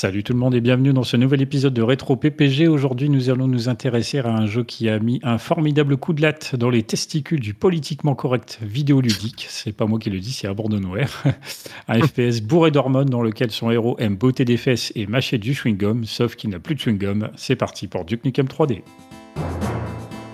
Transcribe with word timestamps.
Salut 0.00 0.24
tout 0.24 0.32
le 0.32 0.38
monde 0.38 0.54
et 0.54 0.62
bienvenue 0.62 0.94
dans 0.94 1.02
ce 1.02 1.18
nouvel 1.18 1.42
épisode 1.42 1.74
de 1.74 1.82
Rétro 1.82 2.16
PPG. 2.16 2.68
Aujourd'hui, 2.68 3.10
nous 3.10 3.28
allons 3.28 3.46
nous 3.46 3.68
intéresser 3.68 4.18
à 4.20 4.28
un 4.28 4.46
jeu 4.46 4.64
qui 4.64 4.88
a 4.88 4.98
mis 4.98 5.20
un 5.22 5.36
formidable 5.36 5.98
coup 5.98 6.14
de 6.14 6.22
latte 6.22 6.56
dans 6.56 6.70
les 6.70 6.82
testicules 6.82 7.38
du 7.38 7.52
politiquement 7.52 8.14
correct 8.14 8.60
vidéoludique. 8.62 9.44
C'est 9.50 9.76
pas 9.76 9.84
moi 9.84 9.98
qui 9.98 10.08
le 10.08 10.18
dis, 10.18 10.32
c'est 10.32 10.48
Abandonware. 10.48 11.22
un 11.88 12.00
FPS 12.00 12.40
bourré 12.40 12.70
d'hormones 12.70 13.10
dans 13.10 13.20
lequel 13.20 13.50
son 13.50 13.70
héros 13.70 13.94
aime 13.98 14.16
botter 14.16 14.46
des 14.46 14.56
fesses 14.56 14.90
et 14.94 15.06
mâcher 15.06 15.36
du 15.36 15.52
chewing-gum, 15.52 16.06
sauf 16.06 16.34
qu'il 16.34 16.48
n'a 16.48 16.60
plus 16.60 16.76
de 16.76 16.80
chewing-gum. 16.80 17.28
C'est 17.36 17.56
parti 17.56 17.86
pour 17.86 18.06
Duke 18.06 18.24
Nukem 18.24 18.46
3D. 18.46 18.80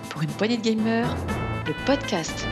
Pour 0.09 0.21
une 0.21 0.29
poignée 0.29 0.55
de 0.55 0.63
gamers, 0.63 1.13
le 1.67 1.73
podcast. 1.85 2.47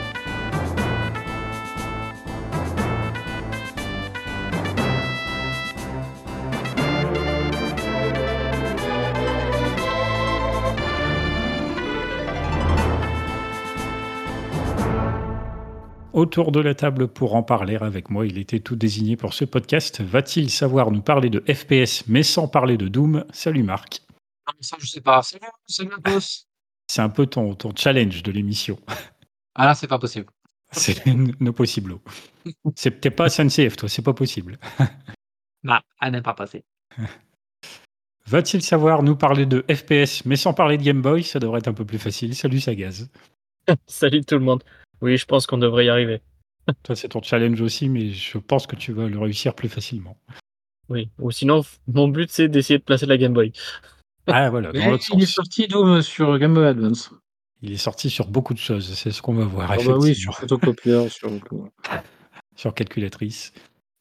Autour 16.16 16.50
de 16.50 16.60
la 16.60 16.74
table 16.74 17.08
pour 17.08 17.34
en 17.34 17.42
parler 17.42 17.76
avec 17.76 18.08
moi, 18.08 18.24
il 18.26 18.38
était 18.38 18.60
tout 18.60 18.74
désigné 18.74 19.18
pour 19.18 19.34
ce 19.34 19.44
podcast. 19.44 20.00
Va-t-il 20.00 20.48
savoir 20.48 20.90
nous 20.90 21.02
parler 21.02 21.28
de 21.28 21.40
FPS 21.40 22.04
mais 22.08 22.22
sans 22.22 22.48
parler 22.48 22.78
de 22.78 22.88
Doom? 22.88 23.26
Salut 23.34 23.62
Marc. 23.62 24.00
Non, 24.46 24.54
mais 24.56 24.62
ça, 24.62 24.78
je 24.80 24.86
sais 24.86 25.02
pas. 25.02 25.20
Salut, 25.20 25.44
salut 25.68 25.90
à 25.92 26.10
tous. 26.10 26.46
C'est 26.90 27.02
un 27.02 27.10
peu 27.10 27.26
ton, 27.26 27.54
ton 27.54 27.76
challenge 27.76 28.22
de 28.22 28.32
l'émission. 28.32 28.78
Ah 29.54 29.66
là, 29.66 29.74
c'est 29.74 29.88
pas 29.88 29.98
possible. 29.98 30.28
C'est 30.72 31.04
no 31.04 31.52
possible. 31.52 31.96
C'est 32.74 32.92
peut-être 32.92 33.16
pas 33.16 33.28
SNCF, 33.28 33.76
toi, 33.76 33.88
c'est 33.90 34.00
pas 34.00 34.14
possible. 34.14 34.58
Non, 35.64 35.80
elle 36.00 36.12
n'est 36.12 36.22
pas 36.22 36.32
passée. 36.32 36.64
Va-t-il 38.26 38.62
savoir 38.62 39.02
nous 39.02 39.16
parler 39.16 39.44
de 39.44 39.66
FPS 39.70 40.24
mais 40.24 40.36
sans 40.36 40.54
parler 40.54 40.78
de 40.78 40.82
Game 40.82 41.02
Boy? 41.02 41.22
Ça 41.24 41.40
devrait 41.40 41.58
être 41.58 41.68
un 41.68 41.74
peu 41.74 41.84
plus 41.84 41.98
facile. 41.98 42.34
Salut 42.34 42.60
Sagaz. 42.60 43.06
Salut 43.86 44.24
tout 44.24 44.38
le 44.38 44.44
monde. 44.44 44.64
Oui, 45.02 45.16
je 45.16 45.26
pense 45.26 45.46
qu'on 45.46 45.58
devrait 45.58 45.86
y 45.86 45.88
arriver. 45.88 46.20
Toi, 46.82 46.96
c'est 46.96 47.08
ton 47.08 47.22
challenge 47.22 47.60
aussi, 47.60 47.88
mais 47.88 48.10
je 48.10 48.38
pense 48.38 48.66
que 48.66 48.76
tu 48.76 48.92
vas 48.92 49.08
le 49.08 49.18
réussir 49.18 49.54
plus 49.54 49.68
facilement. 49.68 50.16
Oui. 50.88 51.10
Ou 51.18 51.30
sinon, 51.30 51.62
mon 51.88 52.08
but 52.08 52.30
c'est 52.30 52.48
d'essayer 52.48 52.78
de 52.78 52.84
placer 52.84 53.06
la 53.06 53.18
Game 53.18 53.32
Boy. 53.32 53.52
Ah 54.28 54.50
voilà, 54.50 54.72
dans 54.72 54.80
Mais 54.80 54.90
l'autre 54.90 55.04
il 55.14 55.22
est 55.22 55.26
sorti 55.26 55.68
Doom 55.68 56.02
sur 56.02 56.36
Game 56.40 56.52
Boy 56.52 56.66
Advance. 56.66 57.12
Il 57.62 57.70
est 57.70 57.76
sorti 57.76 58.10
sur 58.10 58.26
beaucoup 58.26 58.54
de 58.54 58.58
choses, 58.58 58.92
c'est 58.94 59.12
ce 59.12 59.22
qu'on 59.22 59.34
va 59.34 59.44
voir, 59.44 59.70
Ah 59.70 59.76
bah 59.76 59.96
oui, 60.00 60.16
sur 60.16 60.34
photocopieur, 60.34 61.06
sur 62.56 62.74
calculatrice. 62.74 63.52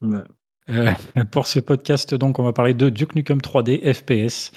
Ouais. 0.01 0.23
Euh, 0.69 0.93
pour 1.31 1.45
ce 1.45 1.59
podcast, 1.59 2.15
donc, 2.15 2.39
on 2.39 2.43
va 2.43 2.53
parler 2.53 2.73
de 2.73 2.89
Duke 2.89 3.15
Nukem 3.15 3.37
3D 3.37 3.93
FPS, 3.93 4.51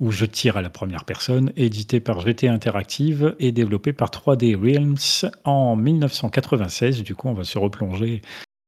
où 0.00 0.10
je 0.10 0.24
tire 0.24 0.56
à 0.56 0.62
la 0.62 0.70
première 0.70 1.04
personne, 1.04 1.52
édité 1.56 2.00
par 2.00 2.20
GT 2.20 2.48
Interactive 2.48 3.34
et 3.38 3.52
développé 3.52 3.92
par 3.92 4.10
3D 4.10 4.56
Realms 4.56 5.30
en 5.44 5.76
1996. 5.76 7.02
Du 7.02 7.14
coup, 7.14 7.28
on 7.28 7.34
va 7.34 7.44
se 7.44 7.58
replonger 7.58 8.22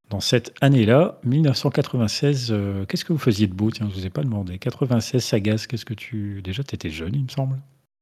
dans 0.09 0.21
cette 0.21 0.55
année-là. 0.61 1.19
1996, 1.25 2.49
euh, 2.51 2.85
qu'est-ce 2.87 3.05
que 3.05 3.13
vous 3.13 3.19
faisiez 3.19 3.47
debout 3.47 3.71
Tiens, 3.71 3.89
je 3.91 3.95
vous 3.95 4.07
ai 4.07 4.11
pas 4.11 4.23
demandé. 4.23 4.59
96, 4.59 5.23
Sagas, 5.23 5.67
qu'est-ce 5.69 5.85
que 5.85 5.95
tu... 5.95 6.41
Déjà, 6.43 6.63
tu 6.63 6.75
étais 6.75 6.91
jeune, 6.91 7.15
il 7.15 7.25
me 7.25 7.29
semble. 7.29 7.59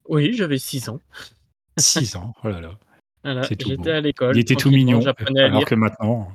Oui, 0.09 0.35
j'avais 0.35 0.59
6 0.59 0.91
ans. 0.91 1.01
6 1.79 2.17
ans, 2.17 2.35
oh 2.45 2.49
là 2.49 2.61
là. 2.61 2.71
Voilà, 3.25 3.43
J'étais 3.43 3.77
beau. 3.77 3.89
à 3.89 4.01
l'école. 4.01 4.37
Il 4.37 4.41
était 4.41 4.55
tout 4.55 4.71
mignon, 4.71 5.01
alors 5.01 5.65
que 5.65 5.75
maintenant... 5.75 6.31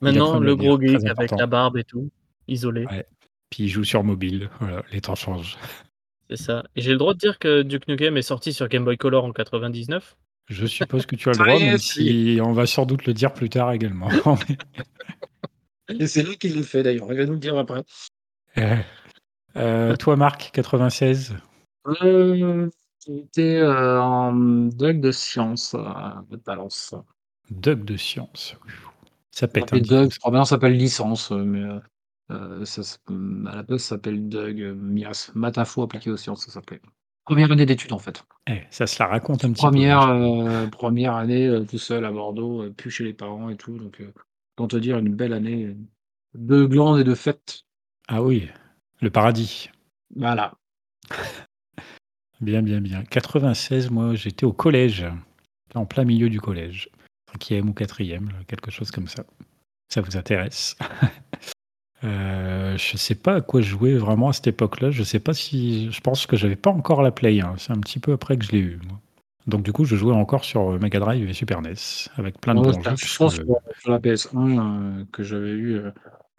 Maintenant, 0.00 0.38
le 0.38 0.56
gros 0.56 0.80
geek 0.80 1.04
avec 1.06 1.30
la 1.30 1.46
barbe 1.46 1.76
et 1.78 1.84
tout, 1.84 2.10
isolé. 2.48 2.84
Ouais. 2.86 3.06
Puis 3.50 3.64
il 3.64 3.68
joue 3.68 3.84
sur 3.84 4.02
mobile, 4.04 4.50
voilà, 4.60 4.82
les 4.92 5.00
temps 5.00 5.14
changent. 5.14 5.56
C'est 6.30 6.36
ça. 6.36 6.64
Et 6.74 6.80
j'ai 6.80 6.92
le 6.92 6.96
droit 6.98 7.14
de 7.14 7.18
dire 7.18 7.38
que 7.38 7.62
Duke 7.62 7.86
Nukem 7.88 8.16
est 8.16 8.22
sorti 8.22 8.52
sur 8.52 8.68
Game 8.68 8.84
Boy 8.84 8.96
Color 8.96 9.24
en 9.24 9.32
99. 9.32 10.16
Je 10.48 10.66
suppose 10.66 11.06
que 11.06 11.16
tu 11.16 11.28
as 11.28 11.32
le 11.32 11.38
droit, 11.44 11.58
même 11.58 11.78
si 11.78 12.38
on 12.42 12.52
va 12.52 12.66
sans 12.66 12.86
doute 12.86 13.06
le 13.06 13.14
dire 13.14 13.32
plus 13.32 13.48
tard 13.50 13.72
également. 13.72 14.08
Et 16.00 16.06
c'est 16.06 16.22
lui 16.22 16.38
qui 16.38 16.48
le 16.48 16.62
fait 16.62 16.82
d'ailleurs, 16.82 17.12
il 17.12 17.18
va 17.18 17.26
nous 17.26 17.34
le 17.34 17.38
dire 17.38 17.58
après. 17.58 17.82
Euh, 18.56 18.76
euh, 19.56 19.96
toi, 19.96 20.16
Marc, 20.16 20.50
96 20.52 21.36
Euh, 21.86 22.68
J'étais 23.06 23.56
euh, 23.56 24.00
en 24.00 24.32
Doug 24.32 25.00
de 25.00 25.10
science 25.10 25.74
de 25.74 26.40
Valence. 26.46 26.94
Doug 27.50 27.84
de 27.84 27.96
science. 27.96 28.56
Ça 29.32 29.46
pète. 29.48 29.72
hein, 29.72 29.78
Doug, 29.78 30.10
je 30.12 30.18
crois 30.18 30.30
bien 30.32 30.44
ça 30.44 30.50
s'appelle 30.50 30.76
licence, 30.76 31.30
euh, 31.32 31.44
mais 31.44 31.62
euh, 32.30 32.64
ça, 32.64 32.80
s- 32.82 32.98
à 33.08 33.56
la 33.56 33.62
base 33.62 33.82
ça 33.82 33.90
s'appelle 33.96 34.28
Doug 34.28 34.60
euh, 34.60 34.74
Mias, 34.74 35.30
maths 35.34 35.58
info 35.58 35.82
appliqué 35.82 36.10
aux 36.10 36.16
sciences, 36.16 36.44
ça 36.46 36.52
s'appelait. 36.52 36.80
Première 37.24 37.50
année 37.52 37.66
d'études 37.66 37.92
en 37.92 37.98
fait. 37.98 38.24
Eh, 38.48 38.62
ça 38.70 38.86
se 38.86 39.02
la 39.02 39.08
raconte 39.08 39.44
un 39.44 39.52
petit 39.52 39.62
Première, 39.62 40.06
peu. 40.06 40.12
euh, 40.12 40.66
première 40.68 41.14
année 41.14 41.46
euh, 41.46 41.64
tout 41.64 41.78
seul 41.78 42.04
à 42.04 42.12
Bordeaux, 42.12 42.62
euh, 42.64 42.70
plus 42.70 42.90
chez 42.90 43.04
les 43.04 43.14
parents 43.14 43.48
et 43.48 43.56
tout. 43.56 43.78
Donc, 43.78 44.00
euh, 44.00 44.66
te 44.66 44.76
dire, 44.76 44.98
une 44.98 45.14
belle 45.14 45.32
année 45.32 45.66
euh, 45.66 45.74
de 46.34 46.64
glandes 46.66 47.00
et 47.00 47.04
de 47.04 47.14
fêtes. 47.14 47.62
Ah 48.08 48.22
oui, 48.22 48.48
le 49.00 49.10
paradis. 49.10 49.70
Voilà. 50.14 50.52
Bien, 52.40 52.62
bien, 52.62 52.80
bien. 52.80 53.04
96, 53.04 53.90
moi, 53.90 54.14
j'étais 54.14 54.44
au 54.44 54.52
collège, 54.52 55.06
en 55.74 55.86
plein 55.86 56.04
milieu 56.04 56.28
du 56.28 56.40
collège. 56.40 56.90
Cinquième 57.32 57.70
ou 57.70 57.72
quatrième, 57.72 58.28
quelque 58.48 58.70
chose 58.70 58.90
comme 58.90 59.08
ça. 59.08 59.24
Ça 59.88 60.00
vous 60.02 60.16
intéresse? 60.16 60.76
Euh, 62.04 62.76
Je 62.76 62.96
sais 62.96 63.14
pas 63.14 63.36
à 63.36 63.40
quoi 63.40 63.60
jouer 63.60 63.94
vraiment 63.96 64.28
à 64.28 64.32
cette 64.32 64.46
époque-là. 64.48 64.90
Je 64.90 65.02
sais 65.02 65.20
pas 65.20 65.34
si. 65.34 65.90
Je 65.90 66.00
pense 66.00 66.26
que 66.26 66.36
j'avais 66.36 66.56
pas 66.56 66.70
encore 66.70 67.02
la 67.02 67.10
Play. 67.10 67.40
hein. 67.40 67.54
C'est 67.58 67.72
un 67.72 67.80
petit 67.80 67.98
peu 67.98 68.12
après 68.12 68.36
que 68.36 68.44
je 68.44 68.52
l'ai 68.52 68.58
eu. 68.58 68.78
moi. 68.88 69.00
Donc 69.46 69.62
du 69.62 69.72
coup, 69.72 69.84
je 69.84 69.94
jouais 69.96 70.14
encore 70.14 70.44
sur 70.44 70.72
euh, 70.72 70.78
Mega 70.78 70.98
Drive 71.00 71.28
et 71.28 71.32
Super 71.34 71.60
NES 71.60 71.74
avec 72.16 72.40
plein 72.40 72.54
de 72.54 72.60
bons 72.60 72.72
jeux. 72.72 72.78
un 72.88 72.94
puisque- 72.94 73.06
choix 73.06 73.30
sur, 73.30 73.44
la 73.86 73.98
PS1 73.98 74.58
euh, 74.58 75.04
que 75.12 75.22
j'avais 75.22 75.50
eu 75.50 75.76
euh, 75.76 75.90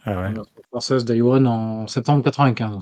Ah 0.06 0.32
ouais. 0.32 1.04
Day 1.04 1.22
One 1.22 1.46
en 1.48 1.88
septembre 1.88 2.24
95. 2.24 2.80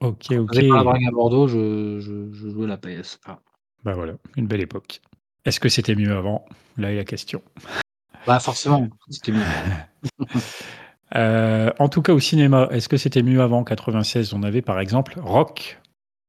Ok, 0.00 0.26
ok. 0.32 0.48
j'avais 0.52 0.68
pas 0.68 0.76
la 0.76 0.82
drague 0.84 1.06
à 1.08 1.10
Bordeaux, 1.10 1.48
je, 1.48 1.98
je, 2.00 2.30
je 2.32 2.48
jouais 2.50 2.66
la 2.66 2.76
PS. 2.76 3.18
Ah. 3.26 3.38
Bah 3.84 3.94
voilà, 3.94 4.14
une 4.36 4.46
belle 4.46 4.60
époque. 4.60 5.00
Est-ce 5.46 5.60
que 5.60 5.70
c'était 5.70 5.94
mieux 5.94 6.14
avant? 6.14 6.44
Là 6.76 6.92
est 6.92 6.96
la 6.96 7.04
question. 7.04 7.40
Bah 8.26 8.38
forcément, 8.40 8.88
c'était 9.08 9.32
mieux. 9.32 9.40
Euh, 11.16 11.70
en 11.78 11.88
tout 11.88 12.02
cas, 12.02 12.12
au 12.12 12.20
cinéma, 12.20 12.68
est-ce 12.70 12.88
que 12.88 12.96
c'était 12.96 13.22
mieux 13.22 13.40
avant 13.40 13.62
96 13.64 14.32
On 14.34 14.42
avait 14.42 14.62
par 14.62 14.80
exemple 14.80 15.14
Rock 15.20 15.80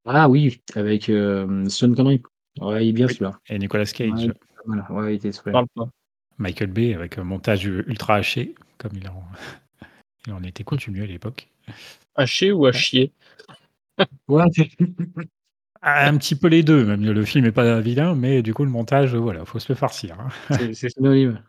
Ah 0.06 0.30
oui, 0.30 0.62
avec 0.76 1.10
euh, 1.10 1.68
Sean 1.70 1.94
Connery. 1.94 2.22
Ouais, 2.62 2.86
il 2.86 2.90
est 2.90 2.94
bien 2.94 3.08
Oui. 3.08 3.14
celui-là. 3.14 3.40
et 3.50 3.58
Nicolas 3.60 3.86
Cage. 3.86 4.12
Ouais, 4.12 4.32
voilà. 4.66 4.92
ouais, 4.92 5.14
il 5.14 5.16
était 5.18 5.32
super. 5.32 5.54
Parle 5.54 5.68
pas. 5.76 5.90
Michael 6.38 6.72
Bay 6.72 6.94
avec 6.94 7.18
un 7.18 7.24
montage 7.24 7.66
ultra 7.66 8.16
haché, 8.16 8.56
comme 8.78 8.92
il 8.96 9.08
en, 9.08 9.24
il 10.28 10.34
en 10.34 10.44
était 10.44 10.64
coutumier 10.64 11.04
à 11.04 11.06
l'époque. 11.08 11.48
Haché 12.16 12.52
ou 12.52 12.66
à 12.66 12.72
chier? 12.72 13.12
Ouais, 14.28 14.44
Un 15.82 16.18
petit 16.18 16.36
peu 16.36 16.48
les 16.48 16.64
deux, 16.64 16.84
même 16.86 17.04
le 17.04 17.26
film 17.26 17.46
est 17.46 17.52
pas 17.52 17.80
vilain, 17.80 18.16
mais 18.16 18.42
du 18.42 18.54
coup 18.54 18.64
le 18.66 18.70
montage, 18.72 19.16
voilà, 19.16 19.46
faut 19.46 19.60
se 19.60 19.72
le 19.72 19.76
farcir. 19.78 20.18
hein. 20.20 20.28
c'est 20.58 20.74
c'est 20.74 20.90
synonyme. 20.90 21.42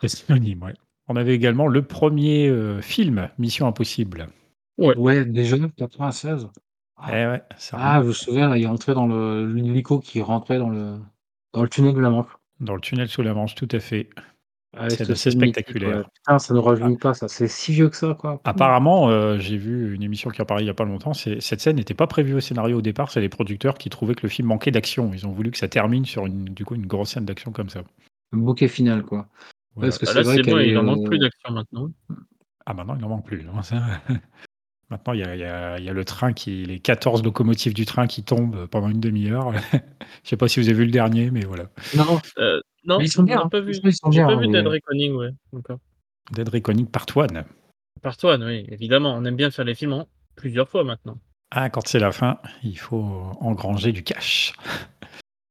C'est 0.00 0.08
synonyme, 0.08 0.62
ouais. 0.62 0.74
On 1.08 1.16
avait 1.16 1.34
également 1.34 1.68
le 1.68 1.82
premier 1.82 2.48
euh, 2.48 2.80
film, 2.80 3.28
Mission 3.38 3.66
Impossible. 3.66 4.28
Ouais, 4.78 5.24
déjà, 5.24 5.56
96. 5.76 6.48
Eh 7.08 7.12
ouais, 7.12 7.42
ça 7.58 7.76
Ah, 7.80 8.00
je 8.02 8.08
me 8.08 8.12
souviens, 8.12 8.48
là, 8.48 8.58
il 8.58 8.66
rentrait 8.66 8.94
dans 8.94 9.06
le 9.06 9.52
l'hélico 9.52 10.00
qui 10.00 10.20
rentrait 10.22 10.58
dans 10.58 10.70
le 10.70 10.98
dans 11.52 11.62
le 11.62 11.68
tunnel 11.68 11.94
de 11.94 12.00
la 12.00 12.10
Manche. 12.10 12.26
Dans 12.60 12.74
le 12.74 12.80
tunnel 12.80 13.08
sous 13.08 13.22
la 13.22 13.34
Manche, 13.34 13.54
tout 13.54 13.68
à 13.70 13.80
fait. 13.80 14.08
Avec 14.76 14.92
C'est 14.92 15.10
assez 15.10 15.30
mythique, 15.30 15.54
spectaculaire. 15.54 15.96
ouais. 15.98 16.04
Putain, 16.14 16.38
ça 16.38 16.52
ne 16.52 16.58
rajeunit 16.58 16.98
pas, 16.98 17.14
ça. 17.14 17.28
C'est 17.28 17.48
si 17.48 17.72
vieux 17.72 17.88
que 17.88 17.96
ça, 17.96 18.14
quoi. 18.18 18.40
Apparemment, 18.44 19.08
euh, 19.08 19.38
j'ai 19.38 19.56
vu 19.56 19.94
une 19.94 20.02
émission 20.02 20.30
qui 20.30 20.42
en 20.42 20.44
parlait 20.44 20.64
il 20.64 20.66
n'y 20.66 20.70
a 20.70 20.74
pas 20.74 20.84
longtemps. 20.84 21.14
Cette 21.14 21.60
scène 21.60 21.76
n'était 21.76 21.94
pas 21.94 22.06
prévue 22.06 22.34
au 22.34 22.40
scénario 22.40 22.78
au 22.78 22.82
départ. 22.82 23.10
C'est 23.10 23.20
les 23.22 23.30
producteurs 23.30 23.78
qui 23.78 23.88
trouvaient 23.88 24.14
que 24.14 24.22
le 24.24 24.28
film 24.28 24.48
manquait 24.48 24.70
d'action. 24.70 25.12
Ils 25.14 25.26
ont 25.26 25.32
voulu 25.32 25.50
que 25.50 25.58
ça 25.58 25.68
termine 25.68 26.04
sur 26.04 26.26
une, 26.26 26.44
du 26.46 26.64
coup, 26.66 26.74
une 26.74 26.86
grosse 26.86 27.10
scène 27.12 27.24
d'action 27.24 27.52
comme 27.52 27.70
ça. 27.70 27.82
Le 28.32 28.38
bouquet 28.40 28.68
final, 28.68 29.02
quoi. 29.02 29.28
Voilà. 29.76 29.90
Parce 29.90 29.98
que 29.98 30.06
Ah, 30.06 30.12
c'est 30.12 30.14
Là, 30.16 30.22
vrai 30.22 30.36
c'est 30.36 30.42
bon, 30.42 30.56
qu'elle 30.56 30.66
il 30.66 30.72
est, 30.72 30.76
en 30.76 30.82
manque 30.82 31.04
euh, 31.04 31.08
plus 31.08 31.18
d'action 31.18 31.52
maintenant. 31.52 31.88
Ah, 32.66 32.74
maintenant, 32.74 32.94
il 32.96 33.00
n'en 33.02 33.08
manque 33.08 33.26
plus. 33.26 33.44
non, 33.44 33.62
ça. 33.62 33.82
Maintenant, 34.90 35.12
il 35.14 35.20
y, 35.20 35.24
a, 35.24 35.34
il 35.34 35.40
y 35.40 35.44
a- 35.44 35.78
il 35.78 35.84
y 35.84 35.88
a 35.88 35.92
le 35.92 36.04
train, 36.04 36.32
qui, 36.32 36.64
les 36.64 36.78
14 36.80 37.22
locomotives 37.24 37.74
du 37.74 37.84
train 37.86 38.06
qui 38.06 38.22
tombent 38.24 38.66
pendant 38.66 38.88
une 38.88 39.00
demi-heure. 39.00 39.52
Je 40.24 40.28
sais 40.30 40.36
pas 40.36 40.48
si 40.48 40.60
vous 40.60 40.68
avez 40.68 40.78
vu 40.78 40.84
le 40.86 40.90
dernier, 40.92 41.30
mais 41.30 41.44
voilà. 41.44 41.64
Non, 41.96 42.20
Euh, 42.38 42.60
non, 42.84 42.98
Mais 42.98 43.04
ils 43.04 43.08
sont 43.08 43.22
bien, 43.24 43.40
hein. 43.42 43.48
pas 43.48 43.60
vu. 43.60 43.72
Ils 43.82 43.92
sont 43.94 44.10
J'ai 44.10 44.18
bien, 44.20 44.26
pas 44.28 44.32
hein, 44.34 44.40
vu 44.40 44.48
mais- 44.48 44.58
Dead 44.62 44.66
Reckoning, 44.66 45.12
ouais. 45.14 45.30
Dead 46.32 46.48
Reckoning 46.48 46.86
Part 46.86 47.06
1. 47.16 47.44
Par 48.02 48.16
toi, 48.16 48.36
oui, 48.40 48.66
évidemment. 48.70 49.14
On 49.16 49.24
aime 49.24 49.36
bien 49.36 49.50
faire 49.50 49.64
les 49.64 49.74
films 49.74 49.92
en 49.94 50.08
plusieurs 50.36 50.68
fois 50.68 50.84
maintenant. 50.84 51.18
Ah, 51.50 51.68
quand 51.70 51.86
c'est 51.86 51.98
la 52.00 52.12
fin, 52.12 52.38
il 52.62 52.78
faut 52.78 53.02
engranger 53.40 53.92
du 53.92 54.02
cash. 54.02 54.52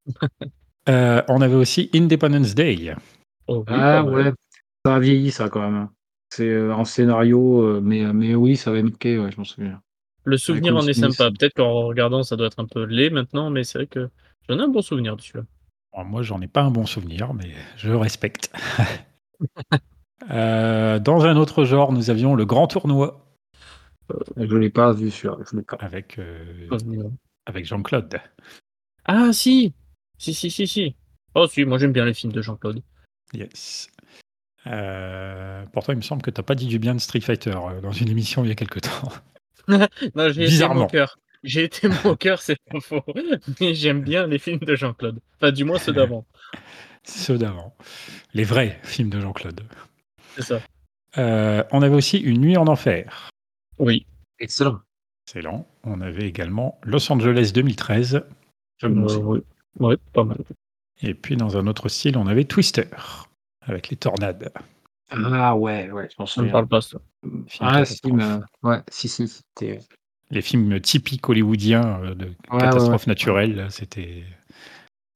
Euh, 0.87 1.23
on 1.29 1.41
avait 1.41 1.55
aussi 1.55 1.89
Independence 1.95 2.53
Day. 2.53 2.93
Oh, 3.47 3.59
oui, 3.59 3.65
Ah 3.67 4.03
ouais, 4.03 4.31
ça 4.85 4.95
a 4.95 4.99
vieilli, 4.99 5.31
ça, 5.31 5.49
quand 5.49 5.61
même. 5.69 5.89
C'est 6.29 6.49
euh, 6.49 6.73
en 6.73 6.85
scénario, 6.85 7.61
euh, 7.61 7.81
mais, 7.81 8.01
mais 8.13 8.35
oui, 8.35 8.57
ça 8.57 8.71
avait 8.71 8.83
marqué, 8.83 9.17
ouais, 9.19 9.31
je 9.31 9.37
m'en 9.37 9.43
souviens. 9.43 9.81
Le 10.23 10.37
souvenir 10.37 10.75
en 10.75 10.85
est 10.87 10.93
sympa. 10.93 11.29
Peut-être 11.29 11.53
qu'en 11.53 11.85
regardant, 11.85 12.23
ça 12.23 12.35
doit 12.35 12.47
être 12.47 12.59
un 12.59 12.65
peu 12.65 12.83
laid 12.83 13.11
maintenant, 13.11 13.51
mais 13.51 13.63
c'est 13.63 13.77
vrai 13.77 13.87
que 13.87 14.09
j'en 14.49 14.57
ai 14.59 14.63
un 14.63 14.67
bon 14.67 14.81
souvenir 14.81 15.15
de 15.15 15.21
celui-là. 15.21 15.45
Alors, 15.93 16.07
moi, 16.07 16.23
j'en 16.23 16.41
ai 16.41 16.47
pas 16.47 16.63
un 16.63 16.71
bon 16.71 16.85
souvenir, 16.85 17.33
mais 17.33 17.51
je 17.77 17.91
respecte. 17.91 18.51
Euh, 20.31 20.97
dans 20.97 21.25
un 21.25 21.35
autre 21.35 21.65
genre, 21.65 21.91
nous 21.91 22.09
avions 22.09 22.35
le 22.35 22.45
grand 22.45 22.67
tournoi 22.67 23.35
Je 24.37 24.55
l'ai 24.55 24.69
pas 24.69 24.93
vu 24.93 25.11
pas. 25.11 25.75
avec, 25.79 26.17
euh, 26.17 26.67
Souvenir. 26.69 27.03
avec 27.45 27.65
Jean-Claude. 27.65 28.15
Ah 29.03 29.31
si 29.33 29.73
Si, 30.17 30.33
si, 30.33 30.49
si, 30.49 30.67
si. 30.67 30.95
Oh 31.35 31.47
si, 31.47 31.65
moi 31.65 31.77
j'aime 31.77 31.91
bien 31.91 32.05
les 32.05 32.13
films 32.13 32.31
de 32.31 32.41
Jean-Claude. 32.41 32.81
Yes. 33.35 33.89
Euh, 34.67 35.63
pourtant, 35.73 35.93
il 35.93 35.97
me 35.97 36.01
semble 36.01 36.21
que 36.21 36.31
tu 36.31 36.39
n'as 36.39 36.43
pas 36.45 36.55
dit 36.55 36.65
du 36.67 36.79
bien 36.79 36.95
de 36.95 36.99
Street 36.99 37.19
Fighter 37.21 37.51
euh, 37.55 37.81
dans 37.81 37.91
une 37.91 38.09
émission 38.09 38.43
il 38.43 38.47
y 38.47 38.51
a 38.51 38.55
quelque 38.55 38.79
temps. 38.79 39.11
Non, 39.67 39.79
j'ai 40.29 40.43
été 40.43 40.45
Bizarrement. 40.45 40.81
moqueur. 40.81 41.17
J'ai 41.43 41.63
été 41.63 41.87
moqueur, 42.05 42.39
c'est 42.41 42.57
pas 42.71 42.79
faux. 42.79 43.03
Mais 43.59 43.73
j'aime 43.73 44.01
bien 44.03 44.27
les 44.27 44.37
films 44.37 44.59
de 44.59 44.75
Jean-Claude. 44.75 45.19
Enfin, 45.37 45.51
du 45.51 45.63
moins 45.63 45.79
ceux 45.79 45.91
d'avant. 45.93 46.23
Ceux 47.03 47.37
d'avant. 47.39 47.75
Les 48.35 48.43
vrais 48.43 48.79
films 48.83 49.09
de 49.09 49.19
Jean-Claude. 49.19 49.61
C'est 50.35 50.43
ça. 50.43 50.61
Euh, 51.17 51.63
on 51.71 51.81
avait 51.81 51.95
aussi 51.95 52.19
Une 52.19 52.41
nuit 52.41 52.57
en 52.57 52.67
enfer. 52.67 53.29
Oui. 53.79 54.05
Excellent. 54.39 54.79
Excellent. 55.27 55.67
On 55.83 55.99
avait 56.01 56.27
également 56.27 56.79
Los 56.83 57.11
Angeles 57.11 57.51
2013. 57.53 58.23
J'aime 58.79 59.03
Euh, 59.03 59.15
oui. 59.17 59.39
Ouais, 59.79 59.97
pas 60.13 60.23
mal. 60.23 60.37
Et 61.01 61.13
puis, 61.13 61.35
dans 61.37 61.57
un 61.57 61.67
autre 61.67 61.89
style, 61.89 62.17
on 62.17 62.27
avait 62.27 62.45
Twister 62.45 62.85
avec 63.61 63.89
les 63.89 63.97
tornades. 63.97 64.51
Ah 65.09 65.55
ouais, 65.55 65.91
ouais, 65.91 66.07
je 66.09 66.15
m'en 66.17 66.23
me 66.23 66.27
souviens. 66.27 66.51
parle 66.51 66.67
pas, 66.67 66.81
ça. 66.81 66.99
Film 67.21 67.43
Ah 67.59 67.85
si, 67.85 68.01
catastrophe. 68.01 68.13
mais... 68.63 68.69
ouais, 68.69 68.81
si, 68.89 69.07
si. 69.07 69.27
C'était... 69.27 69.79
Les 70.31 70.41
films 70.41 70.79
typiques 70.81 71.27
hollywoodiens 71.29 72.01
euh, 72.03 72.15
de 72.15 72.25
ouais, 72.51 72.59
catastrophes 72.59 73.05
ouais. 73.05 73.11
naturelles, 73.11 73.67
c'était 73.69 74.23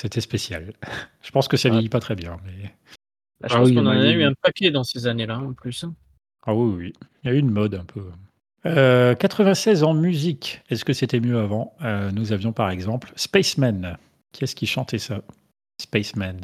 c'était 0.02 0.22
spécial. 0.22 0.74
Je 1.22 1.32
pense 1.32 1.48
que 1.48 1.58
ça 1.58 1.70
Ouais. 1.70 1.74
vieillit 1.74 1.90
pas 1.90 2.00
très 2.00 2.16
bien. 2.16 2.38
Mais... 2.46 2.72
Bah, 3.42 3.48
je 3.50 3.56
Ah 3.56 3.60
pense 3.60 3.70
oui, 3.70 3.76
qu'on 3.76 3.86
en 3.86 3.92
a 3.92 4.10
eu 4.12 4.24
un 4.24 4.34
paquet 4.42 4.70
dans 4.72 4.84
ces 4.84 5.08
années-là, 5.08 5.40
en 5.40 5.54
plus. 5.54 5.84
hein. 5.84 5.96
Ah 6.46 6.54
oui, 6.54 6.74
oui, 6.78 6.94
il 7.24 7.28
y 7.28 7.32
a 7.32 7.36
eu 7.36 7.40
une 7.40 7.52
mode 7.52 7.76
un 7.76 7.86
peu. 7.86 8.04
Euh, 8.66 9.16
96 9.16 9.84
en 9.84 9.94
musique. 9.94 10.62
Est-ce 10.70 10.84
que 10.86 10.94
c'était 10.94 11.20
mieux 11.20 11.40
avant? 11.40 11.74
Euh, 11.82 12.12
Nous 12.12 12.32
avions 12.34 12.52
par 12.54 12.70
exemple 12.70 13.12
Spaceman. 13.16 13.98
Qui 14.34 14.44
est-ce 14.44 14.56
qui 14.56 14.68
chantait 14.68 15.00
ça? 15.00 15.22
Spaceman. 15.80 16.40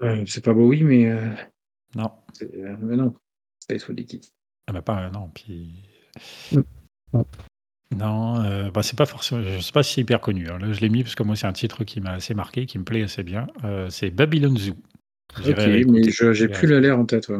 Ouais, 0.00 0.24
c'est 0.26 0.44
pas 0.44 0.52
beau, 0.52 0.68
oui, 0.68 0.82
mais... 0.82 1.06
euh, 1.10 1.30
Non. 1.94 2.10
euh, 2.42 2.76
mais 2.80 2.96
non. 2.96 3.14
Space 3.62 3.84
for 3.84 3.94
Liquid. 3.94 4.24
Ah 4.68 4.72
bah 4.72 4.82
pas 4.82 5.10
non. 5.10 5.28
Puis 5.34 5.82
Mm. 6.52 7.22
Non, 7.96 8.42
euh, 8.42 8.70
bah 8.70 8.82
c'est 8.82 8.96
pas 8.98 9.06
forcément. 9.06 9.42
Je 9.42 9.60
sais 9.60 9.72
pas 9.72 9.82
si 9.82 9.94
c'est 9.94 10.00
hyper 10.00 10.20
connu. 10.20 10.48
hein. 10.50 10.58
Là, 10.58 10.72
je 10.72 10.80
l'ai 10.80 10.88
mis 10.88 11.02
parce 11.02 11.14
que 11.14 11.22
moi 11.22 11.36
c'est 11.36 11.46
un 11.46 11.52
titre 11.52 11.84
qui 11.84 12.00
m'a 12.00 12.12
assez 12.12 12.34
marqué, 12.34 12.66
qui 12.66 12.78
me 12.78 12.84
plaît 12.84 13.02
assez 13.02 13.22
bien. 13.22 13.46
Euh, 13.64 13.88
c'est 13.90 14.10
Babylon 14.10 14.56
Zoo. 14.56 14.74
Ok, 15.38 15.56
mais 15.56 16.10
je- 16.10 16.32
j'ai 16.32 16.48
plus 16.48 16.80
l'air 16.80 16.98
en 16.98 17.04
tête, 17.04 17.28
ouais. 17.28 17.38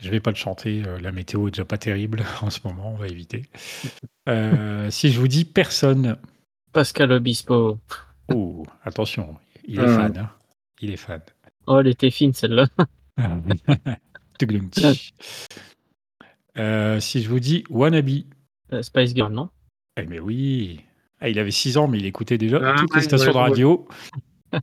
Je 0.00 0.10
vais 0.10 0.20
pas 0.20 0.30
le 0.30 0.36
chanter. 0.36 0.82
euh, 0.86 0.98
la 1.00 1.12
météo 1.12 1.48
est 1.48 1.50
déjà 1.50 1.64
pas 1.66 1.76
terrible 1.78 2.22
en 2.42 2.50
ce 2.50 2.60
moment. 2.64 2.92
On 2.92 2.96
va 2.96 3.08
éviter. 3.08 3.42
Euh, 4.28 4.90
si 4.90 5.10
je 5.12 5.20
vous 5.20 5.28
dis 5.28 5.44
personne. 5.44 6.16
Pascal 6.72 7.12
Obispo. 7.12 7.78
Oh, 8.32 8.64
attention, 8.84 9.36
il 9.64 9.78
est 9.80 9.82
Ah. 9.84 9.96
fan. 10.08 10.18
hein. 10.18 10.30
Il 10.80 10.90
est 10.90 10.96
fan. 10.96 11.20
Oh, 11.66 11.78
elle 11.80 11.86
était 11.88 12.10
fine, 12.10 12.32
celle-là. 12.32 12.66
Tuglunti. 14.38 15.12
Euh, 16.58 17.00
si 17.00 17.22
je 17.22 17.28
vous 17.28 17.40
dis 17.40 17.64
Wannabe. 17.70 18.10
Euh, 18.72 18.82
Spice 18.82 19.14
Girl, 19.14 19.32
non? 19.32 19.50
Eh 19.96 20.04
mais 20.06 20.18
oui. 20.18 20.80
Ah, 21.20 21.28
il 21.28 21.38
avait 21.38 21.50
6 21.50 21.76
ans, 21.76 21.86
mais 21.88 21.98
il 21.98 22.06
écoutait 22.06 22.38
déjà 22.38 22.58
Ah, 22.62 22.74
toutes 22.78 22.94
les 22.96 23.02
stations 23.02 23.26
ouais, 23.28 23.32
de 23.32 23.38
ouais. 23.38 23.42
radio. 23.48 23.88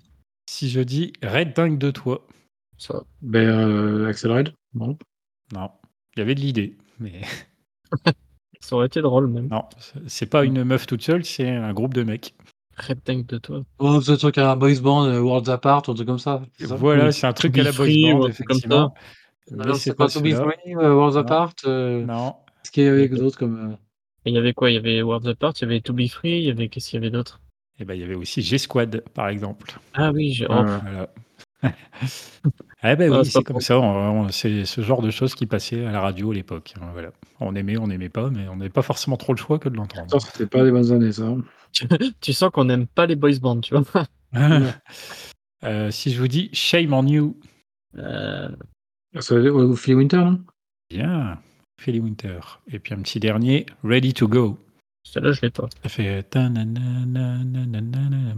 si 0.49 0.69
je 0.69 0.81
dis 0.81 1.13
Red 1.23 1.53
Dingue 1.55 1.77
de 1.77 1.91
toi. 1.91 2.27
Ça. 2.77 3.03
Ben, 3.21 3.47
euh, 3.47 4.07
Axel 4.09 4.31
Red 4.31 4.53
Non. 4.73 4.97
Non. 5.53 5.71
Il 6.15 6.19
y 6.19 6.21
avait 6.21 6.35
de 6.35 6.41
l'idée. 6.41 6.77
Mais 6.99 7.21
Ça 8.61 8.75
aurait 8.75 8.87
été 8.87 9.01
drôle, 9.01 9.27
même. 9.27 9.47
non, 9.47 9.63
c'est 10.07 10.25
pas 10.25 10.43
une 10.43 10.63
meuf 10.65 10.85
toute 10.85 11.01
seule, 11.01 11.23
c'est 11.23 11.47
un 11.49 11.71
groupe 11.73 11.93
de 11.93 12.03
mecs. 12.03 12.35
Red 12.81 13.03
Tank 13.03 13.25
de 13.27 13.37
toi. 13.37 13.63
Oh, 13.79 14.01
c'est 14.01 14.11
un 14.11 14.17
truc 14.17 14.37
à 14.37 14.51
un 14.51 14.55
boys 14.55 14.79
band, 14.81 15.05
euh, 15.05 15.19
Worlds 15.19 15.49
Apart, 15.49 15.83
un 15.87 15.93
truc 15.93 16.07
comme 16.07 16.19
ça. 16.19 16.41
Voilà, 16.59 17.11
c'est 17.11 17.27
un 17.27 17.33
truc 17.33 17.57
à 17.57 17.63
la 17.63 17.71
boys 17.71 17.87
band, 17.87 18.27
effectivement. 18.27 18.93
Mais 19.51 19.73
c'est 19.73 19.95
pas 19.95 20.07
To 20.07 20.21
Be. 20.21 20.33
Free, 20.33 20.75
euh, 20.75 20.93
Worlds. 20.93 21.17
Apart. 21.17 21.53
euh, 21.65 22.05
Non. 22.05 22.35
Qu'est-ce 22.63 22.71
qu'il 22.71 22.83
y 22.83 22.87
avait 22.87 23.07
d'autre 23.07 23.37
comme. 23.37 23.71
euh, 23.71 23.75
il 24.25 24.33
y 24.33 24.37
avait 24.37 24.53
quoi? 24.53 24.69
Il 24.69 24.75
y 24.75 24.77
avait 24.77 25.01
Worlds 25.01 25.27
Apart, 25.27 25.53
il 25.57 25.61
y 25.61 25.65
avait 25.65 25.81
To 25.81 25.93
Be 25.93 26.07
Free, 26.07 26.39
il 26.39 26.43
y 26.45 26.51
avait 26.51 26.67
qu'est-ce 26.69 26.89
qu'il 26.89 26.99
y 26.99 27.01
avait 27.03 27.09
d'autre? 27.11 27.39
Et 27.79 27.85
ben 27.85 27.93
il 27.95 28.01
y 28.01 28.03
avait 28.03 28.15
aussi 28.15 28.41
G-Squad, 28.41 29.03
par 29.13 29.29
exemple. 29.29 29.79
Ah 29.93 30.11
oui, 30.13 30.31
j'ai... 30.33 30.45
oh, 30.49 30.53
euh, 30.53 30.79
Voilà. 31.63 31.75
eh 32.83 32.95
ben 32.95 33.11
Ah, 33.13 33.19
oui, 33.21 33.25
c'est 33.25 33.43
comme 33.43 33.59
ça. 33.61 33.81
c'est 34.31 34.65
ce 34.65 34.81
genre 34.81 35.01
de 35.01 35.09
choses 35.11 35.33
qui 35.35 35.45
passaient 35.45 35.85
à 35.85 35.91
la 35.91 36.01
radio 36.01 36.31
à 36.31 36.33
l'époque. 36.35 36.73
hein, 36.81 36.89
Voilà. 36.93 37.11
On 37.39 37.55
aimait, 37.55 37.77
on 37.77 37.87
n'aimait 37.87 38.09
pas, 38.09 38.29
mais 38.29 38.47
on 38.49 38.57
n'avait 38.57 38.69
pas 38.69 38.81
forcément 38.81 39.17
trop 39.17 39.33
le 39.33 39.37
choix 39.37 39.59
que 39.59 39.69
de 39.69 39.75
l'entendre. 39.77 40.19
C'était 40.21 40.45
pas 40.45 40.63
les 40.63 40.71
bonnes 40.71 40.91
années, 40.91 41.11
ça. 41.11 41.33
tu 42.21 42.33
sens 42.33 42.51
qu'on 42.51 42.65
n'aime 42.65 42.87
pas 42.87 43.05
les 43.05 43.15
boys 43.15 43.39
bands, 43.41 43.59
tu 43.61 43.75
vois. 43.75 44.05
Euh, 45.65 45.91
si 45.91 46.13
je 46.13 46.21
vous 46.21 46.29
dis 46.29 46.49
Shame 46.53 46.93
on 46.93 47.05
You, 47.05 47.35
Euh, 47.97 48.47
Ça 49.19 49.35
veut 49.35 49.41
dire 49.41 49.53
ouais, 49.55 49.75
Philly 49.75 49.95
Winter, 49.95 50.17
non? 50.17 50.39
Bien, 50.89 51.37
Philly 51.81 51.99
Winter. 51.99 52.39
Et 52.71 52.79
puis 52.79 52.93
un 52.93 53.01
petit 53.01 53.19
dernier, 53.19 53.65
Ready 53.83 54.13
to 54.13 54.29
Go. 54.29 54.57
Celle-là, 55.03 55.33
je 55.33 55.41
l'ai 55.41 55.49
pas. 55.49 55.67
Ça 55.83 55.89
fait 55.89 56.25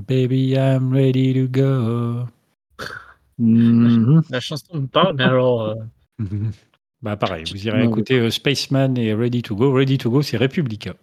Baby, 0.07 0.53
I'm 0.55 0.91
ready 0.91 1.33
to 1.35 1.47
go. 1.47 2.25
Mhm. 3.37 4.23
La 4.29 4.39
chanson 4.39 4.81
me 4.81 4.87
parle, 4.87 5.15
mais 5.17 5.23
alors... 5.23 5.61
euh, 5.61 5.75
Bah 7.03 7.17
pareil, 7.17 7.45
vous 7.51 7.67
irez 7.67 7.83
écouter 7.83 8.19
euh, 8.19 8.29
Spaceman 8.29 8.95
et 8.95 9.13
Ready 9.13 9.41
to 9.41 9.55
Go. 9.55 9.71
Ready 9.73 9.97
to 9.97 10.11
Go, 10.11 10.21
c'est 10.21 10.37
Republica. 10.37 10.93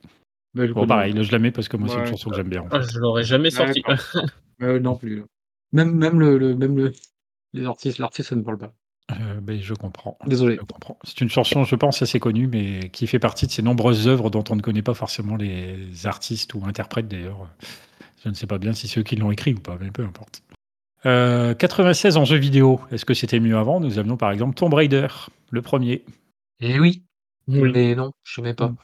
Je 0.55 0.73
Bon, 0.73 0.87
pareil, 0.87 1.13
là, 1.13 1.23
je 1.23 1.31
la 1.33 1.39
mets 1.39 1.51
parce 1.51 1.69
que 1.69 1.77
moi, 1.77 1.89
c'est 1.89 1.95
une 1.97 2.01
Ouais, 2.03 2.07
chanson 2.11 2.31
que 2.31 2.37
j'aime 2.37 2.49
bien. 2.49 2.63
en 2.63 2.69
ah, 2.71 2.81
fait. 2.83 2.93
je 2.93 2.99
l'aurais 2.99 3.23
jamais 3.25 3.51
sorti. 3.51 3.83
Euh, 4.63 4.81
non 4.81 4.97
plus. 4.97 5.25
Même, 5.73 5.95
même, 5.95 6.19
le, 6.19 6.39
le- 6.39 6.55
même 6.57 6.77
le, 6.77 6.93
les 7.53 7.67
artistes, 7.67 7.99
l'artiste, 7.99 8.31
ça 8.31 8.37
ne 8.37 8.43
parle 8.43 8.59
pas. 8.59 8.73
Euh, 9.13 9.41
ben, 9.41 9.61
je 9.61 9.75
comprends. 9.75 10.19
Désolé. 10.27 10.57
Je 10.57 10.61
comprends. 10.67 10.99
C'est 11.05 11.21
une 11.21 11.29
chanson, 11.31 11.65
je 11.65 11.77
pense, 11.77 12.03
assez 12.03 12.19
connue, 12.21 12.47
mais 12.47 12.89
qui 12.91 13.07
fait 13.07 13.19
partie 13.19 13.47
de 13.47 13.53
ces 13.53 13.63
nombreuses 13.63 14.09
œuvres 14.09 14.31
dont 14.31 14.45
on 14.51 14.57
ne 14.57 14.61
connaît 14.61 14.83
pas 14.83 14.95
forcément 14.95 15.37
les 15.37 16.07
artistes 16.07 16.55
ou 16.55 16.63
interprètes 16.67 17.09
d'ailleurs. 17.09 17.49
Je 18.25 18.29
ne 18.29 18.35
sais 18.35 18.47
pas 18.47 18.59
bien 18.59 18.73
si 18.73 18.89
c'est 18.89 19.01
eux 19.01 19.05
qui 19.05 19.17
l'ont 19.17 19.31
écrit 19.31 19.55
ou 19.55 19.61
pas, 19.61 19.79
mais 19.81 19.91
peu 19.91 20.03
importe. 20.03 20.43
Euh, 21.07 21.55
96 21.55 22.17
en 22.17 22.25
jeux 22.25 22.37
vidéo. 22.37 22.81
Est-ce 22.91 23.05
que 23.05 23.15
c'était 23.15 23.41
mieux 23.41 23.57
avant? 23.57 23.81
Nous 23.81 23.99
avions 23.99 24.17
par 24.17 24.31
exemple 24.33 24.55
Tomb 24.55 24.75
Raider, 24.75 25.07
le 25.51 25.63
premier. 25.63 26.05
Et 26.61 26.81
oui. 26.81 27.05
Oui. 27.47 27.71
Mais 27.73 27.95
non, 27.95 28.13
je 28.25 28.41
n'aimais 28.41 28.55
pas. 28.55 28.75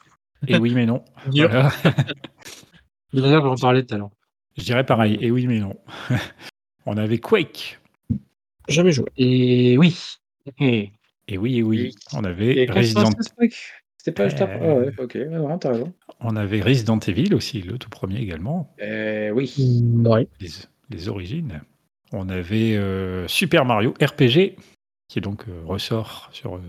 Et 0.47 0.57
oui, 0.57 0.73
mais 0.73 0.85
non. 0.85 1.03
Voilà. 1.27 1.71
D'ailleurs, 3.13 3.43
j'en 3.45 3.55
parlais 3.55 3.83
tout 3.83 3.95
à 3.95 3.97
l'heure. 3.97 4.11
Je 4.57 4.63
dirais 4.63 4.85
pareil. 4.85 5.17
Et 5.21 5.31
oui, 5.31 5.47
mais 5.47 5.59
non. 5.59 5.75
On 6.85 6.97
avait 6.97 7.17
Quake. 7.17 7.79
Jamais 8.67 8.91
joué. 8.91 9.05
Et 9.17 9.77
oui. 9.77 9.97
Et... 10.59 10.91
Et 11.27 11.37
oui, 11.37 11.57
et 11.57 11.63
oui. 11.63 11.95
On 12.13 12.23
avait 12.23 12.55
Et 12.55 12.65
Resident, 12.69 13.03
96, 13.09 13.33
mec. 13.39 13.53
C'était 13.97 14.11
pas 14.11 14.29
juste 14.29 14.41
après. 14.41 14.61
Euh, 14.61 14.73
Ah 14.75 15.01
ouais, 15.01 15.03
ok, 15.03 15.15
ouais, 15.15 15.25
non, 15.29 15.57
t'as 15.57 15.71
raison. 15.71 15.91
on 16.19 16.35
avait 16.35 16.61
Resident 16.61 16.99
Evil 16.99 17.33
aussi, 17.33 17.61
le 17.63 17.79
tout 17.79 17.89
premier 17.89 18.19
également. 18.19 18.75
Euh, 18.81 19.31
oui. 19.31 19.81
Ouais. 20.05 20.27
les, 20.39 20.49
les 20.91 21.09
origines. 21.09 21.61
On 22.11 22.29
avait 22.29 22.75
euh, 22.75 23.27
Super 23.27 23.65
Mario 23.65 23.95
RPG, 23.99 24.55
qui 25.07 25.21
donc 25.21 25.45
euh, 25.47 25.61
ressort 25.65 26.29
sur 26.31 26.57
euh, 26.57 26.61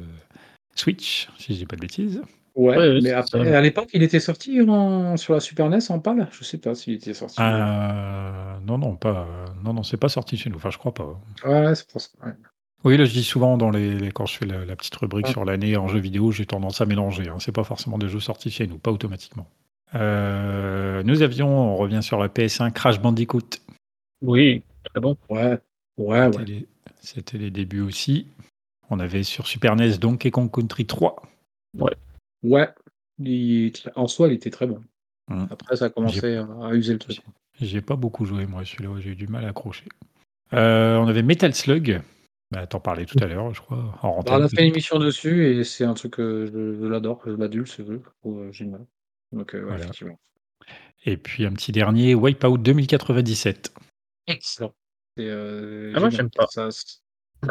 Switch, 0.74 1.28
si 1.38 1.52
je 1.52 1.58
dis 1.58 1.66
pas 1.66 1.76
de 1.76 1.82
bêtises. 1.82 2.22
Ouais, 2.56 2.70
Ouais, 2.70 2.76
ouais, 2.88 2.94
mais 3.02 3.10
c'est 3.10 3.12
après, 3.12 3.44
ça. 3.44 3.58
à 3.58 3.60
l'époque, 3.60 3.88
il 3.92 4.02
était 4.02 4.18
sorti 4.20 4.60
en- 4.62 5.16
sur 5.18 5.34
la 5.34 5.40
Super 5.40 5.68
NES 5.68 5.78
en 5.90 5.98
PAL 6.00 6.26
Je 6.32 6.42
sais 6.42 6.56
pas 6.58 6.74
s'il 6.74 6.94
était 6.94 7.12
sorti. 7.14 7.36
Euh, 7.40 8.58
non, 8.66 8.78
non, 8.78 8.96
pas, 8.96 9.26
non, 9.62 9.74
non, 9.74 9.82
c'est 9.82 9.98
pas 9.98 10.08
sorti 10.08 10.36
chez 10.38 10.48
nous. 10.50 10.56
Enfin, 10.56 10.70
je 10.70 10.78
crois 10.78 10.94
pas. 10.94 11.20
Ouais, 11.44 11.74
c'est 11.74 11.86
pour 11.90 12.00
ça. 12.00 12.08
ouais. 12.24 12.32
Oui, 12.84 12.96
là, 12.96 13.04
je 13.04 13.12
dis 13.12 13.24
souvent 13.24 13.56
dans 13.58 13.70
les, 13.70 13.94
les- 13.98 14.10
quand 14.12 14.26
je 14.26 14.36
fais 14.38 14.46
la, 14.46 14.64
la 14.64 14.74
petite 14.76 14.94
rubrique 14.96 15.26
Ouais. 15.26 15.32
sur 15.32 15.44
l'année 15.44 15.76
en 15.76 15.88
jeux 15.88 15.98
vidéo, 15.98 16.30
j'ai 16.32 16.46
tendance 16.46 16.80
à 16.80 16.86
mélanger. 16.86 17.28
Hein. 17.28 17.36
C'est 17.40 17.52
pas 17.52 17.64
forcément 17.64 17.98
des 17.98 18.08
jeux 18.08 18.20
sortis 18.20 18.50
chez 18.50 18.66
nous, 18.66 18.78
pas 18.78 18.90
automatiquement. 18.92 19.46
Euh, 19.94 21.02
nous 21.04 21.22
avions, 21.22 21.48
on 21.48 21.76
revient 21.76 22.02
sur 22.02 22.18
la 22.18 22.28
PS1, 22.28 22.70
Crash 22.70 23.00
Bandicoot. 23.00 23.60
Oui, 24.22 24.62
très 24.84 25.00
bon. 25.00 25.16
Ouais, 25.28 25.58
ouais, 25.98 26.26
C'était 26.26 26.38
ouais. 26.38 26.44
les- 26.46 26.66
C'était 27.00 27.38
les 27.38 27.50
débuts 27.50 27.82
aussi. 27.82 28.26
On 28.90 28.98
avait 29.00 29.22
sur 29.24 29.46
Super 29.46 29.74
NES 29.76 29.98
Donkey 29.98 30.30
Kong 30.30 30.50
Country 30.50 30.86
3. 30.86 31.22
Ouais. 31.78 31.92
Il- 33.18 33.72
En 33.94 34.06
soi, 34.06 34.28
il 34.28 34.34
était 34.34 34.50
très 34.50 34.66
bon. 34.66 34.82
Hum. 35.30 35.48
Après, 35.50 35.76
ça 35.76 35.86
a 35.86 35.90
commencé 35.90 36.36
à 36.36 36.46
à 36.62 36.74
user 36.74 36.92
le 36.92 36.98
truc. 36.98 37.20
J'ai 37.60 37.80
pas 37.80 37.96
beaucoup 37.96 38.24
joué, 38.26 38.46
moi, 38.46 38.64
celui-là, 38.64 38.90
j'ai 39.00 39.10
eu 39.10 39.16
du 39.16 39.26
mal 39.26 39.44
à 39.44 39.48
accrocher. 39.48 39.86
Euh, 40.52 40.96
on 40.98 41.08
avait 41.08 41.22
Metal 41.22 41.54
Slug. 41.54 42.02
Bah, 42.52 42.66
T'en 42.66 42.78
parlais 42.78 43.06
tout 43.06 43.18
à 43.20 43.26
l'heure, 43.26 43.52
je 43.54 43.60
crois, 43.60 43.78
en 43.78 43.82
Bah, 43.82 43.98
rentrant. 44.08 44.38
on 44.38 44.42
a 44.44 44.48
fait 44.48 44.62
une 44.62 44.72
émission 44.72 44.98
dessus 45.00 45.46
et 45.46 45.64
c'est 45.64 45.84
un 45.84 45.94
truc 45.94 46.12
que 46.12 46.46
je, 46.46 46.78
je 46.80 46.86
l'adore, 46.86 47.20
je 47.26 47.32
l'adule, 47.32 47.66
c'est 47.66 47.82
vrai. 47.82 47.96
je 48.04 48.10
trouve, 48.20 48.40
euh, 48.42 48.52
génial. 48.52 48.86
Donc, 49.32 49.54
euh, 49.54 49.58
ouais, 49.60 49.64
Voilà. 49.64 49.84
effectivement. 49.84 50.20
Et 51.04 51.16
puis 51.16 51.44
un 51.46 51.52
petit 51.52 51.72
dernier, 51.72 52.14
Wipeout 52.14 52.58
2097. 52.58 53.72
Excellent. 54.28 54.74
Et, 55.16 55.24
euh, 55.28 55.92
Ah, 55.96 56.00
moi, 56.00 56.10
génial. 56.10 56.12
j'aime 56.12 56.30
pas. 56.30 56.46
Ça, 56.50 56.68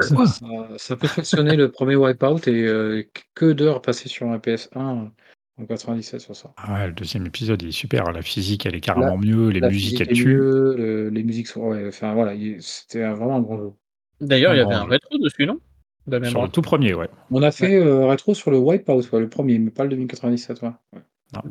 ça, 0.01 0.25
ça, 0.25 0.46
ça 0.77 0.96
peut 0.96 1.08
fonctionner 1.08 1.56
le 1.56 1.72
premier 1.72 1.96
Wipeout 1.96 2.48
et 2.48 2.65
euh, 2.68 3.04
que 3.34 3.51
d'heures 3.51 3.82
passées 3.82 4.10
sur 4.10 4.27
un 4.27 4.38
PS1 4.38 5.10
en 5.58 5.65
97 5.65 6.20
sur 6.20 6.36
ça. 6.36 6.54
Ah 6.58 6.74
ouais, 6.74 6.88
le 6.88 6.94
deuxième 6.94 7.25
épisode, 7.25 7.62
il 7.62 7.70
est 7.70 7.72
super. 7.72 8.12
La 8.12 8.22
physique, 8.22 8.65
elle 8.65 8.75
est 8.75 8.82
carrément 8.82 9.18
mieux. 9.18 9.50
Les 9.50 9.62
musiques, 9.70 10.01
elles 10.01 10.08
tuent. 10.13 10.38
le- 10.38 11.10
les 11.10 11.24
musiques 11.24 11.48
sont. 11.48 11.62
Ouais, 11.62 11.88
enfin 11.88 12.13
voilà, 12.13 12.34
il- 12.34 12.62
c'était 12.62 13.04
un- 13.04 13.13
vraiment 13.13 13.38
un 13.38 13.42
grand 13.42 13.58
jeu. 13.58 13.72
D'ailleurs, 14.22 14.54
il 14.54 14.58
y 14.58 14.62
avait 14.62 14.74
un 14.74 14.86
rétro 14.86 15.18
dessus, 15.18 15.46
non? 15.46 15.60
De 16.08 16.24
Sur 16.25 16.44
le 16.44 16.50
tout 16.50 16.62
premier, 16.62 16.94
ouais. 16.94 17.10
On 17.32 17.42
a 17.42 17.51
fait 17.51 17.75
euh, 17.77 18.06
rétro 18.06 18.34
sur 18.36 18.51
le 18.51 18.58
Wipeout, 18.60 19.10
ouais, 19.12 19.20
le 19.20 19.27
premier, 19.30 19.58
mais 19.58 19.72
pas 19.72 19.84
le 19.84 19.89
2097. 19.89 20.62
Ouais. 20.62 20.70
Ouais. 20.94 21.42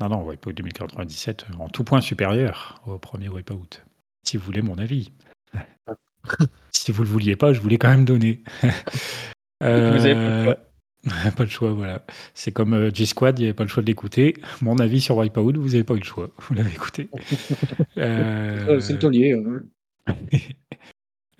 Non, 0.00 0.08
non, 0.08 0.22
Wipeout 0.26 0.52
2097, 0.54 1.44
euh, 1.50 1.58
en 1.58 1.68
tout 1.68 1.84
point 1.84 2.00
supérieur 2.00 2.80
au 2.86 2.98
premier 2.98 3.28
Wipeout. 3.28 3.82
Si 4.24 4.36
vous 4.36 4.44
voulez 4.44 4.62
mon 4.62 4.78
avis. 4.78 5.12
si 6.72 6.92
vous 6.92 7.02
le 7.02 7.08
vouliez 7.08 7.36
pas, 7.36 7.52
je 7.52 7.60
vous 7.60 7.68
l'ai 7.68 7.78
quand 7.78 7.90
même 7.90 8.04
donné. 8.04 8.42
Vous 9.62 9.68
avez 9.68 10.14
pas 10.14 10.20
le 10.20 10.44
choix. 10.44 10.56
Euh, 11.06 11.30
pas 11.36 11.42
le 11.44 11.48
choix, 11.48 11.72
voilà. 11.72 12.04
C'est 12.34 12.50
comme 12.50 12.74
euh, 12.74 12.90
G-Squad, 12.92 13.38
il 13.38 13.42
n'y 13.42 13.46
avait 13.48 13.54
pas 13.54 13.62
le 13.62 13.68
choix 13.68 13.82
de 13.82 13.86
l'écouter. 13.86 14.34
Mon 14.60 14.76
avis 14.78 15.00
sur 15.00 15.16
Wipeout, 15.16 15.52
vous 15.56 15.68
n'avez 15.68 15.84
pas 15.84 15.94
eu 15.94 15.98
le 16.00 16.04
choix. 16.04 16.30
Vous 16.38 16.54
l'avez 16.54 16.70
écouté. 16.72 17.08
Euh, 17.98 18.66
Euh, 18.76 18.80
C'est 18.80 18.94
le 18.94 18.98
taulier. 18.98 19.32
euh. 19.34 19.64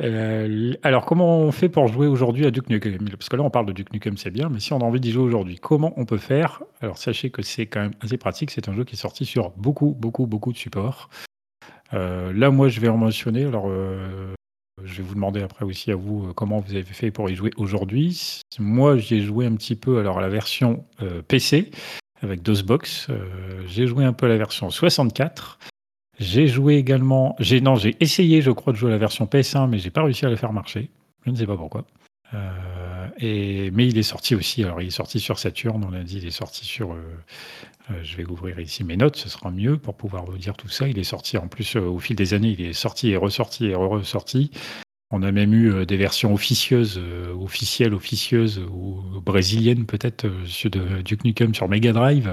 Euh, 0.01 0.73
alors, 0.83 1.05
comment 1.05 1.39
on 1.41 1.53
fait 1.53 1.69
pour 1.69 1.87
jouer 1.89 2.07
aujourd'hui 2.07 2.47
à 2.47 2.51
Duke 2.51 2.69
Nukem? 2.71 3.09
Parce 3.11 3.29
que 3.29 3.37
là, 3.37 3.43
on 3.43 3.51
parle 3.51 3.67
de 3.67 3.73
Duke 3.73 3.93
Nukem, 3.93 4.17
c'est 4.17 4.31
bien, 4.31 4.49
mais 4.49 4.59
si 4.59 4.73
on 4.73 4.79
a 4.79 4.85
envie 4.85 5.01
d'y 5.01 5.13
jouer 5.13 5.23
aujourd'hui, 5.25 5.57
comment 5.61 5.93
on 5.97 6.05
peut 6.07 6.19
faire? 6.19 6.63
Alors, 6.81 6.99
sachez 6.99 7.31
que 7.31 7.43
c'est 7.43 7.67
quand 7.67 7.81
même 7.81 7.93
assez 8.01 8.17
pratique. 8.19 8.51
C'est 8.51 8.69
un 8.69 8.75
jeu 8.75 8.85
qui 8.85 8.95
est 8.95 8.99
sorti 8.99 9.25
sur 9.25 9.51
beaucoup, 9.51 9.97
beaucoup, 9.99 10.27
beaucoup 10.27 10.53
de 10.53 10.57
supports. 10.59 11.09
Euh, 11.93 12.33
là, 12.33 12.51
moi, 12.51 12.69
je 12.69 12.81
vais 12.81 12.89
en 12.89 12.97
mentionner. 12.97 13.45
Alors, 13.45 13.67
euh, 13.69 14.33
je 14.85 14.97
vais 14.97 15.03
vous 15.03 15.15
demander 15.15 15.43
après 15.43 15.65
aussi 15.65 15.91
à 15.91 15.97
vous 15.97 16.27
euh, 16.29 16.33
comment 16.33 16.61
vous 16.61 16.73
avez 16.73 16.83
fait 16.85 17.11
pour 17.11 17.29
y 17.31 17.35
jouer 17.35 17.51
aujourd'hui. 17.57 18.41
Moi, 18.59 18.97
j'y 18.97 19.17
ai 19.17 19.21
joué 19.21 19.47
un 19.47 19.55
petit 19.55 19.77
peu 19.77 19.99
alors 19.99 20.19
à 20.19 20.21
la 20.21 20.29
version 20.29 20.85
euh, 21.03 21.23
PC 21.23 21.71
avec 22.21 22.43
DOSBox. 22.43 23.09
Euh, 23.11 23.63
j'ai 23.67 23.87
joué 23.87 24.05
un 24.05 24.13
peu 24.13 24.27
à 24.27 24.29
la 24.29 24.37
version 24.37 24.71
64. 24.71 25.59
J'ai 26.19 26.47
joué 26.47 26.77
également. 26.77 27.37
J'ai 27.39 27.61
non, 27.61 27.75
j'ai 27.77 27.97
essayé, 28.01 28.43
je 28.43 28.51
crois, 28.51 28.73
de 28.73 28.79
jouer 28.79 28.91
à 28.91 28.93
la 28.93 28.99
version 28.99 29.27
PS1, 29.27 29.69
mais 29.69 29.79
j'ai 29.79 29.91
pas 29.91 30.03
réussi 30.03 30.27
à 30.27 30.31
la 30.31 30.37
faire 30.37 30.53
marcher. 30.53 30.91
Je 31.25 31.31
ne 31.31 31.37
sais 31.37 31.47
pas 31.47 31.57
pourquoi. 31.57 31.85
Mais 33.21 33.87
il 33.87 33.99
est 33.99 34.03
sorti 34.03 34.35
aussi. 34.35 34.65
Alors, 34.65 34.81
il 34.81 34.89
est 34.89 34.91
sorti 34.91 35.21
sur 35.21 35.39
Saturn. 35.39 35.85
On 35.85 35.93
a 35.93 36.03
dit, 36.03 36.19
il 36.19 36.27
est 36.27 36.31
sorti 36.31 36.65
sur. 36.65 36.97
Euh, 37.91 37.95
je 38.03 38.17
vais 38.17 38.25
ouvrir 38.25 38.59
ici 38.61 38.85
mes 38.85 38.97
notes, 38.97 39.17
ce 39.17 39.29
sera 39.29 39.51
mieux 39.51 39.77
pour 39.77 39.97
pouvoir 39.97 40.25
vous 40.25 40.39
dire 40.39 40.57
tout 40.57 40.69
ça. 40.69 40.89
Il 40.89 40.99
est 40.99 41.05
sorti 41.05 41.37
en 41.37 41.49
plus 41.49 41.77
euh, 41.77 41.81
au 41.81 41.99
fil 41.99 42.17
des 42.17 42.35
années. 42.35 42.55
Il 42.59 42.65
est 42.65 42.73
sorti 42.73 43.11
et 43.11 43.17
ressorti 43.17 43.67
et 43.67 43.75
ressorti. 43.75 44.51
On 45.11 45.23
a 45.23 45.33
même 45.33 45.53
eu 45.53 45.73
euh, 45.73 45.85
des 45.85 45.97
versions 45.97 46.33
officieuses, 46.33 47.01
officielles, 47.39 47.95
officieuses 47.95 48.65
ou 48.71 49.03
brésiliennes 49.21 49.87
peut-être 49.87 50.27
de 50.27 51.03
Duke 51.03 51.25
Nukem 51.25 51.55
sur 51.55 51.69
Mega 51.69 51.93
Drive. 51.93 52.31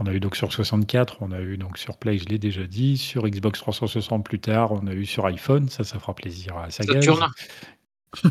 On 0.00 0.06
a 0.06 0.12
eu 0.12 0.20
donc 0.20 0.36
sur 0.36 0.52
64, 0.52 1.16
on 1.22 1.32
a 1.32 1.40
eu 1.40 1.56
donc 1.56 1.76
sur 1.76 1.96
Play, 1.96 2.18
je 2.18 2.26
l'ai 2.26 2.38
déjà 2.38 2.64
dit, 2.64 2.96
sur 2.96 3.28
Xbox 3.28 3.58
360 3.58 4.24
plus 4.24 4.38
tard, 4.38 4.70
on 4.70 4.86
a 4.86 4.92
eu 4.92 5.04
sur 5.04 5.26
iPhone, 5.26 5.68
ça, 5.68 5.82
ça 5.82 5.98
fera 5.98 6.14
plaisir 6.14 6.56
à 6.56 6.70
Sagaz. 6.70 7.04
Saturn. 7.04 7.26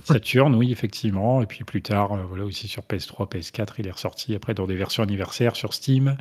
Saturn, 0.03 0.55
oui, 0.55 0.71
effectivement. 0.71 1.41
Et 1.41 1.45
puis 1.45 1.63
plus 1.63 1.81
tard, 1.81 2.13
euh, 2.13 2.23
voilà 2.23 2.45
aussi 2.45 2.67
sur 2.67 2.83
PS3, 2.83 3.29
PS4, 3.29 3.75
il 3.79 3.87
est 3.87 3.91
ressorti 3.91 4.35
après 4.35 4.53
dans 4.53 4.67
des 4.67 4.75
versions 4.75 5.03
anniversaires 5.03 5.55
sur 5.55 5.73
Steam 5.73 6.17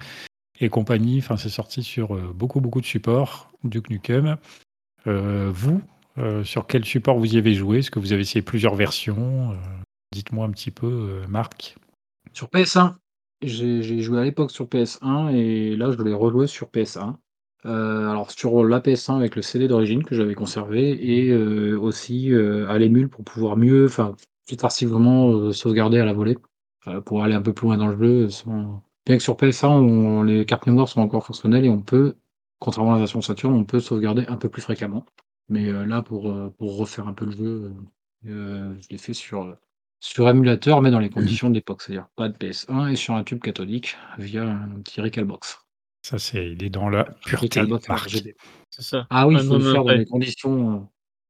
et 0.60 0.68
compagnie. 0.68 1.18
Enfin, 1.18 1.36
c'est 1.36 1.48
sorti 1.48 1.82
sur 1.82 2.14
euh, 2.14 2.32
beaucoup, 2.34 2.60
beaucoup 2.60 2.80
de 2.80 2.86
supports, 2.86 3.50
Duke 3.64 3.90
Nukem. 3.90 4.36
Euh, 5.06 5.50
vous, 5.52 5.82
sur 6.44 6.66
quel 6.66 6.84
support 6.84 7.18
vous 7.18 7.34
y 7.34 7.36
avez 7.36 7.54
joué? 7.54 7.78
Est-ce 7.78 7.90
que 7.90 7.98
vous 7.98 8.12
avez 8.14 8.22
essayé 8.22 8.40
plusieurs 8.40 8.74
versions? 8.74 9.54
Dites-moi 10.12 10.46
un 10.46 10.50
petit 10.50 10.70
peu, 10.70 11.20
Marc. 11.28 11.76
Sur 12.32 12.48
PS1, 12.48 12.94
j'ai 13.42 14.00
joué 14.00 14.20
à 14.20 14.24
l'époque 14.24 14.50
sur 14.50 14.64
PS1 14.64 15.34
et 15.34 15.76
là 15.76 15.90
je 15.90 15.96
voulais 15.98 16.14
rejouer 16.14 16.46
sur 16.46 16.68
PS1. 16.68 17.16
Euh, 17.66 18.08
alors 18.10 18.30
sur 18.30 18.64
la 18.64 18.80
PS1 18.80 19.16
avec 19.16 19.34
le 19.36 19.42
CD 19.42 19.66
d'origine 19.68 20.04
que 20.04 20.14
j'avais 20.14 20.34
conservé 20.34 20.90
et 21.18 21.30
euh, 21.30 21.76
aussi 21.80 22.32
euh, 22.32 22.68
à 22.68 22.78
l'émule 22.78 23.08
pour 23.08 23.24
pouvoir 23.24 23.56
mieux, 23.56 23.86
enfin 23.86 24.14
plus 24.46 24.56
tardivement 24.56 25.30
euh, 25.32 25.52
sauvegarder 25.52 25.98
à 25.98 26.04
la 26.04 26.12
volée 26.12 26.38
pour 27.04 27.24
aller 27.24 27.34
un 27.34 27.42
peu 27.42 27.52
plus 27.52 27.66
loin 27.66 27.76
dans 27.76 27.88
le 27.88 27.98
jeu. 27.98 28.28
Bien 29.04 29.16
que 29.16 29.22
sur 29.22 29.36
PS1 29.36 29.68
on- 29.70 30.22
les 30.22 30.44
cartes 30.46 30.66
mémoire 30.66 30.88
sont 30.88 31.00
encore 31.00 31.26
fonctionnelles 31.26 31.64
et 31.64 31.68
on 31.68 31.80
peut, 31.82 32.14
contrairement 32.60 32.92
à 32.92 32.94
la 32.94 33.00
version 33.00 33.20
Saturn, 33.20 33.52
on 33.54 33.64
peut 33.64 33.80
sauvegarder 33.80 34.24
un 34.28 34.36
peu 34.36 34.48
plus 34.48 34.62
fréquemment. 34.62 35.04
Mais 35.48 35.72
là 35.86 36.02
pour, 36.02 36.32
pour 36.58 36.76
refaire 36.76 37.08
un 37.08 37.12
peu 37.14 37.24
le 37.24 37.32
jeu, 37.32 37.72
je 38.24 38.88
l'ai 38.90 38.98
fait 38.98 39.14
sur, 39.14 39.56
sur 40.00 40.28
émulateur, 40.28 40.82
mais 40.82 40.90
dans 40.92 40.98
les 41.00 41.10
conditions 41.10 41.48
de 41.48 41.54
l'époque, 41.54 41.82
c'est-à-dire 41.82 42.08
pas 42.16 42.28
de 42.28 42.36
PS1 42.36 42.88
et 42.92 42.96
sur 42.96 43.14
un 43.14 43.24
tube 43.24 43.40
cathodique 43.40 43.96
via 44.18 44.44
un 44.44 44.80
petit 44.84 45.00
Recalbox. 45.00 45.65
Ça, 46.08 46.18
c'est, 46.18 46.52
il 46.52 46.62
est 46.62 46.70
dans 46.70 46.88
la 46.88 47.04
pureté. 47.04 47.60
C'est 48.70 48.82
ça. 48.82 49.06
Ah 49.10 49.26
oui, 49.26 49.34
Ah, 49.38 49.42
il 49.42 49.46
faut 49.46 49.54
non, 49.54 49.58
le 49.58 49.72
faire 49.72 49.82
dans 49.82 49.88
ouais. 49.88 49.98
les 49.98 50.04
conditions. 50.06 50.76
euh, 50.76 50.78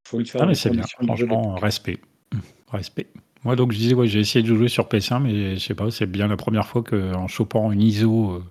faut 0.07 0.19
le 0.19 0.25
faire 0.25 0.41
Ah, 0.41 0.43
dans 0.43 0.47
mais 0.47 0.53
les 0.53 0.59
c'est 0.59 0.69
bien, 0.69 0.83
franchement, 0.83 1.55
respect. 1.55 1.97
Hum, 2.33 2.41
Respect. 2.71 3.07
Moi, 3.43 3.55
donc, 3.55 3.71
je 3.71 3.77
disais, 3.77 3.95
ouais, 3.95 4.07
j'ai 4.07 4.19
essayé 4.19 4.43
de 4.47 4.53
jouer 4.53 4.67
sur 4.67 4.87
PS1, 4.87 5.19
mais 5.19 5.55
je 5.55 5.59
sais 5.65 5.73
pas, 5.73 5.89
c'est 5.89 6.05
bien 6.05 6.27
la 6.27 6.37
première 6.37 6.67
fois 6.67 6.83
qu'en 6.83 7.27
chopant 7.27 7.71
une 7.71 7.81
ISO, 7.81 8.31
euh, 8.33 8.43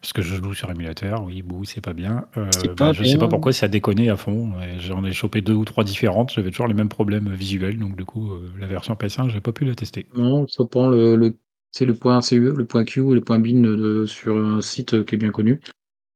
parce 0.00 0.12
que 0.14 0.22
je 0.22 0.36
joue 0.36 0.54
sur 0.54 0.70
émulateur, 0.70 1.24
oui, 1.24 1.42
bouh, 1.42 1.64
c'est 1.64 1.80
pas 1.82 1.92
bien. 1.92 2.26
euh, 2.38 2.48
C'est 2.52 2.68
bah, 2.68 2.74
pas 2.76 2.92
je 2.92 3.04
sais 3.04 3.18
pas 3.18 3.26
bien. 3.26 3.28
pourquoi 3.28 3.52
ça 3.52 3.66
a 3.66 3.68
déconné 3.68 4.08
à 4.08 4.16
fond. 4.16 4.52
J'en 4.78 5.04
ai 5.04 5.12
chopé 5.12 5.42
deux 5.42 5.52
ou 5.54 5.64
trois 5.66 5.84
différentes, 5.84 6.32
j'avais 6.32 6.50
toujours 6.50 6.68
les 6.68 6.74
mêmes 6.74 6.88
problèmes 6.88 7.30
visuels, 7.34 7.78
donc 7.78 7.96
du 7.96 8.04
coup, 8.06 8.32
euh, 8.32 8.50
la 8.58 8.66
version 8.66 8.94
PS1, 8.94 9.28
j'ai 9.28 9.40
pas 9.40 9.52
pu 9.52 9.64
la 9.66 9.74
tester. 9.74 10.06
Non, 10.14 10.46
le, 10.90 11.16
le, 11.16 11.36
c'est 11.72 11.84
le 11.84 11.94
point 11.94 12.20
CE, 12.20 12.34
le 12.34 12.64
point 12.64 12.84
Q 12.84 13.10
et 13.10 13.14
le 13.14 13.20
point 13.20 13.38
BIN 13.38 13.60
de- 13.62 14.04
sur 14.06 14.36
un 14.36 14.60
site 14.60 15.04
qui 15.04 15.14
est 15.14 15.18
bien 15.18 15.30
connu, 15.30 15.60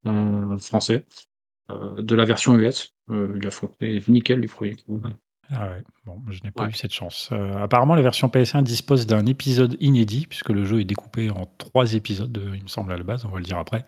euh, 0.06 0.58
français, 0.58 1.04
euh, 1.70 2.00
de 2.02 2.14
la 2.14 2.24
version 2.24 2.56
US. 2.58 2.92
Euh, 3.10 3.34
il 3.36 3.46
a 3.46 3.50
fonctionné 3.50 4.02
nickel 4.08 4.40
du 4.40 4.48
premier 4.48 4.74
coup. 4.76 5.00
Ah 5.50 5.68
ouais, 5.68 5.82
bon, 6.06 6.22
je 6.30 6.42
n'ai 6.42 6.50
pas 6.50 6.64
Ouais. 6.64 6.70
eu 6.70 6.72
cette 6.72 6.92
chance. 6.92 7.28
Euh, 7.32 7.52
apparemment, 7.62 7.94
la 7.94 8.00
version 8.02 8.28
PS1 8.28 8.62
dispose 8.62 9.06
d'un 9.06 9.26
épisode 9.26 9.76
inédit, 9.78 10.26
puisque 10.26 10.48
le 10.48 10.64
jeu 10.64 10.80
est 10.80 10.84
découpé 10.86 11.28
en 11.30 11.46
trois 11.58 11.92
épisodes, 11.94 12.40
il 12.54 12.62
me 12.62 12.68
semble, 12.68 12.92
à 12.92 12.96
la 12.96 13.02
base, 13.04 13.26
on 13.26 13.28
va 13.28 13.38
le 13.38 13.44
dire 13.44 13.58
après. 13.58 13.84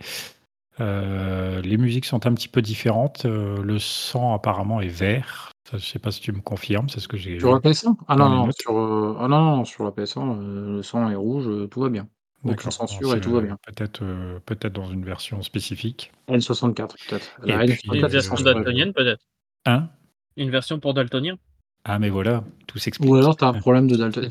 Euh, 0.81 1.61
les 1.63 1.77
musiques 1.79 2.05
sont 2.05 2.27
un 2.27 2.35
petit 2.35 2.49
peu 2.49 2.63
différentes. 2.63 3.25
euh, 3.25 3.63
le 3.63 3.79
sang, 3.79 4.35
apparemment, 4.35 4.81
est 4.81 4.89
vert. 4.89 5.51
Ça, 5.71 5.79
je 5.79 5.85
sais 5.85 5.99
pas 5.99 6.11
si 6.13 6.21
tu 6.21 6.33
me 6.33 6.41
confirmes, 6.41 6.89
c'est 6.89 7.01
ce 7.01 7.09
que 7.09 7.17
j'ai 7.17 7.41
Sur 7.41 7.53
la 7.53 7.59
PS1 7.61 7.97
Ah 8.09 8.15
non, 8.17 8.29
non, 8.29 8.49
sur, 8.53 8.79
euh, 8.79 9.17
ah 9.19 9.27
non, 9.27 9.41
non, 9.41 9.65
sur 9.65 9.85
la 9.85 9.91
PS1, 9.91 10.39
euh, 10.39 10.77
le 10.77 10.83
sang 10.83 11.11
est 11.11 11.15
rouge, 11.17 11.49
euh, 11.49 11.67
tout 11.67 11.81
va 11.81 11.89
bien. 11.89 12.07
Aucune 12.45 12.71
censure 12.71 13.17
et 13.17 13.21
tout 13.21 13.33
va 13.33 13.41
bien. 13.41 13.59
Peut-être 13.67 14.05
euh, 14.05 14.39
peut-être 14.47 14.73
dans 14.75 14.89
une 14.89 15.05
version 15.05 15.43
spécifique. 15.43 16.13
N64 16.29 16.75
peut-être. 17.09 17.41
Et 17.45 17.49
La 17.53 17.65
puis, 17.65 17.81
Une 17.93 17.95
N64 17.95 18.09
version 18.09 18.35
daltonienne, 18.37 18.93
peut-être. 18.93 19.25
Hein? 19.65 19.89
Une 20.37 20.51
version 20.51 20.79
pour 20.79 20.95
daltonien? 20.95 21.37
Ah, 21.85 21.99
mais 21.99 22.11
voilà, 22.11 22.45
tout 22.69 22.79
s'explique. 22.79 23.11
Ou 23.11 23.17
alors 23.17 23.37
t'as 23.37 23.49
un 23.49 23.55
problème 23.55 23.89
de 23.89 23.97
Dalton. 23.97 24.31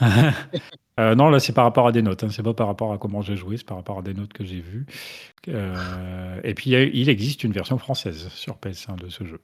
Euh, 0.98 1.14
non, 1.14 1.28
là, 1.28 1.40
c'est 1.40 1.52
par 1.52 1.64
rapport 1.64 1.86
à 1.86 1.92
des 1.92 2.00
notes. 2.02 2.24
Hein. 2.24 2.28
C'est 2.30 2.42
pas 2.42 2.54
par 2.54 2.66
rapport 2.68 2.92
à 2.92 2.98
comment 2.98 3.20
j'ai 3.20 3.36
joué, 3.36 3.56
c'est 3.58 3.66
par 3.66 3.76
rapport 3.76 3.98
à 3.98 4.02
des 4.02 4.14
notes 4.14 4.32
que 4.32 4.44
j'ai 4.44 4.60
vues. 4.60 4.86
Euh, 5.48 6.40
et 6.42 6.54
puis, 6.54 6.70
il 6.70 7.08
existe 7.08 7.44
une 7.44 7.52
version 7.52 7.76
française 7.78 8.28
sur 8.30 8.56
PS1 8.56 8.96
de 8.96 9.08
ce 9.08 9.24
jeu. 9.24 9.40